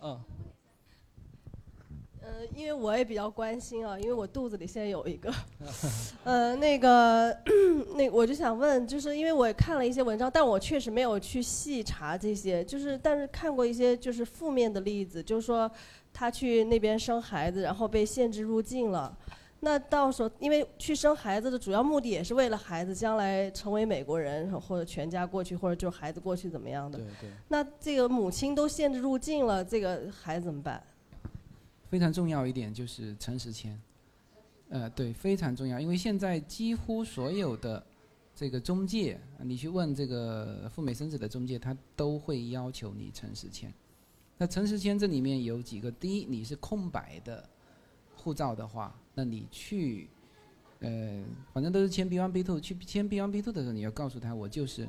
[0.00, 0.20] 嗯。
[2.20, 5.32] 呃因为我也比较关心啊，因为我肚子里现在有一个，
[6.24, 7.36] 呃，那个，
[7.96, 15.70] 那我就想问，就是因为我也看了一些文章，但我确实没有去细查这些，就是但是看过一些就是负面的例子，就是说
[16.12, 19.16] 他去那边生孩子，然后被限制入境了，
[19.64, 26.98] 那到时候因为去生孩子的主要目的也是为了孩子将来成为美国人，或者全家过去，或者就是孩子过去怎么样的？
[26.98, 27.30] 对对。
[27.46, 30.82] 那这个母亲都限制入境了，这个孩子怎么办？
[31.88, 33.80] 非常重要一点就是诚实签，
[34.70, 37.80] 呃，对，非常重要，因为现在几乎所有的
[38.34, 43.72] 这个中介，你去问这个赴美生子的中介，他都会要求你诚实签。
[44.38, 47.48] 那诚实签这里面有几个，第一，你是空白的
[48.16, 50.08] 护照的话，那你去
[50.80, 54.88] 呃，反正都是签 B one B two，去签 B one B two 的时候，你要告诉他我就是，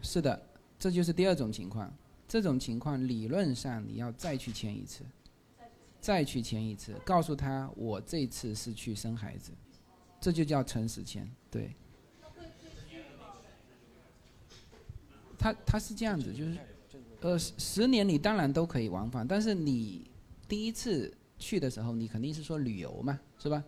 [0.00, 0.40] 是的，
[0.78, 1.92] 这就是第二种情况。
[2.28, 5.04] 这种情况理论上你要再去签一次，
[6.00, 9.52] 再去签一次，告诉他我这次是去生孩子，
[10.20, 11.30] 这就叫诚实签。
[11.50, 11.70] 对。
[15.38, 16.58] 他他是这样子，就是，
[17.20, 20.10] 呃，十年你当然都可以往返，但是你
[20.48, 23.64] 第一次去的时候，你肯定是说旅游嘛，是吧？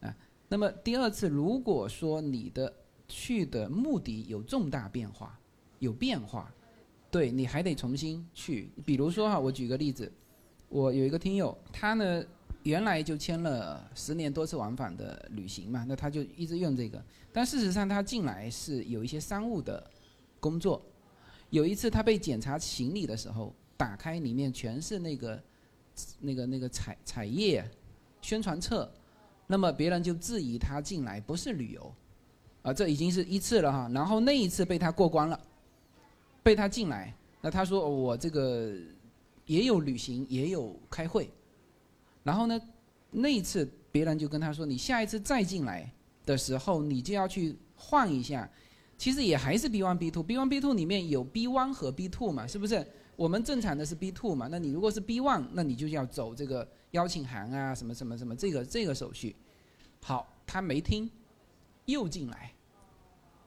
[0.00, 0.16] 啊，
[0.48, 2.70] 那么第二次如果说你的
[3.08, 5.38] 去的目的有重大变化，
[5.78, 6.52] 有变化，
[7.10, 8.68] 对，你还得重新去。
[8.84, 10.12] 比如说哈，我举个例子，
[10.68, 12.22] 我有一个听友，他呢
[12.64, 17.02] 原来就签了十年多次往返的旅行嘛，那他就一直用这个，
[17.32, 19.90] 但事实上他进来是有一些商务的
[20.38, 20.82] 工作。
[21.48, 25.42] 有一次他被检查行李的时候，打开里面全是那个、
[26.20, 27.64] 那个、那个彩彩页
[28.20, 28.92] 宣传册，
[29.46, 31.94] 那么别人就质疑他进来不是旅游，
[32.62, 33.90] 啊，这已经是一次了哈。
[33.92, 35.38] 然后那一次被他过关了，
[36.42, 38.72] 被他进来，那他说我这个
[39.46, 41.30] 也有旅行，也有开会，
[42.22, 42.60] 然后呢，
[43.10, 45.90] 那一次别人就跟他说，你下一次再进来
[46.24, 48.48] 的时候，你就要去换一下。
[48.96, 52.86] 其实也还是 B one B two，B one B two 里面有 B one 和 B two 嘛，是不是？
[53.16, 59.34] 我们正常的是 B two 嘛，那你如果是 B one，那你就要走这个邀请函啊，什么什么什么这个这个手续。
[60.00, 61.10] 好，他没听，
[61.86, 62.52] 又进来，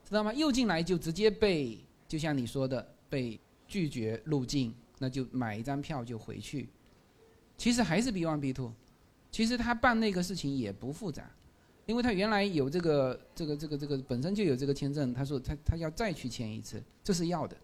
[0.07, 0.33] 知道吗？
[0.33, 6.69] 又进来就直接被，就像你说的，被拒绝入境，那就买一张票就回去。
[7.57, 8.73] 其实还是 B one B two，
[9.31, 11.29] 其实他办那个事情也不复杂。
[11.85, 17.55] 因为他原来有这个这个这个这个本身就有这个签证，他说他他要再去签一次，这是要的，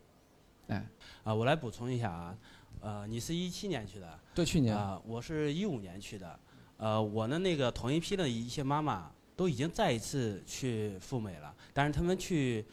[0.67, 0.87] 哎，
[1.23, 2.37] 啊，我来补充一下啊，
[2.83, 4.75] 呃，你是一七年去的，对，去年。
[4.75, 6.37] 啊，我是一五年去的，
[6.75, 12.65] 呃，我的那个同一批的一些妈妈都已经再一次去赴美了，但是他们去，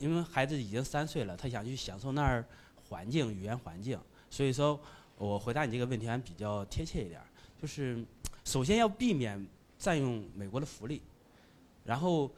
[0.00, 2.44] 因为孩子已经三岁了，他想去享受那儿
[2.88, 3.96] 环境语言环境，
[4.28, 4.78] 所以说
[5.16, 7.22] 我回答你这个问题还比较贴切一点，
[7.62, 8.04] 就是
[8.44, 9.46] 首先要避免。
[9.76, 11.02] 占用美国的福利，
[11.84, 12.30] 然后，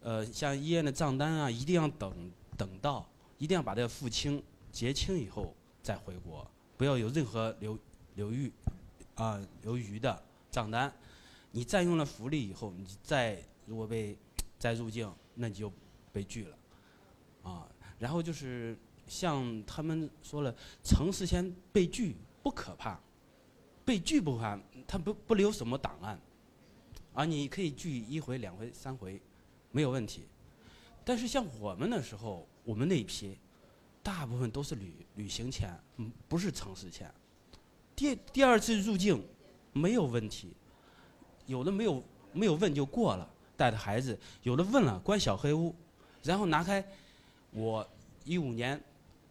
[0.00, 4.42] 呃，像医院的账单啊，一定要等等到，一定要把这个付清
[4.72, 6.44] 结清以后再回国，
[6.78, 7.78] 不要有任何留
[8.14, 8.50] 留余
[9.16, 10.90] 啊留余的账单。
[11.50, 14.16] 你占用了福利以后，你再如果被
[14.58, 15.70] 再入境，那你就
[16.12, 16.58] 被拒了，
[17.42, 17.68] 啊。
[17.98, 23.00] 然后就是像他们说了，城市先被拒不可怕，
[23.84, 26.20] 被拒不怕，他不不留什么档案。
[27.14, 29.20] 啊，你可以拒一回、两回、三回，
[29.72, 30.28] 没有问题。
[31.04, 33.36] 但是像我们那时候，我们那一批，
[34.02, 37.12] 大部分都是旅旅行签，嗯，不是城市签。
[37.94, 39.22] 第第二次入境
[39.72, 40.54] 没有问题，
[41.46, 42.02] 有的没有
[42.32, 45.74] 没有问就过了，带着孩子；有的问了关小黑屋，
[46.22, 46.84] 然后拿开
[47.50, 47.86] 我
[48.24, 48.82] 一五年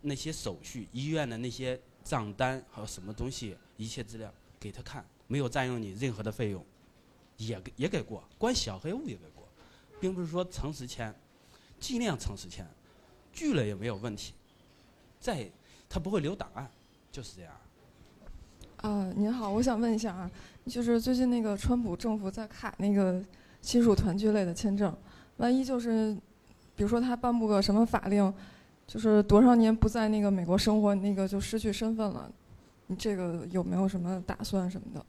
[0.02, 6.65] 那些手续、医院的那些账单还有什么东西一切资料给他看，没有占用你任何的费用。
[7.38, 9.48] 也给也给过，关小黑屋也给过，
[9.99, 11.14] 并不是说诚实签，
[11.80, 12.68] 尽量诚实签，
[13.31, 14.34] 拒了也没有问题。
[15.19, 15.49] 再，
[15.89, 16.68] 他不会留档案，
[17.11, 17.52] 就是这样。
[18.77, 20.30] 啊，您好，我想问一下啊，
[20.68, 23.22] 就是最近那个川普政府在卡那个
[23.61, 24.95] 亲属团聚类的签证，
[25.38, 26.15] 万一就是，
[26.76, 28.31] 比如说他颁布个什么法令，
[28.85, 32.31] 就是多少年不在那个美国生活，那个就失去身份了，
[32.85, 35.06] 你这个有没有什么打算什么的？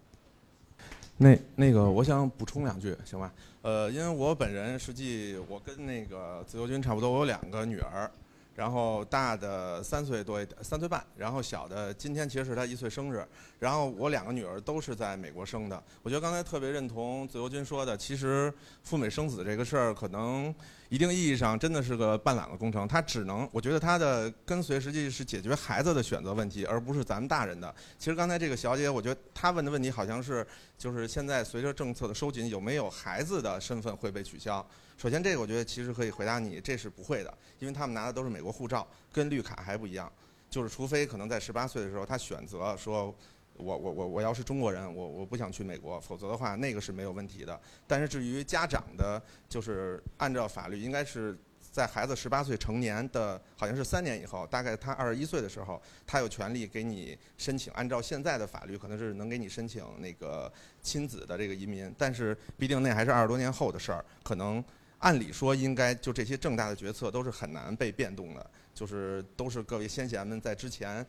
[1.19, 3.33] 那那个，我想补充两句，行吧？
[3.63, 8.11] 呃，因为我本人实际我跟那个自由军差不多，我有两个女儿，
[8.59, 13.25] 然后大的三岁多一点，三岁半，然后小的今天其实是他一岁生日，
[13.61, 15.81] 然后我两个女儿都是在美国生的。
[16.03, 18.53] 我觉得刚才特别认同自由军说的，其实
[18.83, 20.53] 赴美生子这个事儿可能。
[20.91, 27.73] 一定意义上真的是个半懒的工程，它只能，我觉得它的跟随实际是解决孩子的选择问题，而不是咱们大人的。
[27.99, 30.47] 其实刚才这个小姐，我觉得她问的问题好像是，
[30.79, 34.67] 就是现在随着政策的收紧，有没有孩子的身份会被取消？
[34.99, 40.13] 首先这个我觉得其实可以回答你，这是不会的，因为他们拿的都是美国护照，跟绿卡还不一样，
[40.51, 43.15] 就是除非可能在十八岁的时候他选择说。
[43.61, 47.61] 我我我我要是中国人，我我不想去美国，否则的话那个是没有问题的。
[47.89, 51.37] 但是至于家长的，就是按照法律，应该是
[51.73, 57.73] 在孩子十八岁成年的，好像是三年以后，大概他二十一岁的时候，他有权利给你申请。
[57.73, 61.93] 按照现在的法律，可能是能给你申请那个亲子的这个移民。
[61.99, 64.65] 但是毕竟那还是二十多年后的事儿，可能
[64.99, 71.07] 按理说应该就这些重大的决策都是很难被变动的，就是都是各位先贤们在之前。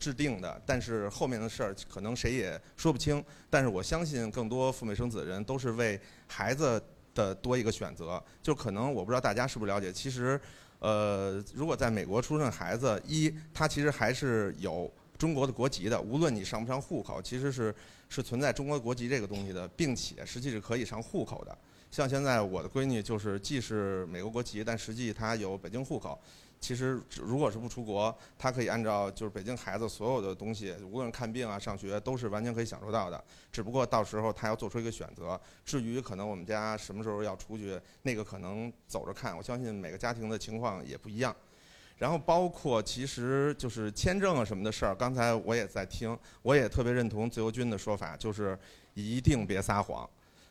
[0.00, 3.24] 制定的，但是后面的事儿可能谁也说不清。
[3.48, 6.82] 但是我相信，更多赴美生子的人都是为孩子
[7.14, 8.20] 的多一个选择。
[8.42, 10.40] 就可能我不知道大家是不是了解，其实，
[10.80, 17.72] 呃，如果在美国出生的孩子，一他其实还是有中国的国籍的，无论你上不上户口，其实是
[18.08, 21.56] 是存在中国国籍这个东西的，并且实际是可以上户口的。
[21.90, 26.18] 像现在我的闺女就是既是美国国籍，但实际她有北京户口。
[26.60, 33.22] 其实如果是不出国，她可以按照就是北京孩子所有的东西，无论看病啊、上学，都是完全可以享受到的。
[33.52, 35.40] 只不过到时候她要做出一个选择。
[35.64, 39.36] 至于可能我们家什么时候要出去，那个可能走着看。
[39.36, 41.34] 我相信每个家庭的情况也不一样。
[41.96, 48.58] 然后包括其实就是签证啊什么的事儿，刚才我也在听，我也特别认同自由军的说法，就是
[48.94, 50.08] 一定别撒谎。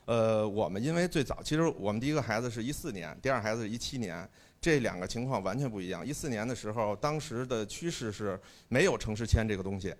[0.07, 4.25] 呃，我们因为最早，其实我们第一个孩子是一四年，第二孩子是一七年，
[4.61, 6.07] 这两个情况完全不一样。
[6.07, 8.39] 一四年的时候，当时的趋势是
[8.69, 9.93] 没有城市签这个东西，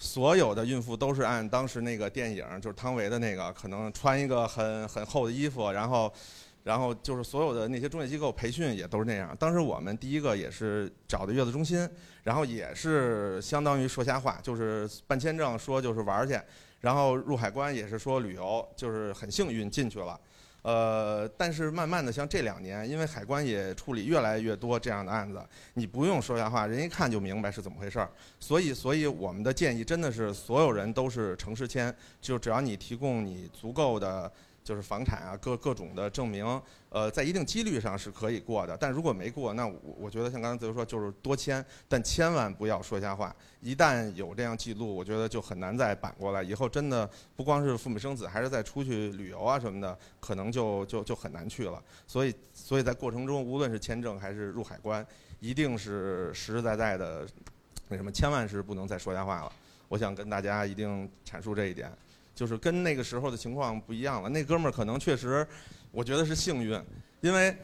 [0.00, 6.12] 所有的孕妇都是按当时那个电影，就是汤唯的那个，可能穿一个很很厚的衣服，然后，
[6.64, 9.32] 然后就是所有的那些中介机构培训也都是那样。
[9.38, 11.88] 当时我们第一个也是找的月子中心，
[12.24, 16.36] 然后也是相当于说瞎话，就是办签证说就是玩去。
[16.80, 20.18] 然后入海关也是说旅游，就是很幸运进去了，
[20.62, 25.42] 呃，但是慢慢的像这两年，因为海关也处理越来越多这样的案子，
[25.74, 28.10] 你不用说瞎话，人一看就明白是怎么回事儿。
[28.38, 34.30] 所以，所以我们的建议真的是所有人都是城市签，就只要你提供你足够的。
[34.70, 36.46] 就是房产啊，各各种的证明，
[36.90, 38.76] 呃，在一定几率上是可以过的。
[38.76, 43.34] 但如果没过，那我我觉得像刚才自由说，就是多签，但千万不要说瞎话。
[43.60, 46.40] 一旦有这样记录，我觉得就很难再扳过来。
[46.40, 51.82] 以后真的不光是父母生子，还是再出去旅游啊什么的，可能就就就很难去了。
[52.06, 55.04] 所以，所以在过程中，无论是签证还是入海关，
[55.40, 57.26] 一定是实实在在的，
[57.88, 59.52] 那什么，千万是不能再说瞎话了。
[59.88, 61.90] 我想跟大家一定阐述这一点。
[62.40, 64.30] 就是跟那个时候的情况不一样了。
[64.30, 65.46] 那哥们儿可能确实，
[65.92, 66.82] 我觉得是幸运，
[67.20, 67.54] 因为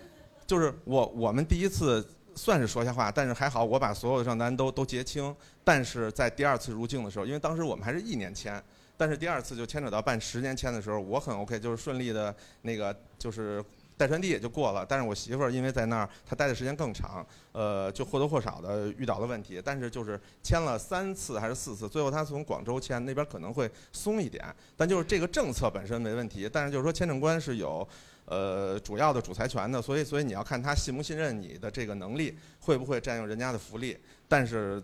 [0.47, 5.35] 就是我我们第一次算是说瞎话，但是还好我把所有的账单都都结清。
[5.65, 8.63] 但是在第二次入境的时候，因为当时我们还是一年签，
[8.99, 13.65] 但是第二次就牵扯到办十年签的时候，我很 OK，就是顺利的那个就是。
[13.97, 19.61] 代传递也就过了，但是我媳妇儿因为在那儿，她待的时间更长，呃，就或多或少的遇到了问题。
[19.65, 24.45] 但是就是签了三次还是四次，最后她从广州签，那边可能会松一点。
[24.77, 27.89] 但就是这个政策本身没问题，但是就是说签证官是有，
[28.27, 33.97] 呃，主要的主裁权的，所以所以你要看他信不信任你的这个能力，会不会占用人家的福利。
[34.29, 34.83] 但是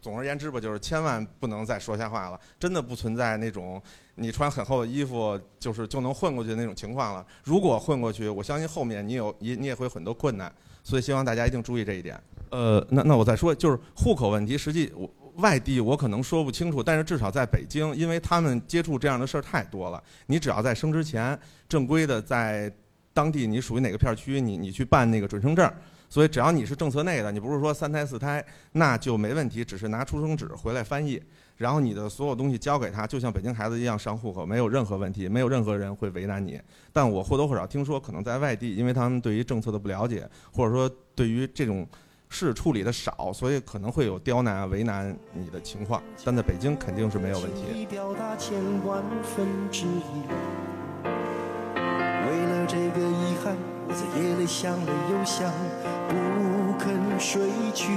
[0.00, 3.80] 总而言之吧，就是千万不能再说瞎话了，真的不存在那种。
[4.20, 7.24] 你穿很厚的衣服，就是就能混过去的那种情况了。
[7.44, 10.52] 如果混过去，我相信后面你有你你也会很多困难，
[10.82, 12.20] 所以希望大家一定注意这一点。
[12.50, 14.92] 呃，那那我再说，就是户口问题，实际
[15.36, 20.02] 外地我可能说不清楚，但是至少在北京，因为他们接触这样的事儿太多了。
[20.26, 21.38] 你只要在生之前
[21.68, 22.72] 正规的在
[23.12, 25.72] 当地，你属于哪个片区，你你去办那个准生证。
[26.08, 31.22] 所以只要你是政策内的，你不是说三胎四胎，那就没问题，只是拿出生纸回来翻译。
[31.56, 36.60] 然后你的所有东西交给他，就像北京孩子一样上户口，没有任何问题，没有任何人会为难你。
[36.92, 41.84] 但我或多或少听说，可能在外地，因为他们对于政策的不了解，或者说对于这种
[42.28, 46.00] 事处理的少，所以可能会有刁难、为难你的情况。
[46.24, 47.88] 但在北京肯定是没有问题。
[53.98, 55.50] 在夜里想了又想，
[56.08, 57.42] 不肯睡
[57.74, 57.90] 去。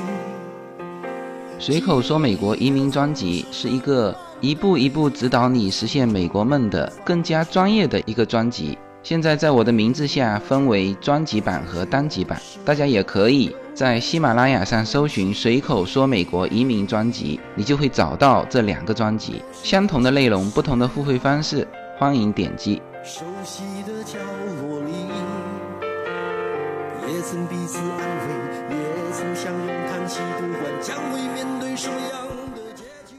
[1.60, 8.76] 随口说美国移民专辑是一个一步一步指导你实现美国梦的更加专业的一个专辑。
[9.04, 19.44] 现在在我的名字下分为专辑版和单集版，大家也可以在喜马拉雅上搜寻“随口说美国移民专辑”，你就会找到这两个专辑。
[19.62, 21.68] 相同的内容，不同的付费方式，
[22.00, 22.82] 欢迎点击。
[23.04, 23.64] 熟悉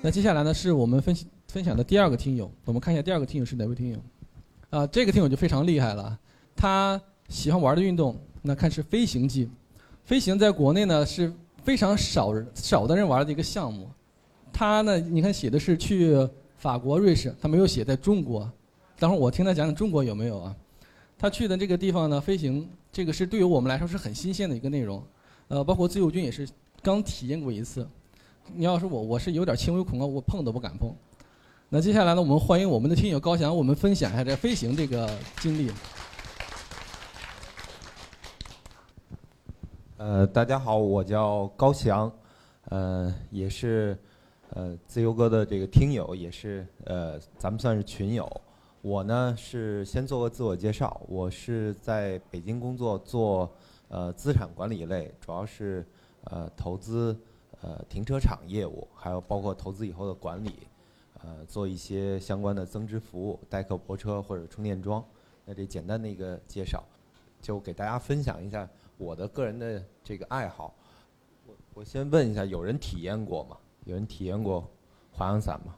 [0.05, 1.17] 那接下来呢，是我们分
[1.47, 3.99] 分享的第二个听友，我们看一下第二个听友是哪位听友。
[4.71, 6.19] 啊，这个听友就非常厉害了，
[6.57, 9.49] 他喜欢玩的运动，那看是飞行技。
[10.05, 13.89] 飞行在国内呢是非常少少的人玩的一个项目。
[14.53, 16.17] 他呢，你看写的是去
[16.57, 18.51] 法国、瑞士，他没有写在中国。
[18.99, 20.57] 等会儿我听他讲讲中国有没有啊？
[21.17, 25.01] 他去的这个地方呢，飞行这个是对于我们来说是很新鲜的一个内容，
[25.47, 26.49] 呃，包括自由军也是
[26.83, 27.87] 刚体验过一次。
[28.49, 30.95] 你要是我，我是有点轻微恐高，我碰都不敢碰。
[31.69, 35.09] 那接下来呢，我们欢迎我们的听友高翔，我们分享一下这飞行这个
[35.41, 35.71] 经历。
[39.97, 42.13] 呃，大家好，我叫高翔，
[42.65, 43.97] 呃，也是
[44.51, 48.29] 呃自由哥的这个听友，也是呃咱们算是群友。
[48.83, 53.51] 我呢是先做个自我介绍，我是在北京工作，做
[53.89, 55.87] 呃资产管理类，主要是
[56.25, 57.17] 呃投资
[57.63, 60.67] 呃停车场业务，还有包括投资以后的管理，
[61.23, 65.03] 呃做一些相关的增值服务，代客泊车或者充电桩。
[65.45, 66.85] 那这简单的一个介绍，
[67.41, 68.69] 就给大家分享一下
[68.99, 70.75] 我的个人的这个爱好。
[71.47, 73.57] 我我先问一下，有人体验过吗？
[73.85, 74.71] 有人体验过
[75.11, 75.75] 滑翔伞吗？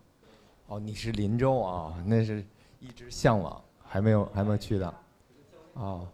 [0.66, 2.44] 哦，你是林州啊，那是。
[2.80, 4.94] 一直向往，还没有还没有去的，
[5.72, 6.06] 哦，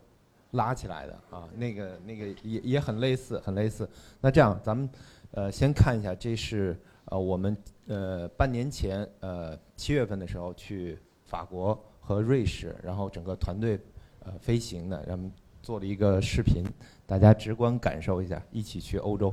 [0.52, 3.90] 拉起来的啊，那个那个也也很类似，很类似。
[4.20, 4.88] 那这样，咱们
[5.32, 6.76] 呃先看一下，这是
[7.06, 13.78] 呃我们呃半年前呃七月份的时候去法国和瑞士，然后整个团队
[14.24, 15.30] 呃飞行的，然后
[15.62, 16.64] 做了一个视频，
[17.06, 19.32] 大家直观感受一下，一起去欧洲。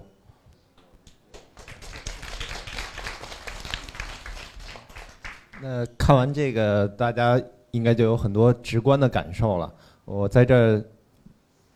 [5.59, 7.41] 那看完这个，大家
[7.71, 9.73] 应该就有很多直观的感受了。
[10.05, 10.85] 我在这儿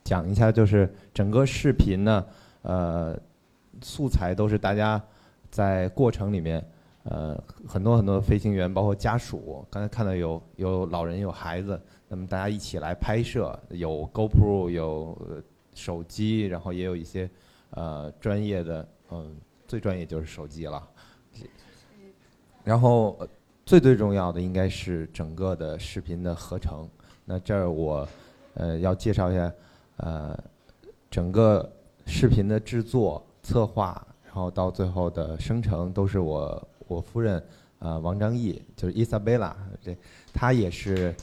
[0.03, 2.23] 讲一下，就是整个视频呢，
[2.61, 3.19] 呃，
[3.81, 5.01] 素材都是大家
[5.49, 6.65] 在过程里面，
[7.03, 15.43] 呃，很多很多飞行员，包括家属，刚才看到有有老人有孩子，那么大家一起来拍摄，有 GoPro，有
[15.73, 17.29] 手机，然后也有一些
[17.71, 19.35] 呃专业的，嗯，
[19.67, 20.87] 最专业就是手机了，
[22.63, 23.17] 然后。
[23.63, 26.89] 最最重要的应该是整个的视频的合成。
[27.23, 28.05] 那这儿我，
[28.55, 29.53] 呃，要介绍一下，
[29.97, 30.37] 呃，
[31.09, 31.71] 整个
[32.05, 37.43] 视频的制作、策划，然后到最后的生成，都是我我夫人，
[37.79, 39.95] 呃，王张毅，就是伊莎贝拉，这
[40.33, 41.15] 她也是，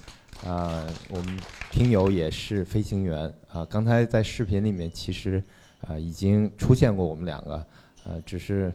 [0.44, 1.38] 呃，我们
[1.70, 3.64] 听友也是飞行员啊。
[3.64, 5.42] 刚才在视频里面其实，
[5.82, 7.66] 呃，已经出现过我们两个，
[8.04, 8.72] 呃，只是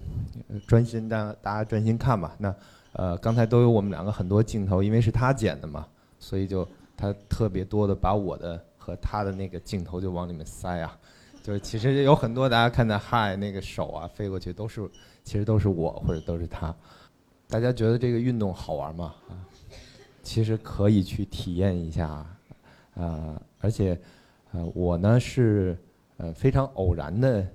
[0.68, 2.36] 专心大大家专心看吧。
[2.38, 2.56] 那。
[2.96, 5.88] 呃，刚才都有我们两个很多镜头，因为是他剪的嘛，
[6.20, 6.64] 所以就
[6.96, 10.96] 他特别多的把我的和他的那个镜头就往里面塞啊，
[11.44, 14.90] 就是其实有很多大家看到嗨那个手啊飞过去都是，
[15.24, 16.74] 其实都是我或者都是他。
[17.48, 19.14] 大家觉得这个运动好玩吗？
[19.30, 19.38] 啊，
[20.24, 22.26] 其实可以去体验一下，
[22.96, 24.00] 呃，而且
[24.54, 25.78] 呃我呢是
[26.18, 27.46] 呃非常偶然的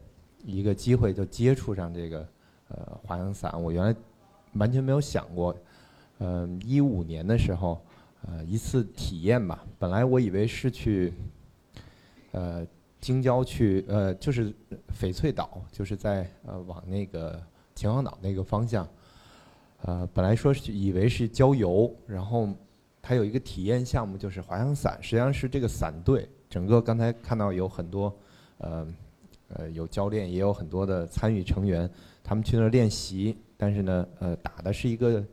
[0.45, 2.29] 一个机会就接触上这个
[2.69, 3.93] 呃滑翔伞，我原来。
[4.55, 5.55] 完全没有想过，
[6.21, 7.81] 嗯，一五年的时候，
[8.27, 9.63] 呃，一次体验吧。
[9.79, 11.13] 本来我以为是去，
[12.33, 12.67] 呃，
[13.01, 14.53] 京郊去，呃，就是
[15.01, 17.41] 翡翠岛，就是在呃往那个
[17.75, 18.89] 秦皇岛那个方向，
[19.83, 22.49] 呃，本来说是以为是郊游，然后
[23.01, 28.15] 它有一个体验项目就是滑翔伞，实际上是这个伞队，整个刚才看到有很多，
[28.59, 28.87] 呃，
[29.49, 31.89] 呃，有教练，也有很多的参与成员，
[32.23, 33.37] 他们去那儿练习。
[33.61, 35.25] 但是呢，呃，打的是一个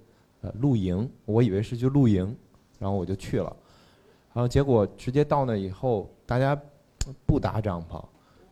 [0.42, 2.36] 呃露营，我以为是去露营，
[2.80, 3.56] 然后我就去了，
[4.34, 6.60] 然后结果直接到那以后，大家
[7.26, 8.04] 不搭帐篷，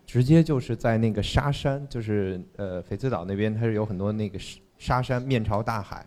[0.05, 4.39] 直接就是在那个沙山，就是呃翡翠岛那边，它是有很多那个
[4.77, 6.05] 沙山面朝大海，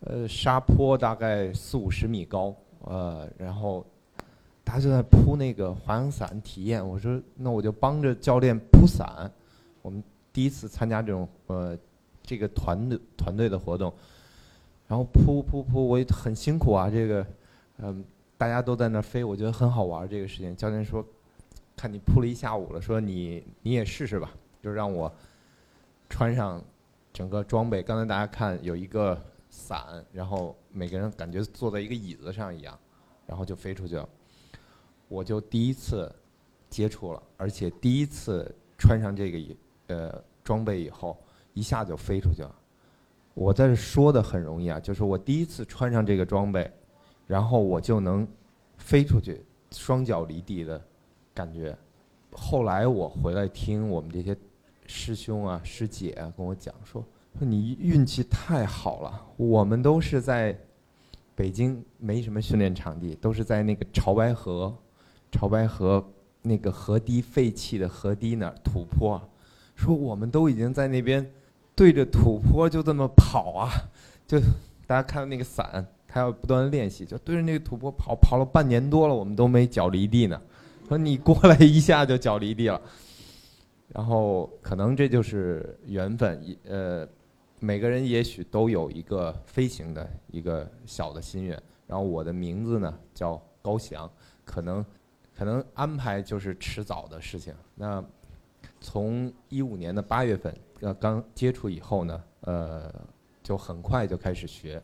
[0.00, 3.86] 呃沙坡大概四五十米高，呃，然后
[4.64, 9.30] 大家就在铺那个滑翔伞体验，我说那我就帮着教练铺伞，
[9.82, 10.02] 我们
[10.32, 11.78] 第一次参加这种呃。
[12.24, 13.92] 这个团队团队的活动，
[14.86, 16.88] 然后扑扑扑，我也很辛苦啊。
[16.88, 17.26] 这个，
[17.78, 18.02] 嗯，
[18.38, 20.08] 大家都在那飞，我觉得很好玩。
[20.08, 21.04] 这个事情，教练说，
[21.82, 24.30] 看你扑了一下午了，说你你也试试吧，
[24.62, 25.12] 就让我
[26.08, 26.62] 穿上
[27.12, 27.82] 整个装备。
[27.82, 32.78] 刚才大家看有一个伞，然后每个人感觉坐在一个椅子上一样，
[33.26, 34.08] 然后就飞出去了。
[35.08, 36.08] 我就第一次
[36.70, 38.48] 接触了，而且第一次
[38.78, 39.56] 穿上这个
[39.88, 41.18] 呃装备以后。
[41.54, 42.54] 一下就飞出去了，
[43.34, 46.72] 我在这说的很容易啊，就是我第一次穿上这个装备，
[47.26, 48.26] 然后我就能
[48.78, 50.80] 飞出去，双脚离地的
[51.34, 51.76] 感觉。
[52.32, 54.36] 后来我回来听我们这些
[54.86, 57.04] 师兄啊、师姐啊跟我讲说，
[57.38, 60.58] 说你运气太好了，我们都是在
[61.34, 64.74] 北京没什么训练场地，都是在那个潮白河，
[65.30, 66.04] 潮白河
[66.42, 69.20] 那个河堤废弃的河堤那儿土坡，
[69.74, 71.30] 说我们都已经在那边。
[71.74, 73.70] 对着土坡就这么跑啊，
[74.26, 74.38] 就
[74.86, 80.38] 大家看到那个伞，他要不断练习，就对着那个土坡跑，跑了半年多了，我们都没脚离地呢。
[80.92, 82.78] 说你过来一下就脚离地了，
[83.88, 86.44] 然后可能这就是缘分。
[86.64, 87.08] 呃，
[87.60, 91.58] 每个人也许都有一个飞行的一个小的心愿。
[91.86, 94.10] 然后我的名字呢叫高翔，
[94.44, 94.84] 可能
[95.34, 97.54] 可能安排就是迟早的事情。
[97.74, 98.04] 那
[98.78, 100.54] 从一五年的八月份。
[100.82, 102.92] 呃，刚接触以后呢，呃，
[103.40, 104.82] 就很快就开始学。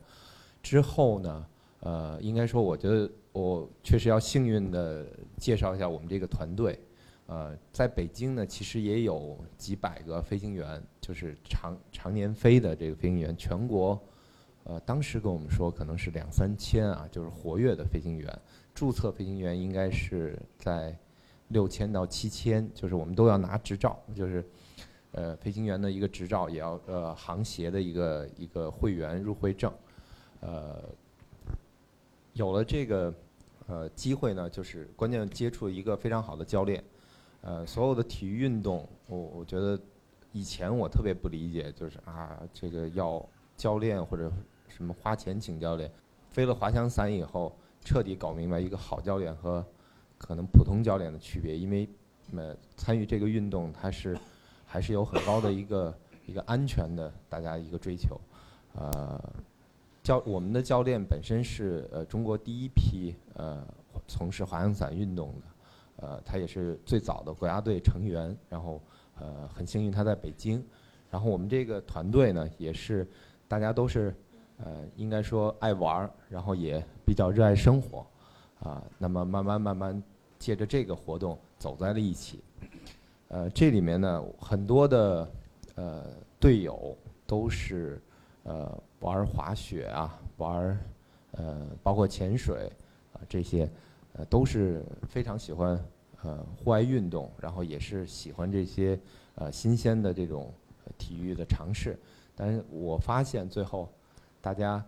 [0.63, 1.45] 之后呢，
[1.81, 5.05] 呃，应该说，我觉得我确实要幸运的
[5.37, 6.79] 介绍一下我们这个团队。
[7.27, 14.01] 呃，在北京呢，其实也有几百个飞行员，就是常常年飞的这个飞行员，全国，
[14.63, 18.27] 呃，当时跟我们说可能是两三千啊，就是活跃的飞行员，
[18.73, 20.97] 注册飞行员应该是在
[21.49, 24.43] 六千到七千，就是我们都要拿执照，就是
[25.11, 29.71] 呃飞行员的一个执照，也要呃航协的一个一个会员入会证，
[30.39, 30.83] 呃，
[32.39, 33.13] 有了这个
[33.67, 36.81] 呃机会呢，就是关键接触一个非常好的教练。
[37.41, 39.77] 呃，所有的体育运动，我我觉得
[40.31, 43.21] 以前我特别不理解，就是啊，这个要
[43.57, 44.31] 教练或者
[44.69, 45.91] 什么花钱请教练。
[46.29, 47.53] 飞了滑翔伞以后，
[47.83, 49.65] 彻底搞明白一个好教练和
[50.17, 51.57] 可能普通教练的区别。
[51.57, 51.89] 因为
[52.31, 54.17] 呃，参与这个运动，它是
[54.65, 55.93] 还是有很高的一个
[56.25, 58.17] 一个安全的大家一个追求。
[58.75, 59.21] 呃，
[60.09, 63.63] 教我们的教练本身是呃中国第一批呃
[64.07, 65.47] 从事滑翔伞运动的。
[65.97, 68.81] 呃，他也是最早的国家队成员，然后
[69.19, 70.65] 呃，很幸运他在北京，
[71.11, 73.07] 然后我们这个团队呢，也是
[73.47, 74.15] 大家都是
[74.57, 78.03] 呃，应该说爱玩儿，然后也比较热爱生活，
[78.61, 80.03] 啊，那么慢慢慢慢
[80.39, 82.39] 借着这个活动走在了一起，
[83.27, 85.29] 呃，这里面呢，很多的
[85.75, 86.05] 呃
[86.39, 88.01] 队友都是
[88.49, 90.77] 呃玩滑雪啊，玩
[91.31, 92.71] 呃包括潜水
[93.13, 93.69] 啊这些。
[94.13, 95.79] 呃，都是非常喜欢
[96.23, 98.99] 呃户外运动，然后也是喜欢这些
[99.35, 100.51] 呃新鲜的这种
[100.97, 101.95] 体育的尝试。
[102.35, 103.87] 但是我发现最后，
[104.41, 104.83] 大家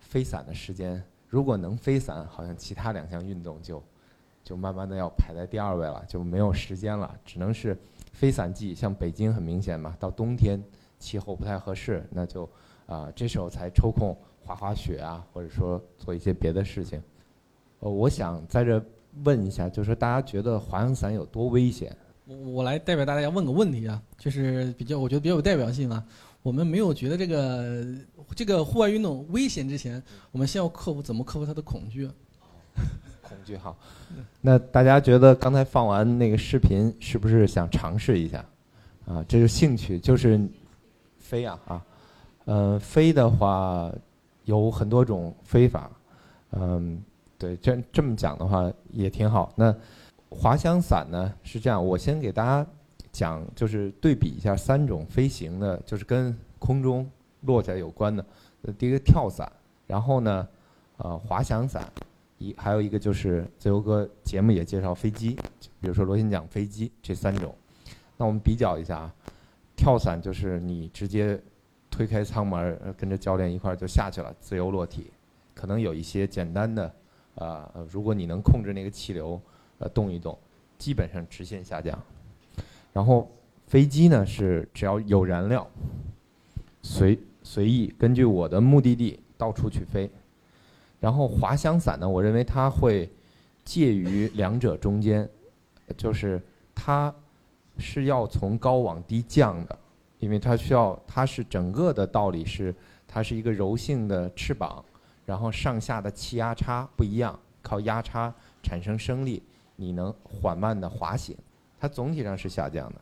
[0.00, 3.80] 飞伞的时间，如果能飞伞，好像其他两项运动就
[4.42, 7.78] 就慢慢的要排在第二位了，就没有时间了，只能是
[8.12, 8.74] 飞伞季。
[8.74, 10.62] 像北京很明显嘛，到冬天
[10.98, 12.46] 气候不太合适，那就
[12.86, 17.02] 啊这时候才抽空滑滑雪啊，或者说做一些别的事情。
[17.80, 18.82] 呃，我想在这
[19.24, 21.94] 问一下，就是大家觉得滑翔伞有多危险？
[22.26, 26.04] 我我来代表大家问个问题啊，就是比较我觉得比较有代表性啊。
[26.42, 27.84] 我们没有觉得这个
[28.36, 30.00] 这个户外运动危险之前，
[30.30, 32.08] 我们先要克服怎么克服它的恐惧？
[33.20, 33.76] 恐惧哈。
[34.40, 38.44] 那大家觉得刚才放完那个视频，是不是想尝试一下？
[39.06, 40.40] 啊，这是兴趣，就是
[41.18, 41.84] 飞啊啊，
[42.46, 43.92] 呃，飞的话
[44.44, 45.88] 有很多种飞法，
[46.50, 47.00] 嗯。
[47.38, 49.52] 对，这这么讲的话也挺好。
[49.56, 49.76] 那
[50.30, 52.66] 滑翔伞呢是这样，我先给大家
[53.12, 57.06] 讲，就是对比一下三种飞行的，就是跟空中
[57.42, 58.24] 落下有关的。
[58.78, 59.52] 第一个跳伞，
[59.86, 60.48] 然后呢，
[60.96, 61.86] 呃，滑翔伞，
[62.38, 65.36] 一还有一个就是自由哥节目也介绍飞机，
[65.78, 67.54] 比如说螺旋桨飞机这三种。
[68.16, 69.14] 那我们比较一下啊，
[69.76, 71.38] 跳伞就是你直接
[71.96, 75.10] 推开舱门，跟着教练一块儿就下去了，自由落体，
[75.54, 76.92] 可能有一些简单的。
[77.36, 79.40] 啊，如果你能控制那个气流，
[79.78, 80.38] 呃，动一动，
[80.76, 81.98] 基本上直线下降。
[82.92, 83.30] 然后
[83.66, 85.66] 飞机呢是只要有燃料，
[86.82, 90.10] 随随意根据我的目的地到处去飞。
[91.00, 93.10] 然后滑翔伞呢，我认为它会
[93.64, 95.26] 介于两者中间，
[95.96, 96.42] 就是
[96.74, 97.14] 它
[97.78, 99.78] 是要从高往低降的，
[100.18, 102.74] 因为它需要它是整个的道理是
[103.06, 104.84] 它是一个柔性的翅膀。
[105.24, 108.32] 然后上下的气压差不一样，靠压差
[108.62, 109.42] 产生升力，
[109.74, 111.36] 你能缓慢的滑行，
[111.80, 113.00] 它总体上是下降的。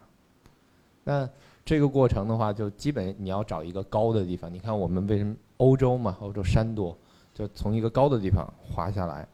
[1.04, 1.28] 那
[1.66, 4.50] 这个过程的话，就基本你要找一个高的地方。
[4.50, 6.96] 你看我们为什么欧洲嘛，欧洲山多，
[7.34, 9.28] 就从一个高的地方滑下来。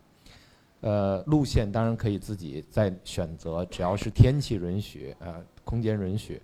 [0.80, 6.42] 呃，路线当然可以自己再选择，只要是天气允许，呃，空间允许。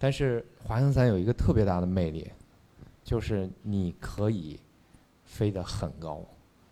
[0.00, 2.28] 但是滑翔伞有一个特别大的魅力，
[3.04, 4.58] 就是你可以。
[5.30, 6.26] 飞得很高，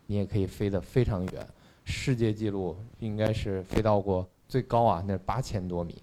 [0.07, 1.47] 你也可以飞得非常远。
[1.85, 6.03] 世界纪录应该是飞到过最高啊，那八千多米。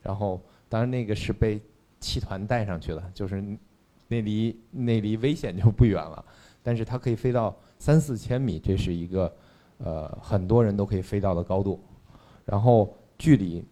[0.00, 1.60] 然后，当然那个是被
[1.98, 3.42] 气团带上去了，就是
[4.06, 6.24] 那离那离危险就不远了。
[6.62, 9.36] 但是它可以飞到三四千米，这是一个
[9.78, 11.82] 呃很多人都可以飞到的高度。
[12.44, 13.64] 然后距离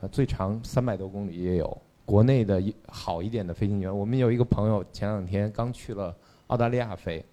[0.00, 1.82] 呃最长三百多公里也有。
[2.10, 6.12] 国内的一好一点的飞行员，我们有一个朋友前两天刚去了
[6.48, 7.24] 澳大利亚飞。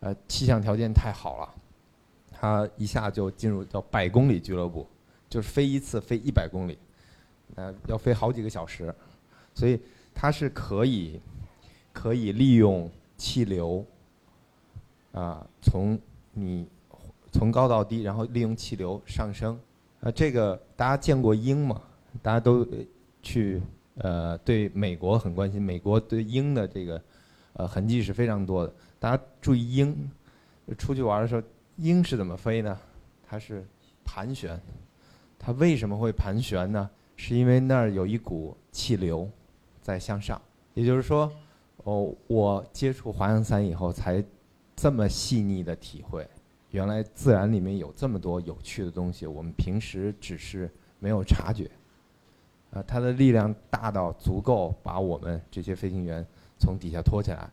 [0.00, 1.54] 呃，气象条件太好了，
[2.32, 4.86] 他一下就进入到百公里俱乐部，
[5.28, 6.78] 就是飞一次飞一百公里，
[7.54, 8.94] 呃，要飞好几个小时，
[9.52, 9.78] 所以
[10.14, 11.20] 它是可以
[11.92, 13.84] 可以利用气流
[15.12, 15.98] 啊，从
[16.32, 16.66] 你
[17.30, 19.60] 从高到低，然后利用气流上升。
[20.00, 21.78] 呃，这个大家见过鹰吗？
[22.22, 22.66] 大家都
[23.22, 23.60] 去
[23.96, 27.00] 呃对美国很关心，美国对鹰的这个
[27.54, 28.72] 呃痕迹是非常多的。
[28.98, 30.10] 大家注意鹰，
[30.78, 31.42] 出去玩的时候，
[31.76, 32.78] 鹰是怎么飞呢？
[33.26, 33.64] 它是
[34.04, 34.60] 盘旋。
[35.38, 36.88] 它为什么会盘旋呢？
[37.16, 39.28] 是因为那儿有一股气流
[39.82, 40.40] 在向上。
[40.72, 41.30] 也就是说，
[41.84, 44.24] 哦，我接触滑翔伞以后，才
[44.74, 46.26] 这么细腻的体会，
[46.70, 50.68] 原来自然里面有这么多有趣的东西，我们平时只是
[50.98, 51.70] 没有察觉。
[52.74, 56.26] 啊，它的力量大到足够把我们这些飞行员
[56.58, 57.48] 从底下拖起来。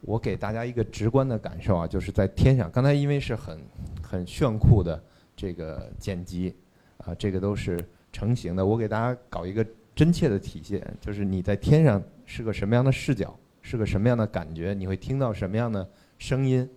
[0.00, 3.60] 我给大家一个直观的感受啊，就是在天上，刚才因为是很
[4.02, 5.00] 很炫酷的
[5.36, 6.56] 这个剪辑，
[6.96, 7.78] 啊，这个都是
[8.12, 8.66] 成型的。
[8.66, 15.88] 我给大家搞一个真切的体现，就是你在天上是个什么样的视角，是个什么样的感觉，你会听到什么样的
[16.18, 16.68] 声音。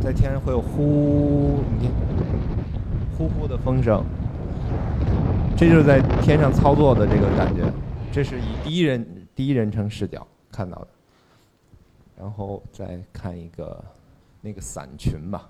[0.00, 1.92] 在天上会有呼，你听，
[3.16, 4.04] 呼呼的风声，
[5.56, 7.62] 这就是在天上操作的这个感觉。
[8.12, 10.88] 这是以第一人第一人称视角看到的，
[12.18, 13.82] 然后再看一个
[14.40, 15.48] 那个伞群吧。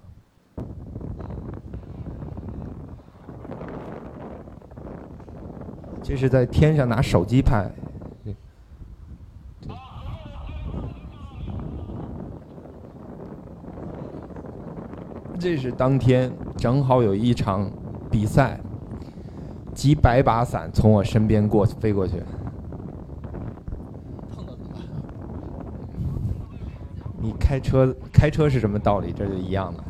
[6.03, 7.69] 这是在天上拿手机拍，
[15.39, 17.71] 这是当天正好有一场
[18.11, 18.59] 比赛，
[19.75, 22.23] 几百把伞从我身边过飞过去。
[27.21, 29.13] 你开车开车是什么道理？
[29.13, 29.85] 这就一样的。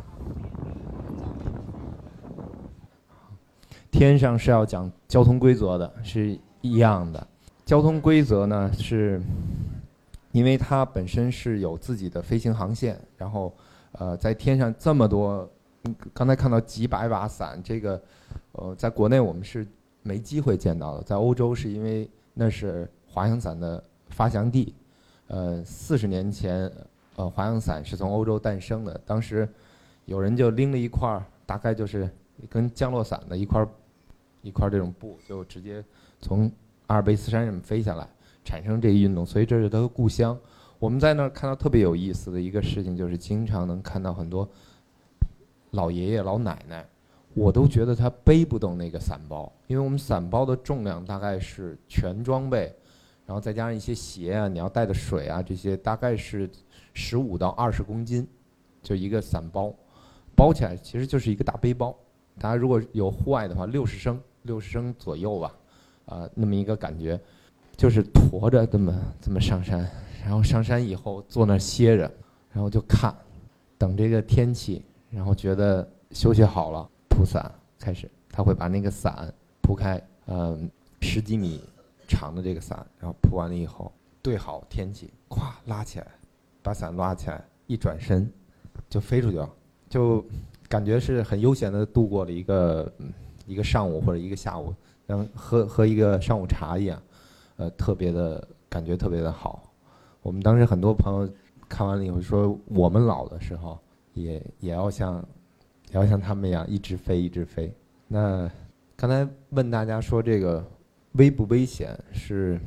[3.91, 7.27] 天上是要讲交通规则的，是一样的。
[7.65, 9.21] 交通规则呢，是
[10.31, 13.53] 因为它本身是有自己的飞行航线，然后
[13.93, 15.49] 呃，在天上这么多，
[16.13, 18.01] 刚才看到几百把伞，这个
[18.53, 19.65] 呃，在国内我们是
[20.03, 24.73] 没机会见到的，在欧洲是因为那是滑翔伞的发祥地，
[25.27, 26.71] 呃，四十年前。
[27.15, 28.95] 呃，滑翔伞是从欧洲诞生的。
[29.03, 29.49] 当时
[30.05, 32.07] 有人就拎了一块，大概就是
[32.47, 33.67] 跟降落伞的一块
[34.43, 35.83] 一块这种布，就直接
[36.21, 36.51] 从
[36.85, 38.07] 阿尔卑斯山上飞下来，
[38.45, 39.25] 产生这个运动。
[39.25, 40.37] 所以这是他的故乡。
[40.77, 44.47] 我们在那儿看到特别有意思的一个事情，就是经常能看到很多
[45.71, 46.85] 老爷爷老奶奶，
[47.33, 52.73] 我都觉得他背不动那个伞包，因为我们伞包的重量大概是全装备，
[53.25, 56.49] 然后再加上一些鞋啊，你要带的水啊这些，大概是。
[56.99, 58.27] 十五到二十公斤，
[58.81, 59.71] 就一个伞包，
[60.35, 61.95] 包起来其实就是一个大背包。
[62.39, 65.55] 大家如果有户外的话，六十升，六十升左右吧，
[66.07, 67.19] 啊，那么一个感觉，
[67.75, 69.87] 就是驮着这么这么上山，
[70.23, 72.11] 然后上山以后坐那歇着，
[72.51, 73.15] 然后就看，
[73.77, 80.69] 等这个天气，然后觉得休息好了，铺伞开始，他会把那个伞铺开，嗯，
[81.01, 81.61] 十几米
[82.07, 86.07] 长的这个伞，然后铺完了以后，对好天气，咵拉起来。
[86.63, 88.29] 把伞拉起来，一转身
[88.89, 89.49] 就飞出去了，
[89.87, 90.25] 就
[90.67, 92.91] 感觉是很悠闲的度过了一个
[93.45, 94.73] 一个上午或者一个下午，
[95.07, 97.01] 像喝喝一个上午茶一样，
[97.55, 99.63] 呃，特别的感觉特别的好。
[100.21, 101.29] 我们当时很多朋友
[101.69, 103.79] 看完了以后说，我们老的时候
[104.23, 105.23] 也也要像
[105.89, 107.73] 也要像他们一样一直飞一直飞。
[108.07, 108.49] 那
[108.95, 110.65] 刚才问大家说这个
[111.13, 112.59] 危不危险，是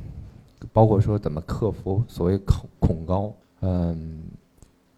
[0.71, 3.33] 包括说怎么克服所谓恐恐高。
[3.61, 4.23] 嗯，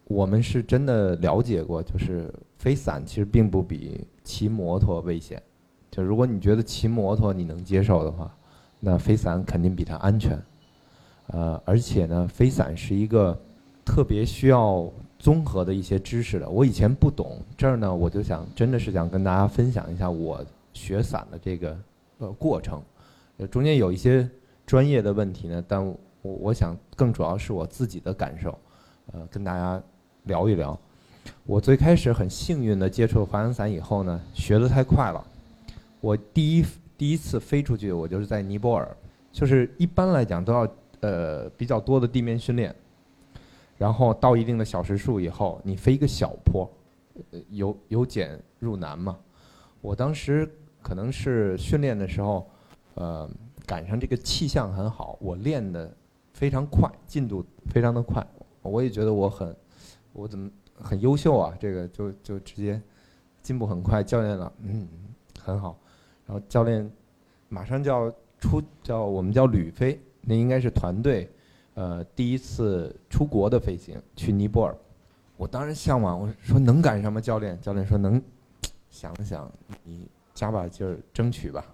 [0.04, 5.42] 我们是真的了解过，就是飞伞其实并不比骑摩托危险。
[5.90, 8.34] 就如果你觉得骑摩托你能接受的话，
[8.80, 10.42] 那飞伞肯定比它安全。
[11.28, 13.38] 呃，而且呢，飞伞是一个
[13.84, 14.90] 特别需要
[15.24, 16.46] 综合的一些知识的。
[16.46, 20.44] 我以前不懂，这儿呢，我就想真的是想跟大家分享一下我
[20.74, 21.74] 学伞的这个
[22.18, 22.82] 呃过程。
[23.38, 24.28] 呃，中间有一些
[24.66, 25.82] 专业的问题呢，但。
[26.26, 28.58] 我我想更主要是我自己的感受，
[29.12, 29.78] 呃，跟大家
[30.22, 30.74] 聊一聊。
[31.44, 35.22] 我最开始很幸运的接触滑翔伞以后呢，学的太快了。
[36.00, 36.64] 我第一
[36.96, 38.96] 第一次飞出去，我就是在尼泊尔，
[39.32, 40.66] 就是一般来讲都要
[41.00, 42.74] 呃比较多的地面训练，
[43.84, 46.66] 然后到一定的小时数以后，你飞一个小坡，
[47.50, 49.18] 由由简入难嘛。
[49.82, 50.50] 我当时
[50.80, 52.48] 可能是训练的时候，
[52.94, 53.28] 呃，
[53.66, 55.94] 赶上这个气象很好，我练的。
[56.32, 58.26] 非常快，进度非常的快，
[58.62, 59.54] 我也觉得我很，
[60.12, 61.54] 我怎么很优秀啊？
[61.60, 62.80] 这个就就直接
[63.40, 64.02] 进步很快。
[64.02, 64.88] 教练了，嗯，
[65.38, 65.78] 很好。
[66.26, 66.90] 然后教练
[67.48, 71.30] 马上就要出，叫我们叫旅飞，那应该是团队，
[71.74, 74.76] 呃，第一次出国的飞行，去尼泊尔。
[75.36, 77.20] 我当然向往，我说能赶上吗？
[77.20, 78.22] 教练，教练说能，
[78.90, 79.50] 想想，
[79.82, 81.64] 你加把劲儿，争取吧。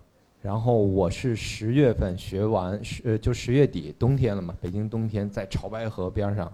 [0.41, 6.51] 然后我是十月份学完，十呃就十月底冬天了嘛，北京冬天在潮白河边上，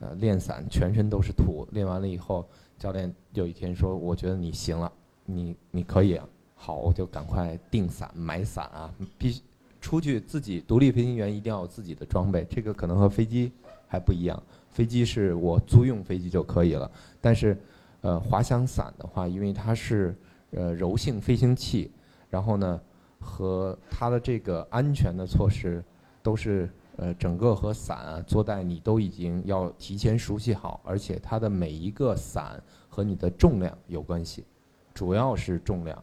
[0.00, 1.66] 呃练伞，全身都是土。
[1.72, 2.46] 练完了以后，
[2.78, 4.92] 教练有一天说：“我觉得你行了，
[5.24, 6.20] 你你可以。”
[6.54, 9.40] 好，我就赶快订伞买伞啊，必须
[9.82, 13.52] 出去自己独立飞行员一定要有自己的装备，这个可能和飞机
[13.86, 14.42] 还不一样。
[14.70, 16.90] 飞机是我租用飞机就可以了，
[17.20, 17.54] 但是
[18.00, 20.16] 呃滑翔伞的话，因为它是
[20.52, 21.90] 呃柔性飞行器，
[22.30, 22.80] 然后呢。
[23.24, 25.80] 和它的这个安全的措施，
[26.24, 34.44] 都是呃整个和伞啊坐带你都已经要提前熟悉好，而且它的每一个伞和你的重量有关系，
[34.92, 36.02] 主要是重量，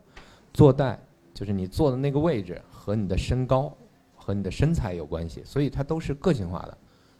[0.53, 0.97] 坐带
[1.33, 3.71] 就是你坐的那个位置和你的身高
[4.15, 6.75] 和你的身材有关系，所以它都是个性化的。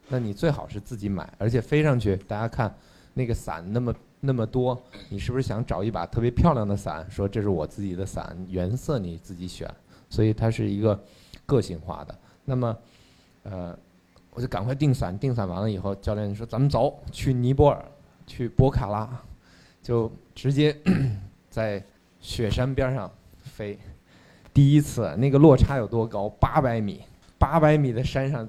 [0.08, 2.76] 那你最好是自己买，而且飞上去，大家看
[3.14, 7.06] 那个伞那么那么多，你是不是想找一把特别漂亮的伞？
[7.08, 9.72] 说这是我自己的伞，原色你自己选。
[10.10, 11.00] 所以它是一个
[11.46, 12.20] 个性化的。
[12.46, 12.78] 那么，
[13.44, 13.78] 呃，
[14.32, 17.86] 我就赶快订伞，订伞完了以后，教练说：“咱们走，去尼泊尔，
[18.26, 19.08] 去博卡拉，
[19.84, 20.76] 就直接
[21.52, 21.84] 在
[22.20, 23.78] 雪山边上飞。
[24.54, 26.28] 第一次，那个落差有多高？
[26.30, 27.02] 八百米，
[27.38, 28.48] 八百米的山上，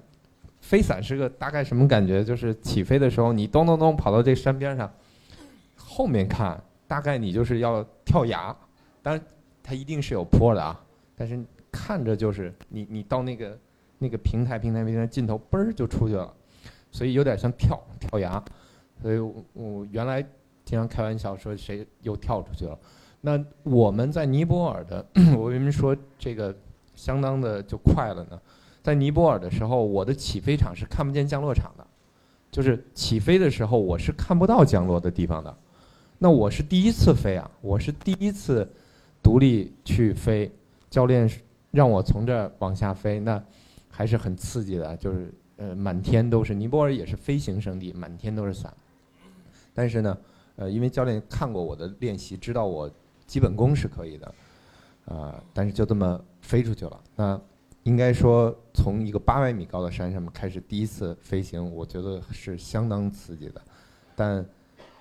[0.61, 2.25] 飞伞是个大概什么感觉？
[2.25, 4.93] 就是起飞的时候，你咚咚咚跑到这山边上，
[5.77, 8.55] 后面看，大概你就是要跳崖。
[9.03, 9.25] 当然，
[9.63, 10.79] 它一定是有坡的啊。”
[11.17, 11.39] 但是
[11.71, 13.59] 看着就是你，你到那个
[13.99, 16.33] 那个平台，平台平台尽头，嘣儿就出去了，
[16.91, 18.43] 所以有点像跳跳崖。
[19.03, 19.19] 所以
[19.53, 20.23] 我原来
[20.65, 22.79] 经常开玩笑说谁又跳出去了。
[23.21, 25.05] 那我们在尼泊尔的，
[25.37, 26.55] 我为什么说这个
[26.95, 28.41] 相当的就快了呢？
[28.83, 31.87] 在尼泊尔的时候，我的起飞场是看不见降落场的，
[32.51, 35.55] 就是起飞的时候我是看不到降落的地方的。
[36.19, 38.69] 那我是第一次飞啊，我是第一次
[39.23, 40.51] 独立去飞。
[40.89, 41.31] 教练
[41.71, 43.43] 让我从这儿往下飞，那
[43.89, 44.97] 还是很刺激的。
[44.97, 48.75] 就是呃，满天都是尼泊尔，也是飞行圣地，满天都是伞。
[49.73, 50.19] 但是呢，
[50.57, 52.91] 呃，因为教练看过我的练习，知道我
[53.31, 54.35] 基本功是可以的，
[55.05, 57.01] 啊，但是就这么飞出去了。
[57.15, 57.41] 那
[57.85, 63.63] 应该说，从一个八百米高的山上面开始第一次飞行，我觉得是相当刺激的。
[64.17, 64.45] 但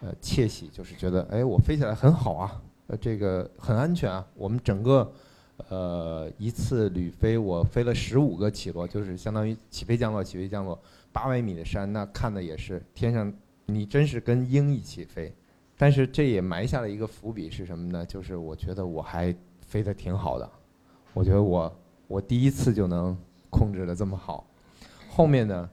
[0.01, 5.11] 呃，窃喜就是觉得，哎，我飞起来很好啊，呃，这个很安全啊，我们整个。
[5.68, 10.80] 呃，一次旅飞我飞了十五个起落，就是相当于起飞降落起飞降落，
[11.11, 13.34] 八百米的山，那看的也是天上，
[13.65, 15.35] 你真是跟鹰一起飞。
[15.81, 18.06] 但是这也埋下了一个伏笔是什么呢？
[18.06, 19.34] 就是我觉得我还
[19.65, 20.51] 飞得挺好的，
[21.14, 21.73] 我觉得我
[22.06, 23.18] 我第一次就能
[23.49, 24.45] 控制的这么好。
[25.07, 25.69] 后面呢，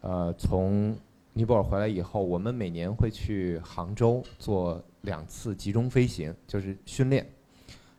[0.00, 0.96] 呃，从
[1.34, 7.30] 尼泊尔回来以后，我们每年会去杭州做两次集中飞行，就是训练。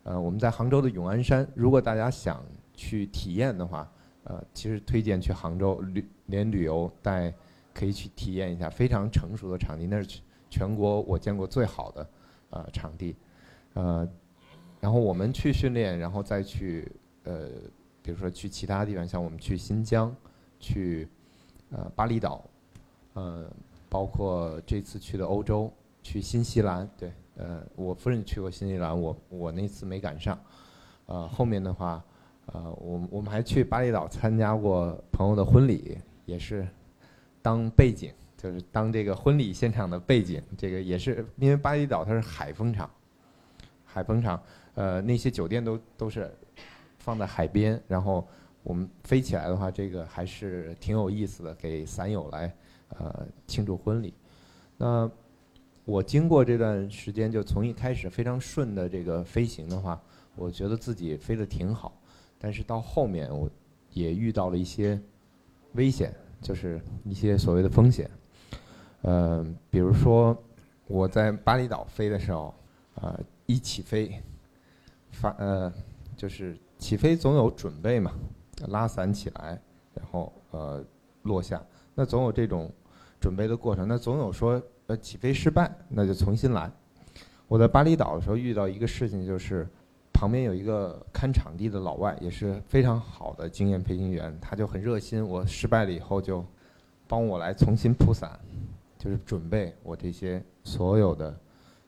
[0.01, 2.43] 呃，我们在杭州的永安山，如果大家想
[2.73, 3.87] 去体验的话，
[4.23, 7.31] 呃，其实推荐去杭州旅连旅游带
[7.75, 10.19] 可以去体验一下，非常成熟的场地，那是
[10.53, 12.07] 全国我见过最好的
[12.51, 13.15] 呃场地，
[13.73, 14.07] 呃，
[14.79, 16.91] 然后我们去训练，然后再去
[17.23, 17.49] 呃，
[18.03, 20.15] 比如说去其他地方，像我们去新疆，
[20.59, 21.07] 去
[21.71, 22.43] 呃巴厘岛，
[23.13, 23.51] 呃，
[23.89, 25.73] 包括这次去的欧洲，
[26.03, 27.11] 去新西兰，对。
[27.35, 30.39] 呃，我夫人去过新西兰，我我那次没赶上。
[31.07, 31.99] 呃，后面的话，
[32.45, 35.97] 呃，我我们还去巴厘岛参加过朋友的婚礼，
[36.27, 36.67] 也是
[37.41, 38.13] 当背景，
[38.43, 40.43] 就是当这个婚礼现场的背景。
[40.57, 42.91] 这个也是因为巴厘岛它是海风场，
[43.85, 44.43] 海风场，
[44.75, 46.29] 呃，那些酒店都都是
[46.97, 48.27] 放在海边，然后
[48.61, 52.53] 我们飞起来的话，这个还是挺有意思的，给伞友来
[52.89, 54.13] 呃庆祝婚礼。
[54.77, 55.09] 那。
[55.85, 60.01] 我经过这段时间，就从一开始非常顺的这个飞行的话，
[60.33, 62.01] 我觉得自己飞得挺好。
[62.39, 63.51] 但是到后面，我
[63.91, 64.97] 也遇到了一些
[65.73, 68.09] 危险，就是一些所谓的风险。
[69.03, 70.37] 呃，比如说
[70.87, 72.53] 我在巴厘岛飞的时候，
[72.95, 74.21] 呃，一起飞，
[75.11, 75.71] 发呃，
[76.17, 78.11] 就是起飞总有准备嘛，
[78.67, 79.57] 拉伞起来，
[79.93, 80.83] 然后呃
[81.21, 81.61] 落下，
[81.95, 82.69] 那总有这种
[83.21, 84.61] 准备的过程，那总有说。
[84.87, 86.69] 呃，起飞失败，那就重新来。
[87.47, 89.65] 我在巴厘岛的时候遇到一个事情，就是
[90.11, 95.25] 旁边有一个看场地的老外，也是非常好的经验飞行员，他就很热心。
[95.25, 96.45] 我失败了以后，就
[97.07, 98.37] 帮我来重新铺伞，
[99.03, 101.37] 就是准备我这些所有的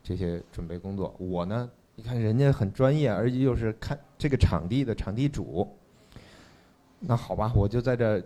[0.04, 1.16] 这些准备工作。
[1.18, 5.66] 我呢，你看人家很专业，而且又是看这个场地的场地主。
[7.00, 8.22] 那好吧，我就在这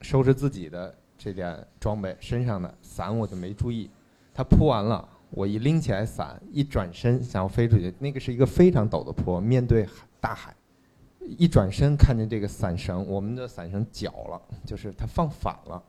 [0.00, 3.90] 收拾自己的这点装备，身上的伞我就没注意。
[4.32, 9.86] 他铺完了，我一拎起来伞，一转身想要飞出去，那个是一个非常陡的坡，面对
[10.22, 10.56] 大海，
[11.20, 15.82] 一转身看见这个伞绳，我们的伞绳绞了，就是它放反了。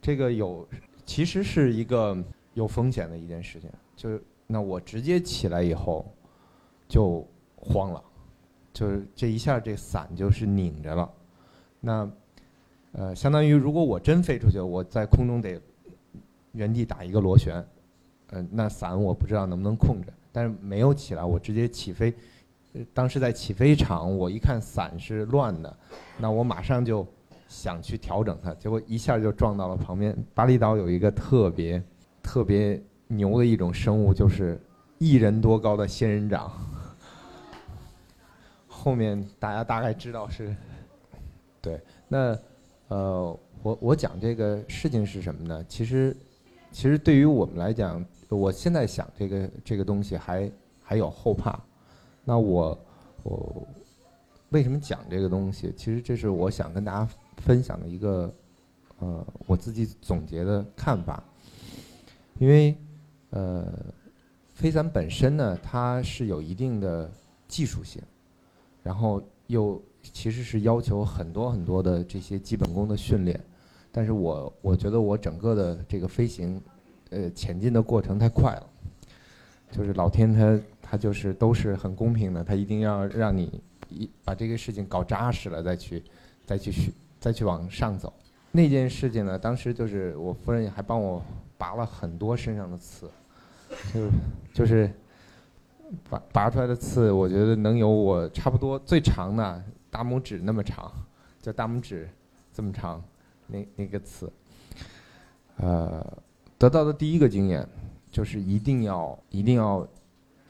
[0.00, 0.66] 这个有
[1.06, 2.16] 其实是一个
[2.54, 6.04] 有风险的一件事情，就是那我直接起来以后
[6.88, 7.26] 就
[7.56, 8.02] 慌了，
[8.72, 11.10] 就是这一下这伞就是拧着了。
[11.80, 12.10] 那
[12.92, 15.60] 呃，相当于如果我真飞出去，我在空中得
[16.52, 17.66] 原地打一个螺旋，
[18.30, 22.14] 嗯、那伞我不知道能不能控制，但是没有起来，我直接起飞。
[22.92, 25.76] 当时在起飞场，我一看伞是乱的，
[26.18, 27.06] 那我马上就
[27.54, 30.16] 想去调整它，结果一下就撞到了旁边。
[30.34, 31.80] 巴厘岛有一个特别
[32.20, 34.60] 特别牛的一种生物，就是
[34.98, 36.50] 一人多高的仙人掌。
[38.66, 40.54] 后面大家大概知道是，
[41.62, 42.36] 对，那
[42.88, 45.64] 呃，我我讲这个事情是什么呢？
[45.68, 46.14] 其实，
[46.72, 50.50] 其实对于我们来讲，我现在想这个这个东西还
[50.82, 51.56] 还有后怕。
[52.24, 52.78] 那我
[53.22, 53.66] 我
[54.50, 55.72] 为什么讲这个东西？
[55.76, 58.34] 其实这是我想跟大家分享的一个
[58.98, 61.22] 呃我自己总结的看法。
[62.38, 62.76] 因为
[63.30, 63.72] 呃，
[64.54, 67.10] 飞伞本身呢，它是有一定的
[67.46, 68.02] 技术性，
[68.82, 73.40] 然后又其实是要求很多很多的这些基本功的训练。
[73.92, 76.60] 但是我我觉得我整个的这个飞行，
[77.10, 78.66] 呃，前进的过程太快了，
[79.70, 86.02] 就是老天他他就是都是很公平的，他一定要让你一把这个事情搞扎实了再去
[86.44, 86.92] 再去去
[87.24, 88.12] 再去往上走。
[88.52, 91.22] 那件事情呢，当时就是我夫人还帮我
[91.56, 93.08] 拔了很多身上的刺，
[93.94, 94.10] 就
[94.52, 94.92] 就是
[96.10, 100.92] 拔拔出来的刺，我觉得能有我差不多最长的大拇指那么长，
[101.40, 102.06] 就大拇指
[102.52, 103.02] 这么长，
[103.46, 104.30] 那那个刺。
[105.56, 106.06] 呃，
[106.58, 107.66] 得到的第一个经验
[108.10, 109.88] 就是一定要一定要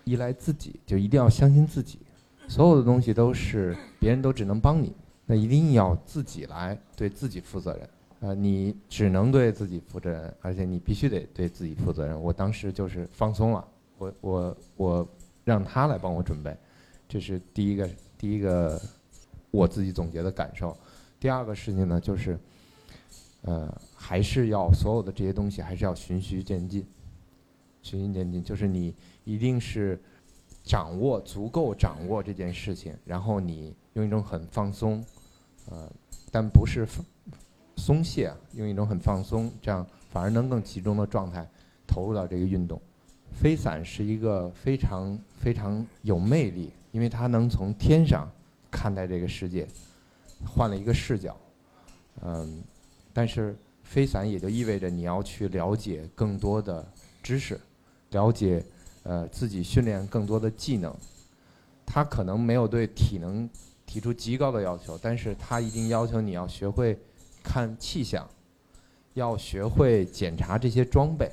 [0.03, 2.01] 依赖自己，就一定要相信自己，
[2.49, 4.93] 所有的东西都是别人都只能帮你，
[5.27, 7.89] 那一定要自己来对自己负责任。
[8.21, 12.19] 呃，你只能对自己负责任，而且你必须得对自己负责任。
[12.21, 13.69] 我当时就是放松了，
[13.99, 15.09] 我我我
[15.45, 16.57] 让他来帮我准备，
[17.07, 18.81] 这是第一个第一个
[19.51, 20.75] 我自己总结的感受。
[21.21, 22.39] 第二个事情呢，就是
[23.43, 26.87] 呃，还是要所有的这些东西还是要循序渐进，
[27.83, 28.95] 循序渐进，就是你
[29.25, 30.01] 一定是
[30.63, 35.05] 掌握足够掌握这件事情，然后你用一种很放松，
[35.71, 35.91] 呃，
[36.31, 36.87] 但不是
[37.77, 41.47] 松懈，用一种很放松，这样反而能更集中的状态
[41.87, 42.81] 投入到这个运动。
[43.33, 48.31] 飞伞是一个非常非常有魅力，因为它能从天上
[48.71, 49.67] 看待这个世界，
[50.47, 51.37] 换了一个视角。
[52.23, 52.63] 嗯，
[53.13, 56.87] 但是飞伞也就意味着你要去了解更多的
[57.23, 57.59] 知识，
[58.11, 58.65] 了解
[59.03, 60.95] 呃自己训练更多的技能。
[61.85, 63.51] 它可能没有对体能
[63.95, 66.99] 提出极高的要求，但是它一定要求你要学会
[67.45, 68.29] 看气象，
[69.13, 71.31] 要学会检查这些装备，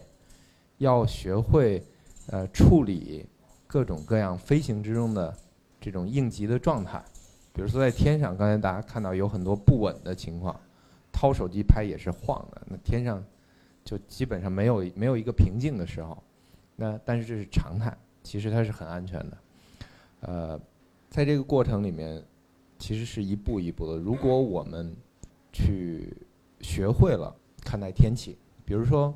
[0.78, 1.84] 要学会
[2.28, 3.26] 呃处理
[3.66, 5.36] 各种各样飞行之中的
[5.80, 7.04] 这种应急的状态。
[7.52, 10.56] 比如说在天上，刚才大家看到有很多不稳的情况，
[11.12, 13.26] 掏手机拍也是晃的，那天上
[13.84, 16.16] 就基本上没有没有一个平静的时候。
[16.76, 19.38] 那但是这是常态，其实它是很安全的。
[20.20, 20.60] 呃，
[21.10, 22.24] 在这个过程里面，
[22.82, 23.96] 其实是一步一步的。
[23.96, 24.92] 如果我们
[25.54, 26.12] 去
[26.62, 27.34] 学会了
[27.64, 28.36] 看待天气，
[28.66, 29.14] 比如说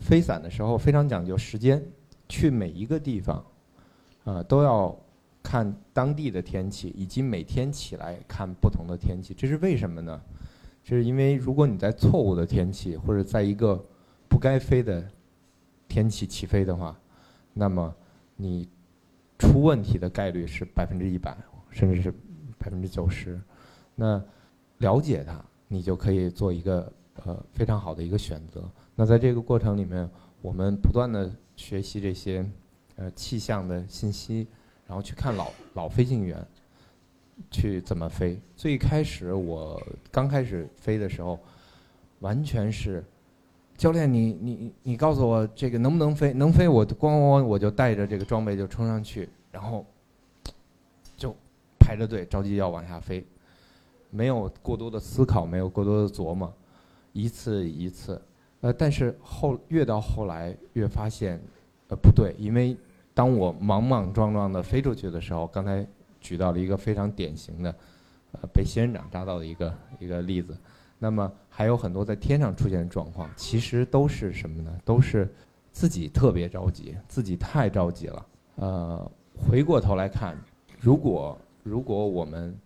[0.00, 1.80] 飞伞的时候非常讲究时间，
[2.28, 3.46] 去每一个地方，
[4.24, 4.94] 啊、都要
[5.44, 9.32] 看当地的天气，以及每天起来看不同的天气。
[9.32, 10.20] 这是为什么呢？
[10.82, 13.80] 这是因为如果你在错误的天气，或者在一个
[14.28, 15.08] 不该飞的
[15.86, 16.98] 天气起飞的话，
[17.54, 17.94] 那么
[18.34, 18.68] 你
[19.38, 21.36] 出问题的概率是百分之一百，
[21.70, 22.12] 甚至是
[22.58, 23.40] 百分之九十。
[23.94, 24.22] 那
[24.78, 26.92] 了解它，你就可以做一个
[27.24, 28.62] 呃非常好的一个选择。
[28.94, 30.08] 那在这个过程里面，
[30.42, 32.48] 我们不断的学习这些
[32.96, 34.46] 呃气象的信息，
[34.86, 36.46] 然后去看老老飞行员
[37.50, 38.38] 去怎么飞。
[38.56, 39.80] 最开始我
[40.10, 41.38] 刚开始飞的时候，
[42.20, 43.04] 完全是
[43.76, 46.32] 教练你你你告诉我这个能不能飞？
[46.32, 49.84] 能飞我咣咣咣我就带着这个装备就冲上去，然后
[51.88, 53.26] 排着队着急要往下飞，
[54.10, 56.52] 没有过多的思考，没有过多的琢磨，
[57.14, 58.20] 一次一次。
[58.60, 61.40] 呃，但是后越到后来越发现，
[61.88, 62.76] 呃不对，因为
[63.14, 65.86] 当我莽莽撞撞的飞出去的时候，刚才
[66.20, 67.74] 举到了一个非常典型的，
[68.32, 70.54] 呃被仙人掌扎到的一个一个例子。
[70.98, 74.78] 那么还有很多在天上出现的状况，其实都是什么呢？
[74.84, 75.26] 都是
[75.72, 78.26] 自己特别着急，自己太着急了。
[78.56, 80.36] 呃，回过头来看，
[80.78, 82.56] 如果如果我们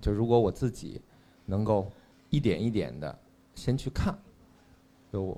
[0.00, 1.00] 就如果我自己
[1.46, 1.90] 能够
[2.28, 3.18] 一点一点的
[3.54, 4.16] 先去看，
[5.12, 5.36] 就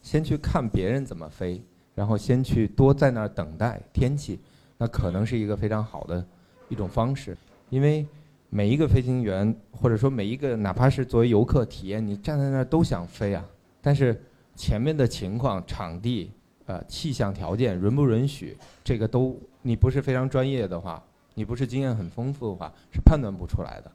[0.00, 1.60] 先去看别人怎么飞，
[1.94, 4.38] 然后先去多在那儿等待天气，
[4.78, 6.24] 那可能是一个非常好的
[6.68, 7.36] 一种方式，
[7.70, 8.06] 因为
[8.50, 13.44] 每一个飞行员或者说每一个哪怕是作为游客体验，你站在那儿都想飞啊，
[13.82, 14.20] 但是
[14.56, 16.30] 前面的情况、场地、
[16.66, 21.02] 呃气象条件允不允许，这个都你不是非常专业的话，
[21.34, 23.90] 你不是经验很丰富的话，是判断不出来的。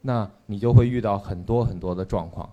[0.00, 2.48] 那你就会遇到很多很多的状况，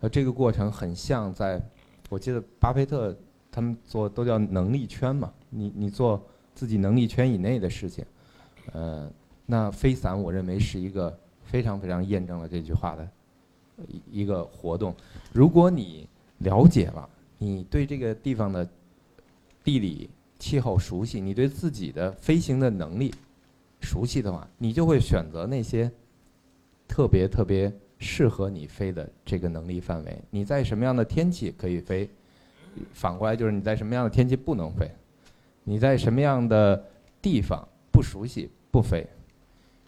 [0.00, 1.60] 呃，这个过程很像在，
[2.08, 3.16] 我记得巴菲特
[3.50, 6.20] 他们做都叫能力圈嘛，你你做
[6.54, 8.04] 自己能力圈以内的事情，
[8.72, 9.08] 呃，
[9.46, 13.08] 那飞伞我认为是一个非常非常验证了这句话的
[13.86, 14.94] 一一个活动。
[15.32, 16.08] 如果你
[16.38, 17.08] 了解了，
[17.38, 18.68] 你对这个地方的
[19.62, 23.14] 地理气候熟悉，你对自己的飞行的能力
[23.80, 25.90] 熟悉的话，你就会选择那些。
[26.90, 32.08] 特别特别适合你飞的这个能力范围，你在什么样的天气可以飞？
[32.94, 34.90] 反过来就是你在什么样的天气不能飞？
[35.64, 36.82] 你在什么样的
[37.20, 39.06] 地方不熟悉不飞？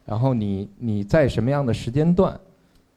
[0.04, 2.38] 然后你你在什么样的时间段，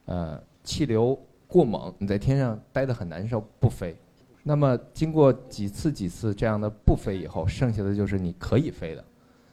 [0.04, 1.18] 呃，气流
[1.48, 3.96] 过猛，你在天上待得很难受不飞？
[4.42, 9.02] 那么经过几次几次这样的不飞以后，剩下的就是你可以飞的。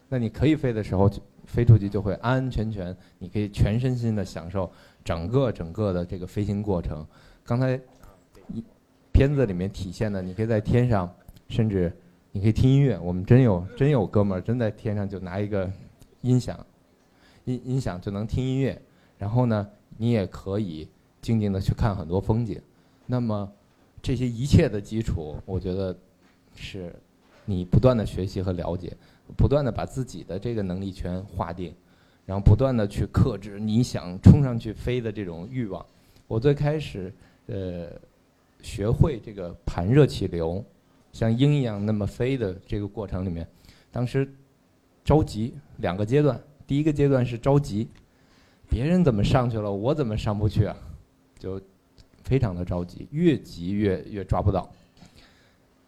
[0.10, 1.10] 那你可以飞的时候。
[1.52, 4.72] 飞出去就会安安全全，你可以全身心的享受
[5.04, 7.06] 整个整个的这个飞行过程。
[7.44, 7.78] 刚才
[9.12, 11.14] 片子里面体现的，你可以在天上，
[11.50, 11.92] 甚至
[12.32, 12.98] 你可以听音乐。
[13.00, 15.70] 我们真有 真有哥们儿真在天上就拿一个
[16.22, 16.66] 音响，
[17.44, 18.82] 音音响就能听音乐。
[19.18, 19.68] 然后呢，
[19.98, 20.88] 你也可以
[21.22, 22.62] 静静的去看很多风景。
[23.06, 23.52] 那么
[24.02, 25.94] 这些一切的基础，我觉得
[26.56, 26.96] 是
[27.44, 28.96] 你不断的学习和了解。
[29.38, 31.74] 不断的把自己的这个能力圈划定，
[32.26, 35.86] 然后不断的去克制你想冲上去飞的这种欲望。
[36.28, 37.14] 我最开始
[37.48, 37.88] 呃
[38.62, 40.64] 学会这个盘热气流，
[41.12, 43.48] 像鹰一样那么飞的这个过程里面，
[43.92, 44.32] 当时
[45.04, 47.88] 着急两个阶段，第一个阶段是着急，
[48.70, 50.78] 别人怎么上去了，我怎么上不去啊？
[51.38, 51.60] 就
[52.24, 54.72] 非常的着急，越急越越抓不到。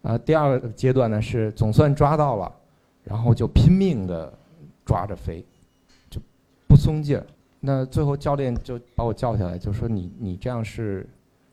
[0.02, 2.53] 啊，第二个阶段呢是总算抓到了。
[3.04, 4.34] 然后就拼命的
[4.86, 5.44] 抓着飞，
[6.10, 6.22] 就
[6.68, 7.26] 不松劲儿。
[7.60, 11.08] 那最后教练就把我叫下来，就说你你这样是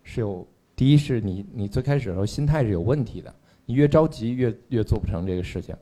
[0.04, 3.34] 是有第一是你你最开始的时候心态是有问题的，
[3.66, 5.74] 你越着急越越做不成这个事情。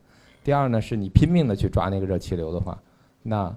[0.43, 2.81] 第二呢是你拼命的去抓那个热气流的话，
[3.23, 3.55] 那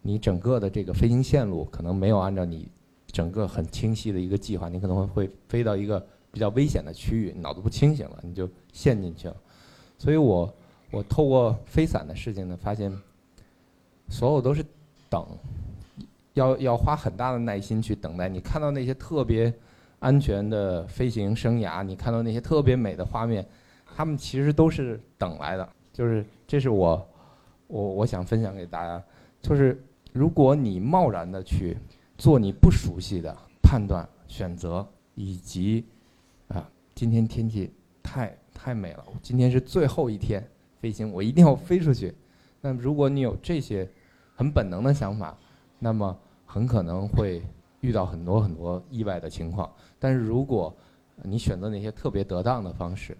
[0.00, 2.68] 你整个的这个飞行线路可能没有按照你
[3.06, 9.36] 整个很清晰的一个计划，你可能会飞到一个比较危险的区域，脑子不清醒了，你就陷进去了。
[9.96, 10.52] 所以我。
[10.92, 12.92] 我透过飞伞的事情呢，发现
[14.08, 14.62] 所有都是
[15.08, 15.26] 等，
[16.34, 18.28] 要要花很大的耐心去等待。
[18.28, 19.52] 你看到那些特别
[20.00, 23.44] 安全的飞行生涯，你看到那些特别美的画面，
[23.96, 25.66] 他们其实都是等来的。
[25.94, 27.08] 就是这是我
[27.68, 29.02] 我我想分享给大家，
[29.40, 29.82] 就是
[30.12, 31.74] 如果你贸然的去
[32.18, 35.86] 做你不熟悉的判断、选择，以及
[36.48, 40.46] 啊，今天天气太太美了，今天是最后一天。
[40.82, 42.12] 飞行，我一定要飞出去。
[42.60, 43.88] 那如果你有这些
[44.34, 45.38] 很本能的想法，
[45.78, 47.40] 那么很可能会
[47.82, 49.72] 遇到很多很多意外的情况。
[50.00, 50.76] 但是如果
[51.22, 53.16] 你选择那些特别得当的方式，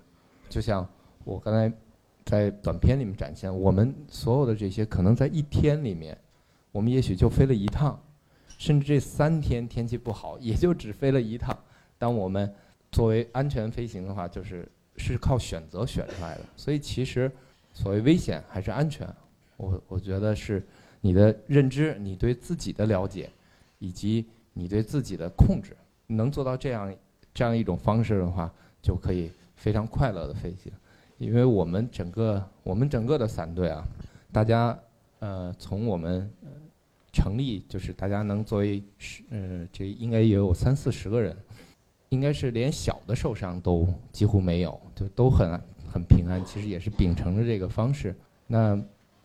[0.48, 0.84] 就像
[1.22, 1.72] 我刚才
[2.24, 6.18] 在短片里面展现，我们所有的这些可能在一天里面，
[6.72, 7.96] 我们也许就飞了一趟，
[8.58, 11.56] 甚至这三天天气不好，也就只飞了一趟。
[11.96, 12.52] 当我们
[12.90, 16.40] 作为安全飞行的话，就是是靠选择选出来的。
[16.56, 17.30] 所以其实。
[17.74, 19.08] 所谓危险还是安全，
[19.56, 20.62] 我我觉得是
[21.00, 23.30] 你的认知、你对自己的了解，
[23.78, 25.76] 以及你对自己的控制，
[26.06, 26.94] 能做到这样
[27.32, 30.70] 这样一种方式的话，就可以非常快乐的飞行。
[31.18, 33.82] 因为我们整个我们整个的伞队啊，
[34.30, 34.78] 大家
[35.20, 36.30] 呃从我们
[37.12, 41.36] 成立就是大家能作为十呃这应该也有三四十个人，
[42.10, 45.60] 应该是连小的受伤都几乎没有，就都很。
[45.92, 48.16] 很平安，其实也是秉承着这个方式。
[48.46, 48.82] 那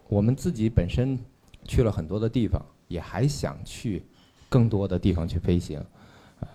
[0.10, 1.18] 我们自己本身
[1.64, 4.04] 去了很多的地方，也还想去
[4.50, 5.82] 更多的地方去飞行，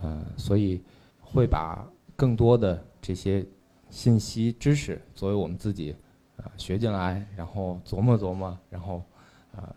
[0.03, 0.83] 呃，所以
[1.21, 3.45] 会把更多的这些
[3.89, 5.97] 信息知识作为我们自己
[6.37, 9.03] 啊学进来，然后琢磨琢磨，然后
[9.55, 9.75] 啊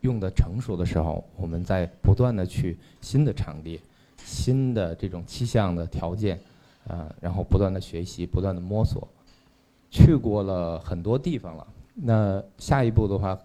[0.00, 3.80] 用的成熟的时候，我们再不断的去新的场地、
[4.16, 6.40] 新的这种气象的条件，
[6.86, 9.08] 啊，然后不断的学习，不断的摸索。
[9.94, 11.64] 去过了很多地方了，
[11.94, 13.38] 那下一步的话，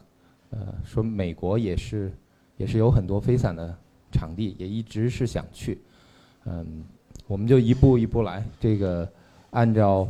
[0.50, 2.12] 呃，说美国也是，
[2.58, 3.78] 也是有很多飞伞的
[4.12, 5.80] 场地，也一直是想去。
[6.46, 6.84] 嗯，
[7.28, 9.08] 我们就一步一步来，这个
[9.52, 10.10] 按照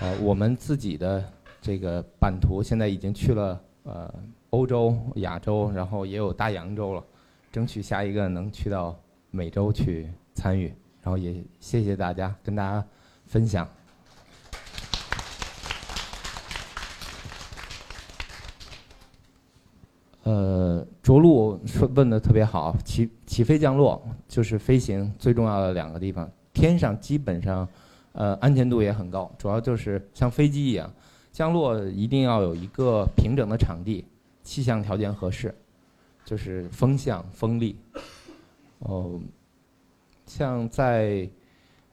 [0.00, 1.24] 呃我们自己的
[1.62, 4.12] 这个版图，现在已经去了呃
[4.50, 7.04] 欧洲、亚洲，然后也有大洋洲了，
[7.52, 8.98] 争取下一个能去到
[9.30, 10.74] 美洲去参与。
[11.00, 12.84] 然后也谢谢大家跟大家
[13.24, 13.68] 分享。
[20.28, 23.98] 呃，着陆说问的特别好，起起飞降落
[24.28, 26.30] 就是飞行最重要的两个地方。
[26.52, 27.66] 天上基本上，
[28.12, 30.92] 呃，安全度也很高，主要就是像飞机一样，
[31.32, 34.04] 降落一定要有一个平整的场地，
[34.42, 35.54] 气象条件合适，
[36.26, 37.78] 就是风向、风力。
[38.80, 39.18] 哦，
[40.26, 41.26] 像在，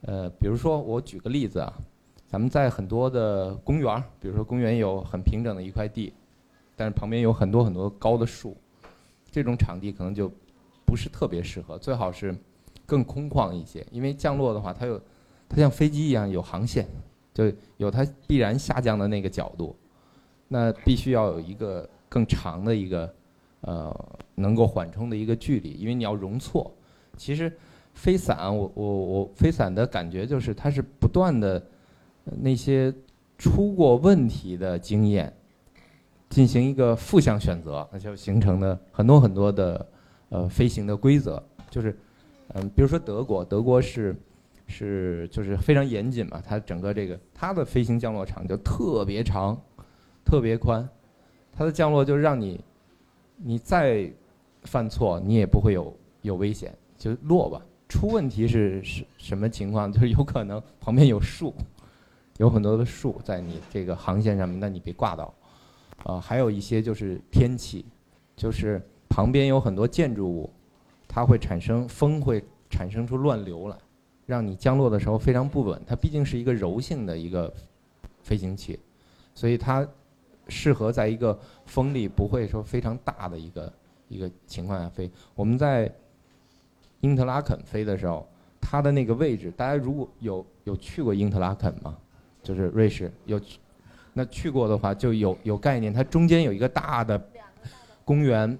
[0.02, 1.72] 呃，比如说我举个例子啊，
[2.26, 6.12] 咱们在很多的公园，比如说公园有很平整的一块地，
[6.76, 8.56] 但是旁边有很多很多高的树，
[9.30, 10.30] 这种场地可能就
[10.84, 12.36] 不是特别适合，最好是
[12.84, 15.00] 更空旷一些，因为降落的话，它有
[15.48, 16.86] 它像飞机一样有航线，
[17.32, 19.74] 就有它必然下降的那个角度，
[20.48, 23.12] 那必须要有一个更长的一个
[23.62, 26.72] 呃能够缓冲的一个距离，因为你要容错。
[27.16, 27.50] 其实
[27.94, 31.66] 飞伞，我我我飞伞的感觉就是它是不断的
[32.24, 32.94] 那些
[33.38, 35.35] 出过问题的经验。
[36.36, 39.88] 进行一个负向选择，那就形成了很多很多的
[40.28, 41.98] 呃飞行的规则，就是
[42.48, 44.14] 嗯，比如说德国，德国是
[44.66, 49.58] 是就是非常严谨嘛，它整个这个它的飞行降落场就特别长，
[50.26, 50.86] 特别宽，
[51.54, 52.62] 它的降落就让你
[53.38, 54.12] 你再
[54.64, 57.62] 犯错你也不会有有危险，就落吧。
[57.88, 59.90] 出问题是是什么情况？
[59.90, 61.54] 就是有可能旁边有树，
[62.36, 65.32] 有很多的树在你这个航线上面，那你被挂到。
[66.06, 67.84] 啊，还有一些就是天气，
[68.36, 70.48] 就是旁边有很多建筑物，
[71.08, 73.76] 它会产生风，会产生出乱流来，
[74.24, 75.82] 让你降落的时候非常不稳。
[75.84, 77.52] 它毕竟是一个柔性的一个
[78.22, 78.78] 飞行器，
[79.34, 79.84] 所以它
[80.46, 83.72] 适合在一个风力不会说非常大的一个
[84.06, 85.10] 一个情况下飞。
[85.34, 85.92] 我们在
[87.00, 88.24] 因特拉肯飞的时候，
[88.60, 91.98] 它的那个位置，大家如果有有去过因特拉肯吗？
[92.44, 93.40] 就是瑞士有。
[94.18, 97.22] 那去过的话就有有概念，它中间有一个大的
[98.02, 98.58] 公园，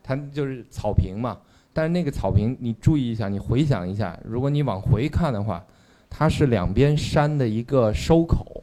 [0.00, 1.36] 它就是草坪嘛。
[1.72, 5.60] 但是那个草坪，你注意一下，你回想一下，如果你往回看的话，
[6.08, 8.62] 它是两边山的一个收口，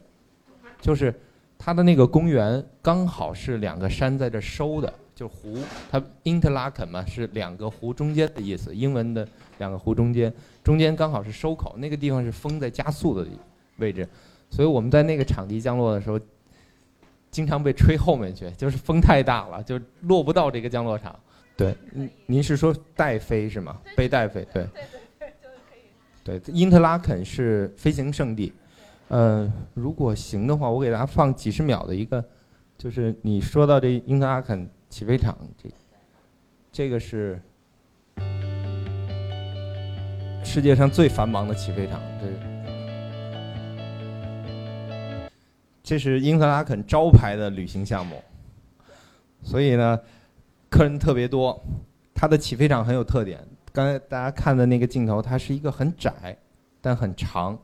[0.80, 1.14] 就是
[1.58, 5.58] 它的那个公园刚好是两个山在这收的，就是湖。
[5.90, 10.32] 它 interlaken 嘛，是两个湖中间的意思，英文的两个湖中间，
[10.64, 13.28] 中间刚好是收口，那个地方是风在加速的
[13.76, 14.08] 位置。
[14.50, 16.20] 所以我们在那个场地降落的时候，
[17.30, 21.18] 经常被吹后面去， 就是风太大了，就落不到这个降落场。
[21.56, 23.80] 对，您您是说带飞是吗？
[23.96, 24.64] 被带飞，对。
[24.64, 24.82] 对
[25.18, 26.40] 对对，可以。
[26.40, 28.52] 对，因特拉肯是飞行圣地。
[29.08, 32.24] 呃，如果行的话，我给大家放几十秒的一个，
[32.78, 35.68] 就是你说到这因特拉肯起飞场，这
[36.72, 37.40] 这个是
[40.42, 42.49] 世界上最繁忙的起飞场，这。
[45.90, 48.22] 这是英特拉肯招牌的旅行项目，
[49.42, 50.00] 所以呢，
[50.68, 51.60] 客人特别多。
[52.14, 56.38] 它的起飞场很有特点，刚才大家看的那个镜头，它是一个很窄，
[56.80, 57.58] 但很长。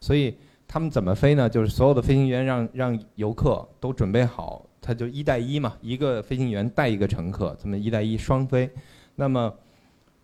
[0.00, 0.34] 所以
[0.66, 1.46] 他们怎么飞呢？
[1.46, 8.70] 就是所有的飞行员让让游客都准备好，他就一带一嘛，一个飞行员带一个乘客，这么一带一双飞。
[9.14, 9.54] 那么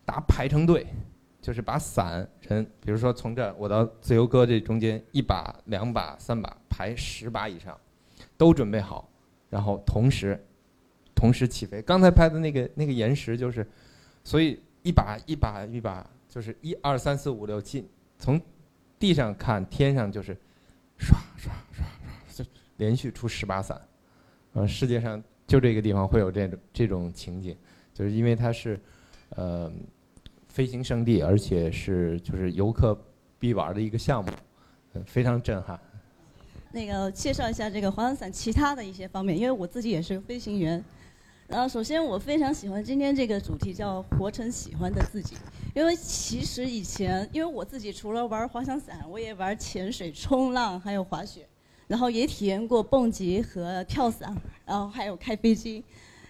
[0.07, 0.87] 打排成队。
[1.45, 7.79] 就是把伞人，比如说从这我到自由哥这中间一把、两把、三把排十把以上，
[8.39, 9.07] 都准备好，
[9.51, 10.43] 然后同时
[11.15, 11.83] 同时起飞。
[11.83, 13.67] 刚才拍的那个那个岩石就是，
[14.25, 17.87] 所以一把一把一把就是一二三四五六七，
[18.19, 18.41] 从
[18.99, 20.35] 地上看天上就是
[20.97, 21.85] 刷刷刷
[22.27, 23.79] 刷，就连续出十把伞。
[24.55, 27.55] 呃，世界上就这个地方会有这种这种情景，
[27.93, 28.81] 就是因为它是
[29.37, 29.71] 呃。
[30.55, 32.97] 飞行圣地，而且是就是游客
[33.41, 34.31] 必玩的一个项目，
[35.05, 35.77] 非常震撼。
[36.71, 40.83] 那个介绍一下这个滑翔伞其他的一些方面，因为我自己也是个飞行员。
[41.49, 45.37] 然后首先我非常喜欢今天这个主题叫“活成喜欢的自己”，
[45.75, 51.45] 因为其实以前因为我自己除了玩滑翔伞，我也玩潜水、冲浪，还有滑雪，
[51.89, 54.33] 然后也体验过蹦极和跳伞，
[54.65, 55.83] 然后还有开飞机。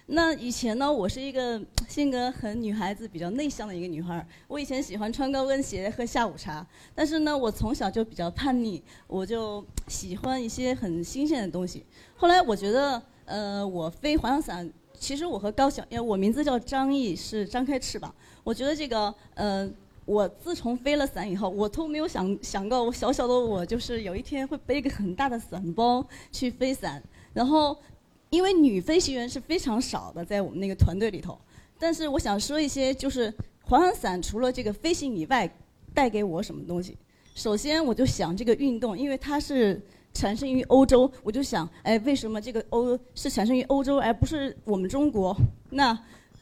[0.06, 1.58] 那以前呢，我是一个
[1.88, 4.26] 性格很女孩子、比较内向的一个女孩。
[4.46, 11.86] 我以前喜欢穿高跟鞋、喝下午茶，但是呢，我从小就比较叛逆，我就喜欢一些很新鲜的东西。
[12.16, 18.14] 后来我觉得，呃，我飞滑翔伞其实我和高晓，因为我名字叫张毅，是张开翅膀。
[18.42, 19.66] 我觉得这个，呃，
[20.04, 27.02] 我自从飞了伞以后，我都没有想想过，我小小的我就是有一天会背一个很大的伞包去飞伞。
[27.32, 27.76] 然后，
[28.34, 31.38] 因为女飞行员是非常少的，在我们那个团队里头。
[31.78, 33.32] 但是我想说一些，就是
[33.62, 35.48] 滑翔伞除了这个飞行以外，
[35.94, 36.98] 带给我什么东西？
[37.36, 39.80] 首先，我就想这个运动，因为它是
[40.12, 45.36] 产生于欧洲，我就想，哎，为什么这个欧是产生于欧洲，而不是我们中国？
[45.70, 45.96] 那，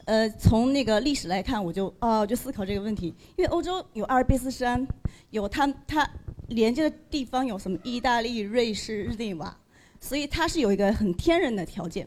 [0.05, 3.13] 呃，从那个历史来看，我就啊，就思考这个问题。
[3.35, 4.83] 因为欧洲有阿尔卑斯山，
[5.29, 6.09] 有它它
[6.47, 7.77] 连接的地方有什么？
[7.83, 9.55] 意大利、瑞士、日内瓦，
[10.03, 12.05] 所以它是有一个很天然的条件。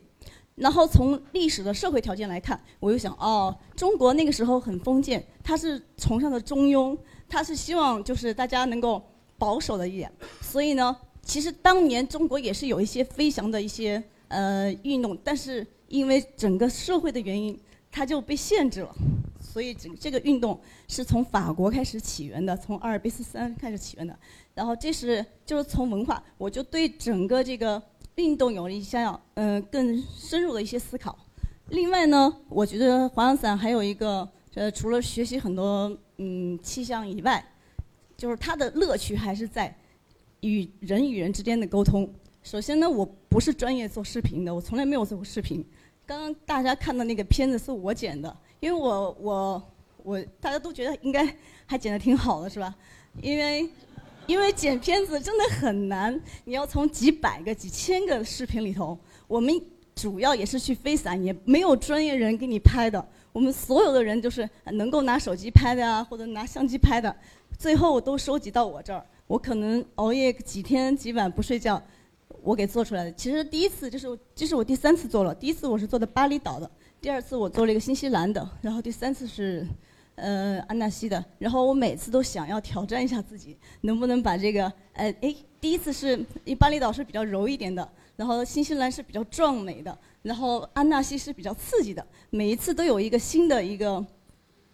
[0.57, 6.97] 然后从历史的社会条件来看，我又想，哦，中国那个时候很封建，它是崇尚的中庸。
[7.29, 9.03] 它是希望就是大家能够
[9.37, 17.59] 保守的一点，所以呢，其实当年中国也是有一些飞翔的一些呃运动，但是因为整个社会的原因，
[17.91, 18.95] 它就被限制了。
[19.41, 24.17] 所以整这个运动是从法国开始起源的，从阿尔卑斯山开始起源的。
[24.57, 27.81] 然后这是就是从文化，我就对整个这个
[28.17, 28.99] 运动有了一些
[29.35, 31.17] 嗯更深入的一些思考。
[31.69, 35.97] 另外呢，我觉得滑翔伞还有一个呃，除了学习很多。
[36.19, 37.47] 嗯，气象以外，
[38.17, 39.77] 就是它的乐趣还是在
[40.41, 42.11] 与人与人之间的沟通。
[42.43, 45.63] 首先呢，我不是专业做视频的，我从来没有做过视频。
[46.07, 49.63] 刚刚大家看的那个片子是我剪的，因为我我
[50.03, 52.75] 我大家都觉得应该还剪得挺好的，是吧？
[53.21, 53.69] 因为
[54.27, 58.99] 因为剪片子真的很难，你要从几百个、几千个视频里头，
[59.29, 59.55] 我们
[59.95, 63.05] 主要也是去飞伞，也没有专业人给你拍的。
[63.33, 67.15] 我们所有的人就是能够拿手机拍的啊，或者拿相机拍的，
[67.59, 69.05] 最后都收集到我这儿。
[69.27, 71.81] 我可能熬夜几天几晚不睡觉，
[72.43, 73.13] 我给做出来的。
[73.13, 76.71] 其实第一次就是这是我第三次做了，第一次我是做的巴厘岛的，
[77.01, 79.67] 第二次我做了一个新西兰的，然后第三次是
[80.17, 81.25] 呃安纳西的。
[81.39, 86.17] 然后我每次都想要挑战一下自己，能不能把这个呃哎第一次是
[86.59, 89.97] 巴厘岛是比较柔一点的，然后新西兰是比较壮美的。
[90.23, 94.05] 然后安纳西是比较刺激的，每一次都有一个新的一个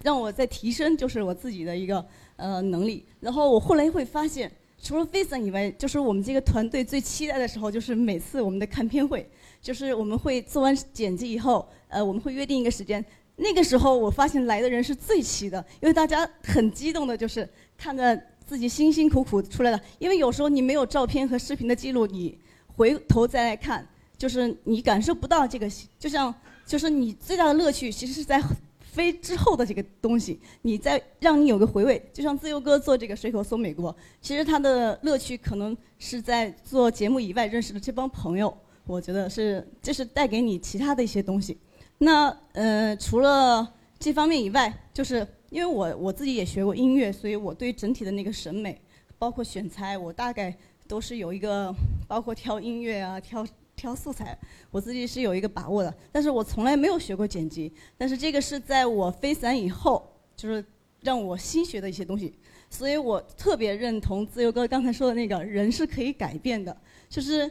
[0.02, 2.02] 让我在提升，就是我自己的一个
[2.36, 3.04] 呃能力。
[3.20, 4.50] 然后我后来会发现，
[4.82, 9.28] 除了飞伞以外，就是我们这个团队最期待的时候，就是每次我们的看片会，
[9.60, 13.04] 就是我们会做完剪辑以后，呃，我们会约定一个时间。
[13.36, 19.80] 那个时候我发现来的人是最齐的，因为大家很激动的，就是看着自己辛辛苦苦出来的。
[19.98, 23.86] 因为有时候你没有照片和视频的记录，你回头再来看。
[24.18, 25.68] 就是你感受不到这个，
[25.98, 26.32] 就像
[26.64, 28.40] 就是你最大的乐趣，其实是在
[28.80, 32.00] 飞之后的这个东西，你在让你有个回味。
[32.12, 38.56] 就像自由哥做这个水口搜美国，其实他的乐趣可能是在做节目以外认识的这帮朋友。
[38.86, 41.58] 我觉得是，这是带给你其他的一些东西。
[42.02, 48.80] 那呃，除了这方面以外，就是因为我我自己也学过音乐，所以我对整体的那个审美，
[49.18, 50.56] 包括选材，我大概
[50.86, 51.74] 都是有一个，
[52.06, 53.46] 包括挑音乐啊，挑。
[53.74, 54.38] 挑素材，
[54.70, 57.72] 我自己是有一个把握的，但是我从来没有学过剪辑。
[57.96, 60.06] 但是这个是在我飞伞以后，
[60.36, 60.64] 就是
[61.00, 62.32] 让我新学的一些东西。
[62.70, 66.76] 所以我特别认同自由哥刚才说的那个人是可以改变的，
[67.08, 67.50] 就是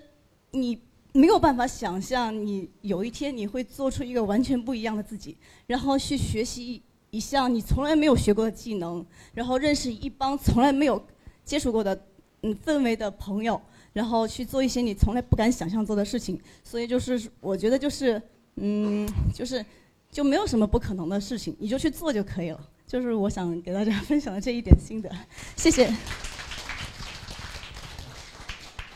[0.52, 0.80] 你
[1.14, 11.04] 没有办法想象你有一天你会做出一个完全不一样的自己，然后去学习一项你从来没有学过的技能，然后认识一帮从来没有
[11.44, 12.00] 接触过的
[12.42, 13.62] 嗯氛围的朋友。
[13.94, 18.22] 然后去做一些你从来不敢想象做的事情，所以就是我觉得就是，
[18.56, 19.06] 嗯，
[19.36, 19.66] 就是
[20.10, 22.70] 就没有什么不可能的事情，你就去做就可以了。
[22.88, 25.12] 就是我想给大家分享的这一点心得，
[25.58, 25.94] 谢谢。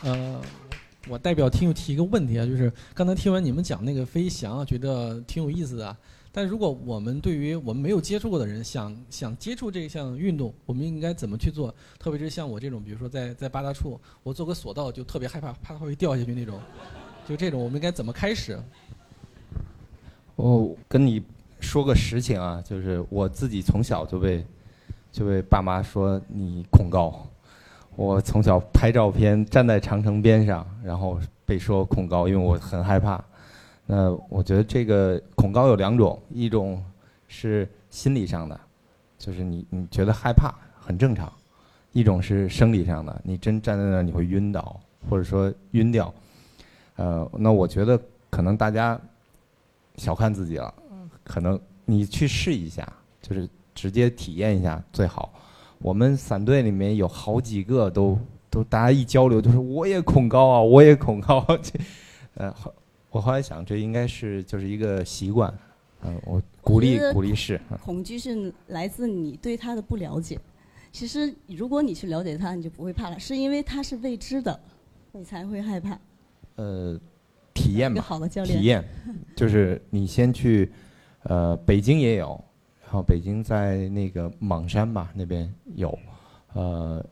[0.00, 0.40] 呃，
[1.08, 5.96] 我代表听友提一个问题啊，就是刚才听完你们讲那个飞翔啊，觉得挺有意思的。
[6.32, 11.72] 但如果我们对于我们没有接触过的人，想想接触这项运动，我们应该怎么去做？
[11.98, 16.60] 特别是像我这种，比如说在在八大处，我做个索道就特别害怕，怕它会掉下去那种。
[17.26, 18.60] 就这种，我们应该怎么开始？
[20.34, 21.22] 我跟你
[21.60, 24.44] 说个实情啊，就是我自己从小就被
[25.10, 27.26] 就被爸妈说你恐高。
[27.96, 33.22] 我从小拍照片站在长城边上，然后被说恐高，因为我很害怕。
[33.86, 36.82] 那我觉得这个恐高有两种，一种
[37.26, 38.60] 是心理上的，
[39.16, 41.26] 就是你你觉得害怕很正常；
[41.92, 44.78] 一种是生理上的，你真站在那儿你会晕倒，
[45.08, 46.12] 或者说晕掉。
[46.96, 47.98] 呃，那我觉得
[48.28, 49.00] 可能大家
[49.96, 50.74] 小看自己了，
[51.24, 52.86] 可能你去试一下，
[53.22, 55.32] 就是直接体验一下最好。
[55.78, 58.18] 我们伞队里面有好几个都
[58.50, 61.72] 都大家一交流就是我也恐高啊，我也恐高，这
[62.34, 62.54] 呃。
[63.08, 65.50] 我后来想，这应该是就是一个习惯，
[66.02, 70.38] 嗯、我鼓励我鼓励是，嗯恐惧是来自你对他的不了解。
[70.92, 74.60] 其实，如果你去了解他，你就不会怕了，是因为他是未知的，
[75.12, 75.98] 你才会害怕。
[76.56, 77.00] 呃，
[77.54, 78.84] 体验一个吧，好的教练体验
[79.34, 80.70] 就是你先去，
[81.22, 82.38] 呃，北京也有，然
[83.02, 85.98] 北京在那个莽山吧那边有，
[86.52, 87.04] 呃，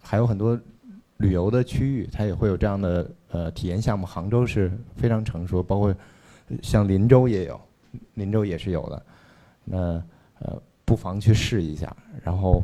[0.00, 0.58] 还有很多
[1.18, 4.06] 旅游的区域，它也会有这样的呃体验项目。
[4.06, 5.94] 杭州是非常成熟，包括
[6.62, 7.60] 像林州也有，
[8.14, 9.02] 林州也是有的。
[9.64, 10.02] 那
[10.40, 12.62] 呃，不妨去试一下，然后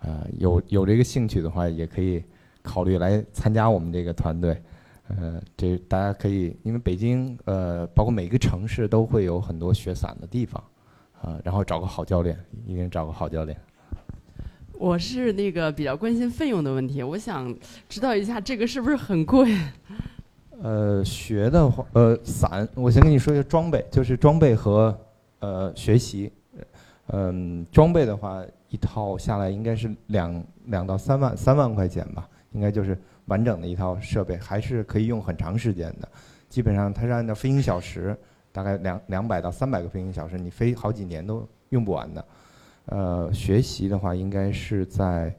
[0.00, 2.22] 呃有有这个兴趣的话，也可以
[2.62, 4.60] 考虑来参加我们这个团队。
[5.08, 10.62] 呃，这大家可以，因为北京呃，包括每个城市都会有很多雪伞的地方，
[11.22, 12.36] 啊、然后找个好教练，
[12.66, 13.56] 一定找个好教练。
[14.72, 17.54] 我是那个比较关心费用的问题，我想
[17.88, 19.56] 知道一下这个是不是很贵？
[20.60, 24.96] 呃，学的话，呃，伞，我先跟你说一下装备，就是装备和
[25.38, 26.32] 呃学习。
[27.08, 32.96] 嗯，装备的话，一套下来应该是两两到三万，三万块钱吧，应该就是
[33.26, 36.08] 完整的一套设备，还是可以用很长时间的。
[36.48, 38.16] 基本上它是按照飞行小时，
[38.52, 42.24] 大概两两百到三百个飞行小时，你飞好几年都用不完的。
[42.86, 45.34] 呃，学习的话，应该是在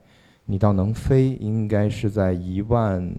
[0.45, 3.13] 你到能飞，应该是在一万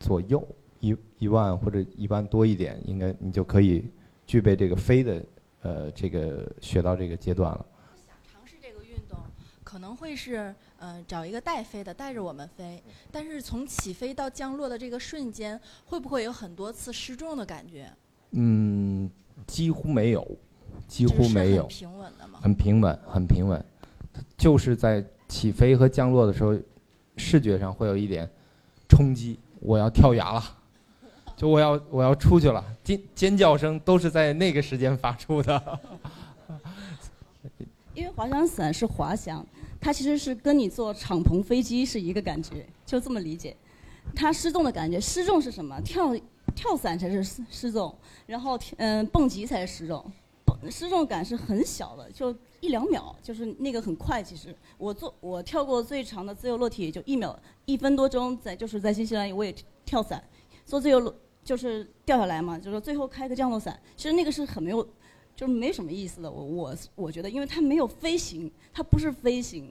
[0.00, 0.46] 左右，
[0.80, 3.90] 一一万或者一万多一点，应该你就可以
[4.26, 5.24] 具备这个飞的
[5.62, 7.64] 呃这个学到这个阶段了。
[9.62, 17.86] 可能会是呃找一个带飞的带着我们飞，但是从起飞到降落的这个瞬间，会不会有很多次失重的感觉？
[18.30, 19.10] 嗯，
[19.46, 20.26] 几乎没有，
[20.86, 23.64] 几乎没有，很平稳的吗很平稳，很平稳，
[24.36, 26.56] 就是在起飞和降落的时候，
[27.16, 28.28] 视觉上会有一点
[28.88, 30.42] 冲击，我要跳崖了，
[31.36, 35.78] 就我要我要出去了，尖尖叫声都是在那个时间发出的。
[37.94, 39.44] 因为滑翔伞是滑翔，
[39.80, 43.56] 它其实是跟你坐敞篷飞机是一个感觉，就这么理解。
[44.14, 45.80] 它失重的感觉，失重是什么？
[45.80, 46.14] 跳
[46.56, 47.94] 跳伞才是失失重，
[48.26, 50.04] 然后嗯、蹦极才是失重。
[50.68, 54.20] 失重感是很小的，就一两秒，就是那个很快。
[54.20, 59.54] 其实我做我跳过最长的自由落体也就一秒，一分多钟在就是在新西兰我也
[59.84, 60.20] 跳伞，
[60.64, 61.14] 做自由落
[61.44, 64.84] 就是掉下来嘛，就是最后开个降落伞，其实那个是很没有。
[65.36, 69.70] 就是没什么意思的，我我我觉得，因为它没有飞行，它不是飞行，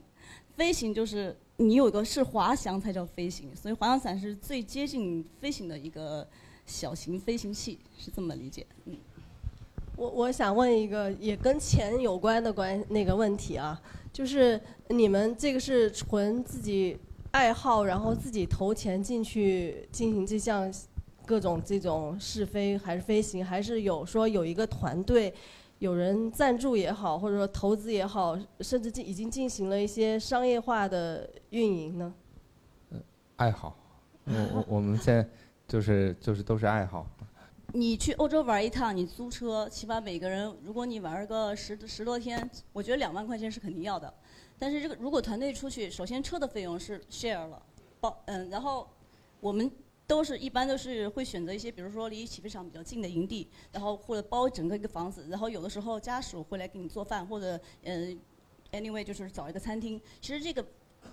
[0.54, 6.24] 飞行就是你有一个是滑翔才叫飞行，所以滑翔伞是最接近飞行的一个
[6.66, 8.66] 小型飞行器，是这么理解。
[8.84, 8.96] 嗯，
[9.96, 13.80] 我我想问一个也跟钱有关的关那个问题啊，
[14.12, 16.98] 就是你们这个是纯自己
[17.30, 20.72] 爱好，然后自己投钱进去进行这项
[21.24, 25.32] 各种这种试飞还是飞行，还是有说有一个团队，
[25.78, 32.14] 有人赞助也好，或者说投资也好，甚至进已经进行了一些商业化的运营呢？
[33.36, 33.76] 爱好，
[34.24, 35.28] 我我我们现在
[35.66, 37.06] 就是就是都是爱好。
[37.72, 44.12] 你去欧洲玩一趟，你租车，起码每个人，如果你玩个十十多天，我觉得两万块钱是肯定要的。
[44.58, 47.60] 但是这个如果团队出去，首先车的费用是 share 了，
[48.00, 48.88] 包嗯，然后
[49.40, 49.70] 我们
[50.06, 58.18] 都是一般都是会选择一些，比如说离起飞场比较近的营地，然后或者包整个一个房子，然后有的时候家属会来给你做饭，或者嗯
[58.72, 60.00] ，anyway 就是找一个餐厅。
[60.22, 60.64] 其实这个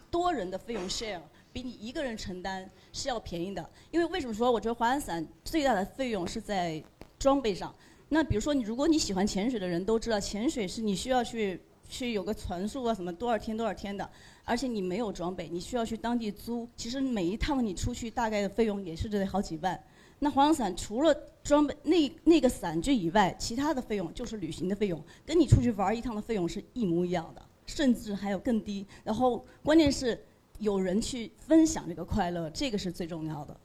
[0.10, 1.20] 多人的费用 share
[1.54, 6.84] 比你一个人承担是要便宜的，因为为什么说我觉得滑翔伞最大的费用是在
[7.18, 7.74] 装备上？
[8.10, 14.08] 那比如说你如果你喜欢潜水的人都知道，潜水是你需要去去有个船速啊什么多少天多少天的，
[14.44, 16.68] 而且你没有装备，你需要去当地租。
[16.76, 19.82] 其实每一趟你出去大概的费用也是得好几万。
[20.20, 21.14] 那滑翔伞除了
[21.44, 28.86] 装备那那个伞具以外，其他的费用就是旅行的费用，跟你出去玩一趟的费用是一模一样的，甚至还有更低。
[29.04, 30.24] 然后关键是
[30.64, 33.58] 有人去分享这个快乐，这个是最重要的。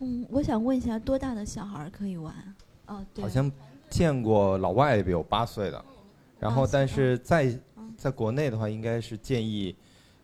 [0.00, 2.34] 嗯，我想问一下，多大的小孩儿可以玩？
[2.86, 3.50] 哦，对，好像
[3.88, 5.84] 见过老外有八岁的，
[6.40, 7.56] 然后但是在
[7.96, 9.76] 在国内的话，应该是建议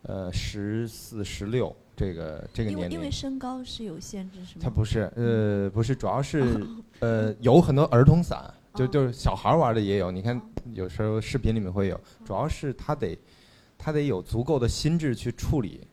[0.03, 3.11] 呃十四、十六这个这个年龄因为因为。
[3.11, 4.61] 身高是有限制，是吗？
[4.61, 6.66] 它不是，呃，不是，主要是，
[6.98, 10.11] 呃，有很多儿童伞，就就是小孩玩的也有。
[10.11, 10.40] 你看，
[10.74, 13.16] 有时候视频里面会有，主要是他得，
[13.78, 15.86] 他得有足够的心智去处理，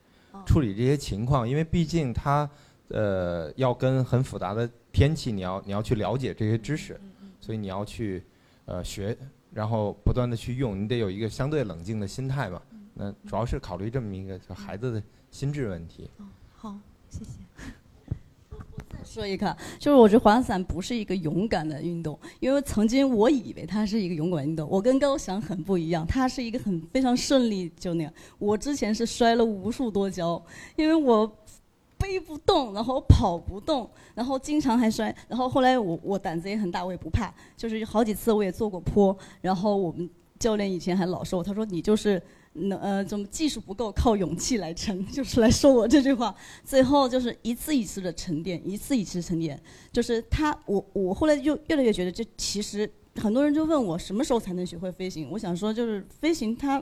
[0.45, 2.49] 处理这些情况，因为毕竟他，
[2.89, 6.99] 呃，要跟很复杂的天气，你要你要去了解这些知识，
[7.39, 8.23] 所以你要去，
[8.65, 9.17] 呃，学，
[9.51, 12.61] 然后不断的去用，你得有一个相对冷静的心态嘛。
[12.93, 16.09] 那主要是考虑这么一个就孩子的心智问题。
[16.55, 16.77] 好，
[17.09, 17.42] 谢谢。
[19.03, 28.13] 说一个，就是我觉得滑伞不是一个勇敢的运动，因为曾经我以为它是一个勇敢运动，我跟高翔很不一样，它是一个很非常顺利就那样。
[28.39, 30.41] 我之前是摔了无数多跤，
[30.75, 31.25] 因为我
[31.97, 40.09] 背不动，然后跑不动，然后经常还摔，然后后来我我胆子也很大，我也不怕，就是好几次我也坐过坡，然后我们
[40.39, 42.21] 教练以前还老说我，他说你就是。
[42.53, 46.35] 能呃，怎么技术不够，靠勇气来撑， 就是来说我这句话。
[46.63, 49.59] 最后就是一次一次的沉淀，一次一次沉淀。
[49.91, 55.29] 就是他，我我后来就越来越觉得，这其实很多人就问我什么时候才能学会飞行。
[55.31, 56.81] 我想说，就是飞行它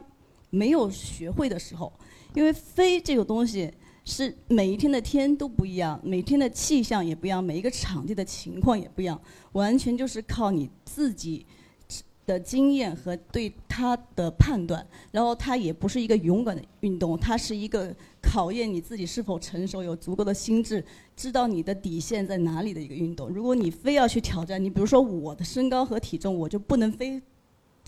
[0.50, 1.92] 没有学会的时候，
[2.36, 3.72] 因为飞这个东西
[4.04, 9.20] 是每一天的天都不一样，每天的气象也不一样，每一个场地的情况也不一样，
[9.54, 11.46] 完全就是靠你自己。
[12.32, 20.84] 的经验和对他的判断，然后它也不是一个勇敢的运动，它是一个考验你自己是否成熟、有足够的心智、
[21.16, 23.30] 知道你的底线在哪里的一个运动。
[23.30, 27.22] 如果你非要去挑战，你比如说我的身高和体重，我就不能飞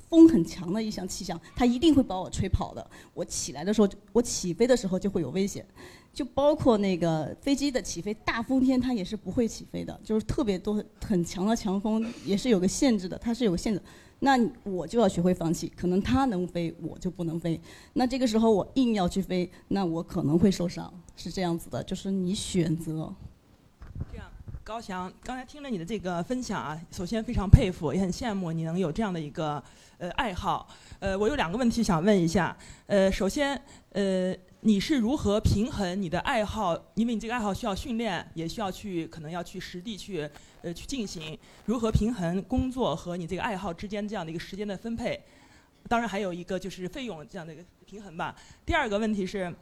[0.10, 2.86] 风很强的一项气象，它一定会把我吹跑的。
[3.14, 5.66] 我起来的时候，我起飞的时候就会有危险，
[6.14, 13.82] 就包括那个飞机的起飞，大风天它也是不会起飞的，就是特别多很强的强风也是有个限制的，它是有限制。
[14.20, 17.60] 那我就要学会放弃，可能它能飞，我就不能飞。
[17.94, 23.12] 那这个时候我硬要去飞，那我可能会受伤，是这样子的，就是你选择。
[24.12, 24.28] 这样，
[24.64, 29.62] 高翔，刚才听了你的这个分享啊，首先非常佩服，也很羡慕你能有这样的一个
[29.98, 30.70] 呃爱好。
[31.00, 32.56] 呃，我有两个问题想问一下。
[32.86, 33.60] 呃，首先，
[33.94, 34.36] 呃。
[34.66, 36.74] 你是如何平衡你的爱好？
[36.96, 40.30] 因为你这个爱好需要训练，也需要去可能要去实地去
[40.62, 41.38] 呃去进行。
[41.66, 45.22] 如何平衡工作和你这个爱好之间这样的一个时间的分配？
[45.90, 48.34] 当然还有一个就是费用这样的一个平衡吧。
[48.66, 49.54] 第二个问题是，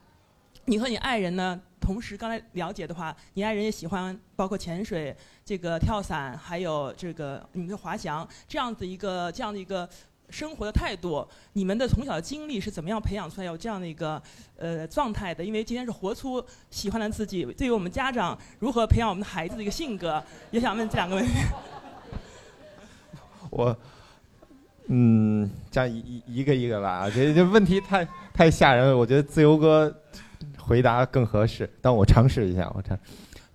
[0.65, 1.60] 你和你爱人呢？
[1.80, 9.90] 同时刚才了解的话，你爱人也喜欢包括潜水、这个跳伞，还有这个你们的滑翔这样子一个这样的一个。
[10.32, 14.22] 生活的态度，你们的从小的经历是怎么样培养出来有这样的一个
[14.58, 15.43] 呃状态的？
[15.43, 21.32] 因为今天是活出喜欢的自己，对于我们家长如何培养我们的孩子的一个性格，也想问这两个问题。
[23.51, 23.77] 我，
[24.88, 29.93] 嗯，这样一一一个一个来啊，这这问题太太吓人了，我觉得自由哥
[30.58, 32.98] 回答更合适，但我尝试一下，我尝，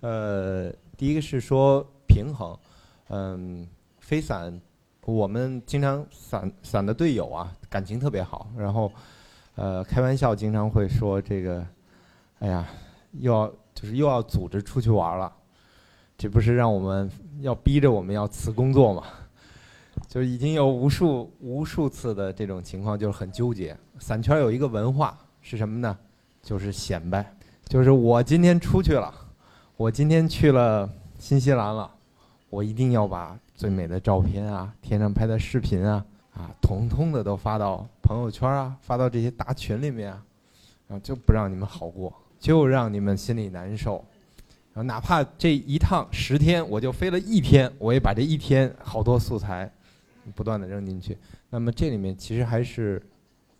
[0.00, 2.54] 呃，第一个是说平衡，
[3.08, 3.66] 嗯，
[4.00, 4.60] 飞伞。
[5.06, 8.90] 我们经常伞伞的队友啊，感情特别好，然后，
[9.54, 11.64] 呃，开玩笑经常会说这个，
[12.40, 12.66] 哎呀，
[13.12, 15.32] 又要就是又要组织出去玩了，
[16.18, 19.04] 这不是让我们要逼着我们要辞工作吗？
[20.08, 23.76] 就是已经有无数无数次的这种情况，就是很纠结。
[24.00, 25.96] 伞圈有一个文化是什么呢？
[26.42, 27.24] 就是显摆，
[27.68, 29.14] 就是我今天出去了，
[29.76, 31.88] 我今天去了新西兰了，
[32.50, 33.38] 我一定要把。
[33.56, 36.04] 最美的照片啊，天上拍的视频啊，
[36.34, 40.22] 啊，统统的都发到朋友圈啊，发到这些大群里面啊，
[40.86, 44.04] 然后就不让你们好过，就让你们心里难受，
[44.72, 49.72] 然后哪怕这一趟十天，我就飞了一天，我也把这一天好多素材
[50.34, 51.16] 不断的扔进去。
[51.48, 53.02] 那么这里面其实还是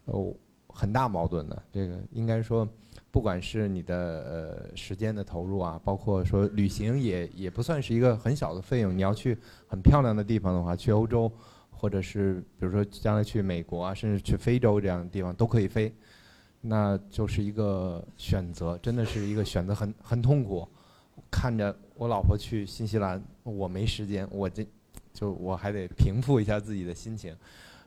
[0.05, 0.33] 哦
[0.68, 2.68] 很大矛盾的，这个应该说。
[3.17, 8.95] 不管是你的呃时间的投入啊，包括说旅行也也不算是一个很小的费用。
[8.95, 11.33] 你要去很漂亮的地方的话，去欧洲，
[11.70, 15.91] 或者是比如说将来去美国啊，甚至去非洲这样的地方都可以飞，
[16.61, 20.69] 那就是一个选择，真的是一个选择很很痛苦。
[21.31, 24.62] 看着我老婆去新西兰，我没时间，我这
[25.15, 27.35] 就我还得平复一下自己的心情，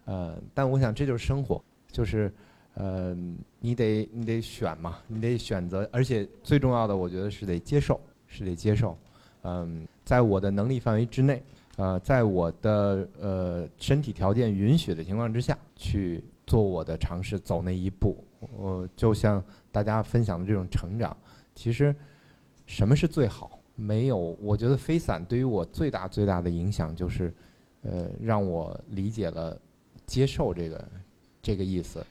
[0.06, 2.34] 呃，但我想这就是生活，就是。
[2.80, 3.14] 呃，
[3.60, 8.98] 你得你得选嘛，你得选择，而且最重要的，我觉得是得接受，是得接受。
[9.44, 11.44] 嗯，在我的能力范围之内，
[11.76, 18.16] 呃，在我的呃身体条件允许的情况之下去做我的尝试，走那一步。
[18.56, 19.44] 我就像
[19.74, 21.16] 大家分享的这种成长，
[21.54, 21.94] 其实
[22.66, 23.60] 什么是最好？
[23.76, 27.34] 没有，我觉得飞伞对于我最大最大的影响就是，
[27.82, 29.60] 呃，让我理解了
[30.06, 30.90] 接受这个
[31.42, 32.02] 这个意思。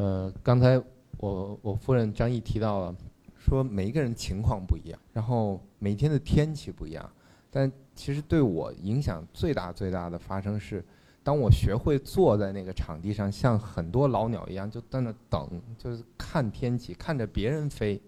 [0.00, 0.82] 呃，刚才
[1.18, 2.96] 我我夫人张毅提到了，
[3.36, 7.12] 说每一个人情况不一样，然后每天的天气不一样，
[7.50, 10.82] 但其实对我影响最大最大的发生是，
[11.22, 18.00] 当我学会坐在那个场地上，像很多老鸟一样就在那等，就是看天气，看着别人飞，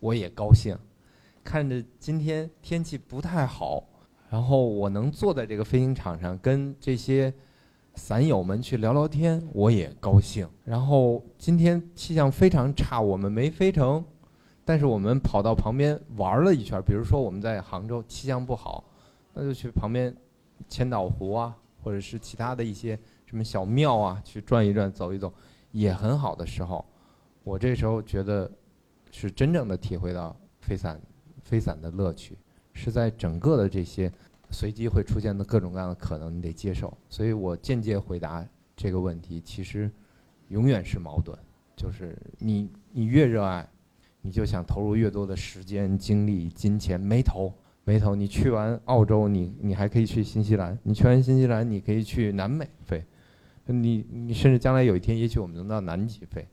[0.00, 0.74] 我也高兴，
[1.44, 3.84] 看着今天天气不太好，
[4.30, 7.30] 然后我能坐在这个飞行场上跟这些。
[7.94, 10.48] 伞友们去聊聊天，我也高兴。
[10.64, 14.02] 然后今天气象非常差，我们没飞成，
[14.64, 18.84] 但是我们跑到旁边玩了一圈，比如说我们在杭州气象不好，
[19.34, 20.14] 那就去旁边
[20.68, 25.32] 千岛湖啊，或者是其他的一些什么小庙啊，去转一转、走一走，
[25.70, 26.84] 也很好的时候，
[27.44, 28.50] 我这时候觉得
[29.10, 31.00] 是真正的体会到飞伞
[31.42, 32.38] 飞伞的乐趣，
[32.72, 34.10] 是在整个的这些
[34.52, 36.96] 随机会出现的各种各样的可能，你得接受。
[37.08, 39.90] 所以我间接回答这个问题，其实
[40.48, 41.36] 永远是矛盾，
[41.74, 43.68] 就是你你越热爱。
[44.24, 48.14] 你就想投入越多的时间、精力、金钱，没投，没投。
[48.14, 53.04] 你去完澳洲，你你还可以去新西兰，你去完新西兰，你可以去南美飞，
[53.66, 56.46] 你你甚至将来有一天，也许我们能到南极飞，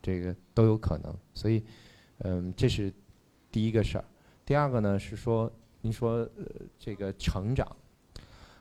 [0.00, 1.14] 这个都有可能。
[1.34, 1.62] 所以，
[2.20, 2.90] 嗯，这是
[3.52, 4.04] 第一个事儿。
[4.46, 6.44] 第二个呢是说，您说呃
[6.78, 7.66] 这个成长，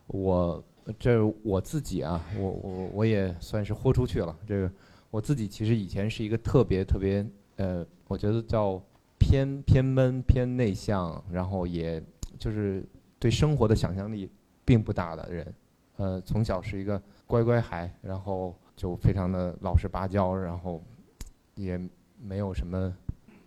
[0.07, 0.64] 我
[0.98, 4.38] 这我自己啊，我我我也算是豁出去了。
[4.48, 4.72] 这个
[5.09, 7.25] 我自己其实以前是一个特别特别
[7.57, 7.85] 呃。
[8.09, 8.81] 我觉得叫
[9.19, 12.03] 偏偏闷、偏内向，然后也
[12.39, 12.83] 就是
[13.19, 14.27] 对生活的想象力
[14.65, 15.53] 并不大的人。
[15.98, 20.83] 呃，从小是一个乖乖孩，然后就非常的老实巴交，然后
[21.53, 21.80] 也
[22.19, 22.91] 没有什么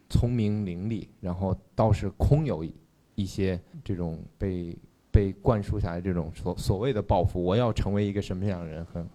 [0.08, 2.72] 聪明伶俐，然后倒是空有一
[3.14, 4.76] 一些这种被
[5.10, 7.42] 被灌输下来这种所所谓的抱负。
[7.42, 8.84] 我要成为一个什么样的人？
[8.86, 9.08] 很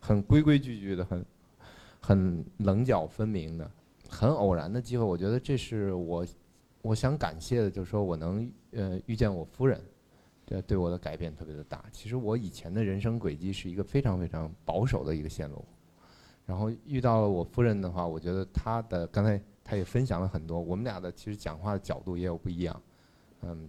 [0.00, 1.24] 很规规矩矩的，很
[2.00, 3.70] 很棱角分明的。
[4.10, 6.26] 很偶然的机会，我觉得这是我
[6.80, 9.78] 我想感谢的，就是说我能呃遇见我夫人，
[10.46, 11.84] 这对我的改变特别的大。
[11.92, 15.62] 其实我以前的人生轨迹是一个非常非常保守的一个线路，
[16.46, 22.80] 然后遇到了我夫人的话，我觉得她的刚才她也分享了很多，我们俩的其实讲话的角度也有不一样，
[23.42, 23.68] 嗯，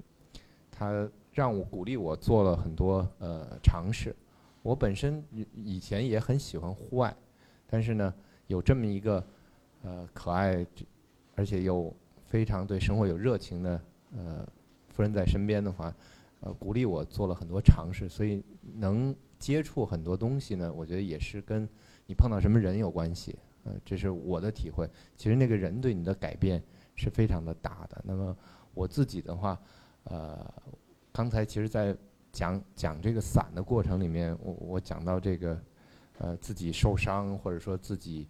[0.72, 4.16] 她让我鼓励我做了很多呃尝试。
[4.62, 5.24] 我本身
[5.54, 7.16] 以前也很喜欢户外，
[7.68, 8.14] 但是呢，
[8.48, 9.26] 有这么一个。
[9.82, 10.68] 呃，可爱，
[11.36, 13.82] 而且又非常对生活有热情的
[14.14, 14.46] 呃
[14.90, 15.96] 夫人在身边的话，
[16.42, 18.44] 呃，鼓励我做了很多尝试，所以
[18.76, 21.66] 能接触很多东西呢，我觉得也是跟
[22.08, 24.86] 你碰到什么人有关系，呃，这是我的体会。
[25.16, 26.62] 其实那个人对你的改变
[26.96, 28.04] 是非常的大的。
[28.04, 28.36] 那么
[28.74, 29.60] 我自己的话，
[30.04, 30.54] 呃，
[31.12, 31.96] 刚才其实，在
[32.32, 35.62] 讲讲这个伞的过程里面，我我讲到这个，
[36.18, 38.28] 呃，自己受伤或者说自己。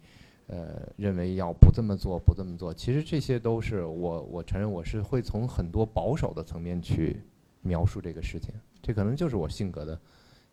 [0.52, 7.22] 呃，认为要不这么做，不这么做，其实这些都是我，我承认我是会从很多保守的层面去
[7.62, 8.52] 描述这个事情，
[8.82, 9.96] 这可能就是我性格的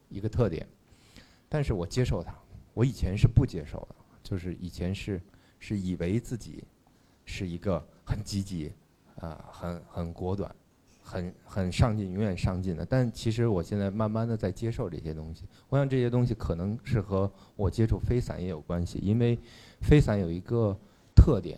[0.08, 0.68] 一个特点。
[1.50, 2.32] 但是我接受它，
[2.76, 5.20] 我以前是不接受的，就是以前是
[5.58, 6.64] 是以为自己
[7.26, 8.72] 是一个很积极
[9.18, 10.54] 啊，很很果断，
[11.02, 12.86] 很很上进，永远上进的。
[12.86, 19.38] 但其实我现在慢慢的在接受这些东西，我想这些东西可能是和我接触飞伞也有关系，因为。
[19.80, 20.76] 飞伞有一个
[21.16, 21.56] 特点，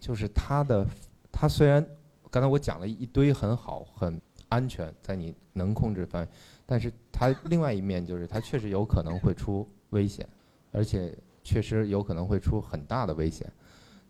[0.00, 0.86] 就是它的
[1.30, 1.86] 它虽然
[2.30, 6.28] 刚才我讲了一堆很好很安全，在你能控制范围，
[6.64, 10.26] 但是它另外一面就是它确实有可能会出危险，
[10.72, 11.14] 而且
[11.44, 13.46] 确实有可能会出很大的危险。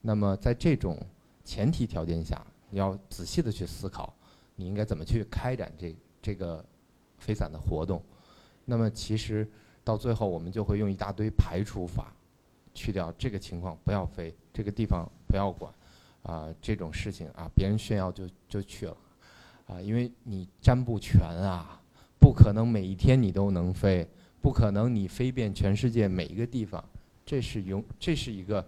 [0.01, 0.97] 那么在这种
[1.45, 2.41] 前提条件下，
[2.71, 4.15] 你要仔细的去思考，
[4.57, 6.65] 你应该怎么去开展这这个
[7.19, 8.03] 飞伞的活动。
[8.65, 9.49] 那么其实
[9.85, 12.13] 到最后，我们就会用一大堆排除法。
[12.75, 15.73] 去掉这个情况，不要飞，这个地方不要管，
[16.23, 18.97] 啊，这种事情啊，别人炫耀就就去了，
[19.67, 21.83] 啊，因为你占不全啊，
[22.21, 24.09] 不可能每一天你都能飞，
[24.41, 26.85] 不可能你飞遍全世界每一个地方，
[27.27, 28.65] 这是永这是一个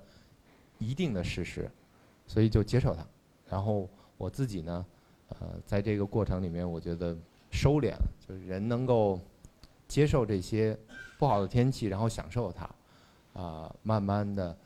[0.79, 1.71] 一定的事实，
[2.27, 3.07] 所以就接受它。
[3.51, 4.87] 然后我自己呢，
[5.29, 7.15] 呃，在这个过程里面，我觉得
[7.51, 9.21] 收敛了，就是人能够
[9.89, 10.79] 接受这些
[11.19, 12.71] 不好的天气，然后享受它。
[13.33, 14.57] 啊，慢慢的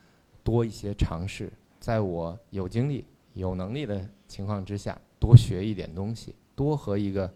[0.43, 3.05] 多一些尝试，在我有精力、
[3.35, 7.31] 有能力的情况之下，多学一点东西，多和一个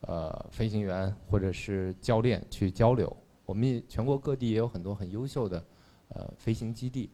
[0.00, 3.16] 呃飞行员或者是教练去交流。
[3.46, 5.64] 我们也全国各地也有很多很优秀的
[6.08, 7.08] 呃飞行基地，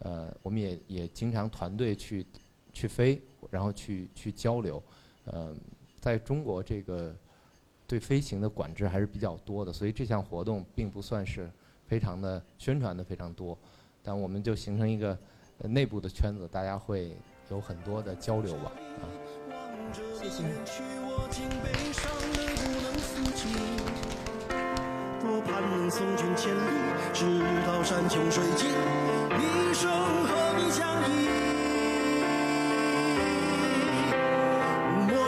[0.00, 2.26] 呃，我们也也经常团队去
[2.74, 3.22] 去飞，
[3.54, 4.82] 然后去去交流。
[5.24, 5.54] 呃，
[6.00, 7.14] 在中国这个
[7.86, 11.48] 对飞行的管制还是比较多的，所以这项活动并不算是。
[11.86, 13.56] 非常的宣传的非常多，
[14.02, 15.16] 但我们就形成一个
[15.58, 17.14] 内部的圈子，大家会
[17.50, 18.72] 有很多的交流吧。
[19.02, 19.04] 啊，
[19.92, 20.42] 谢谢。
[25.20, 26.58] 多盼能送君千里，
[27.12, 29.92] 直到山穷水尽，一生
[30.24, 31.23] 和你相依。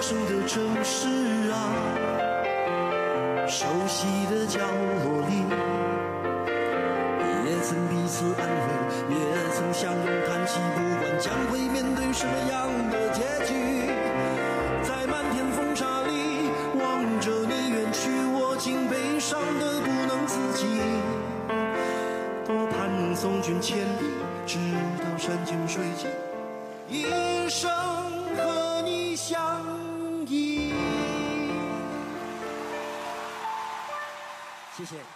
[0.08, 1.08] 生的城市
[1.50, 1.54] 啊，
[3.48, 4.60] 熟悉的角
[5.02, 5.42] 落里。
[7.44, 9.18] 也曾彼此安慰，也
[9.50, 12.06] 曾相拥叹息，不管将会面对。
[12.12, 13.90] 什么样的结局？
[14.84, 20.78] 在漫天风沙里望着你远去，我竟悲伤的不能自己。
[22.46, 24.05] 多盼能送君千里，
[34.86, 35.15] 谢谢。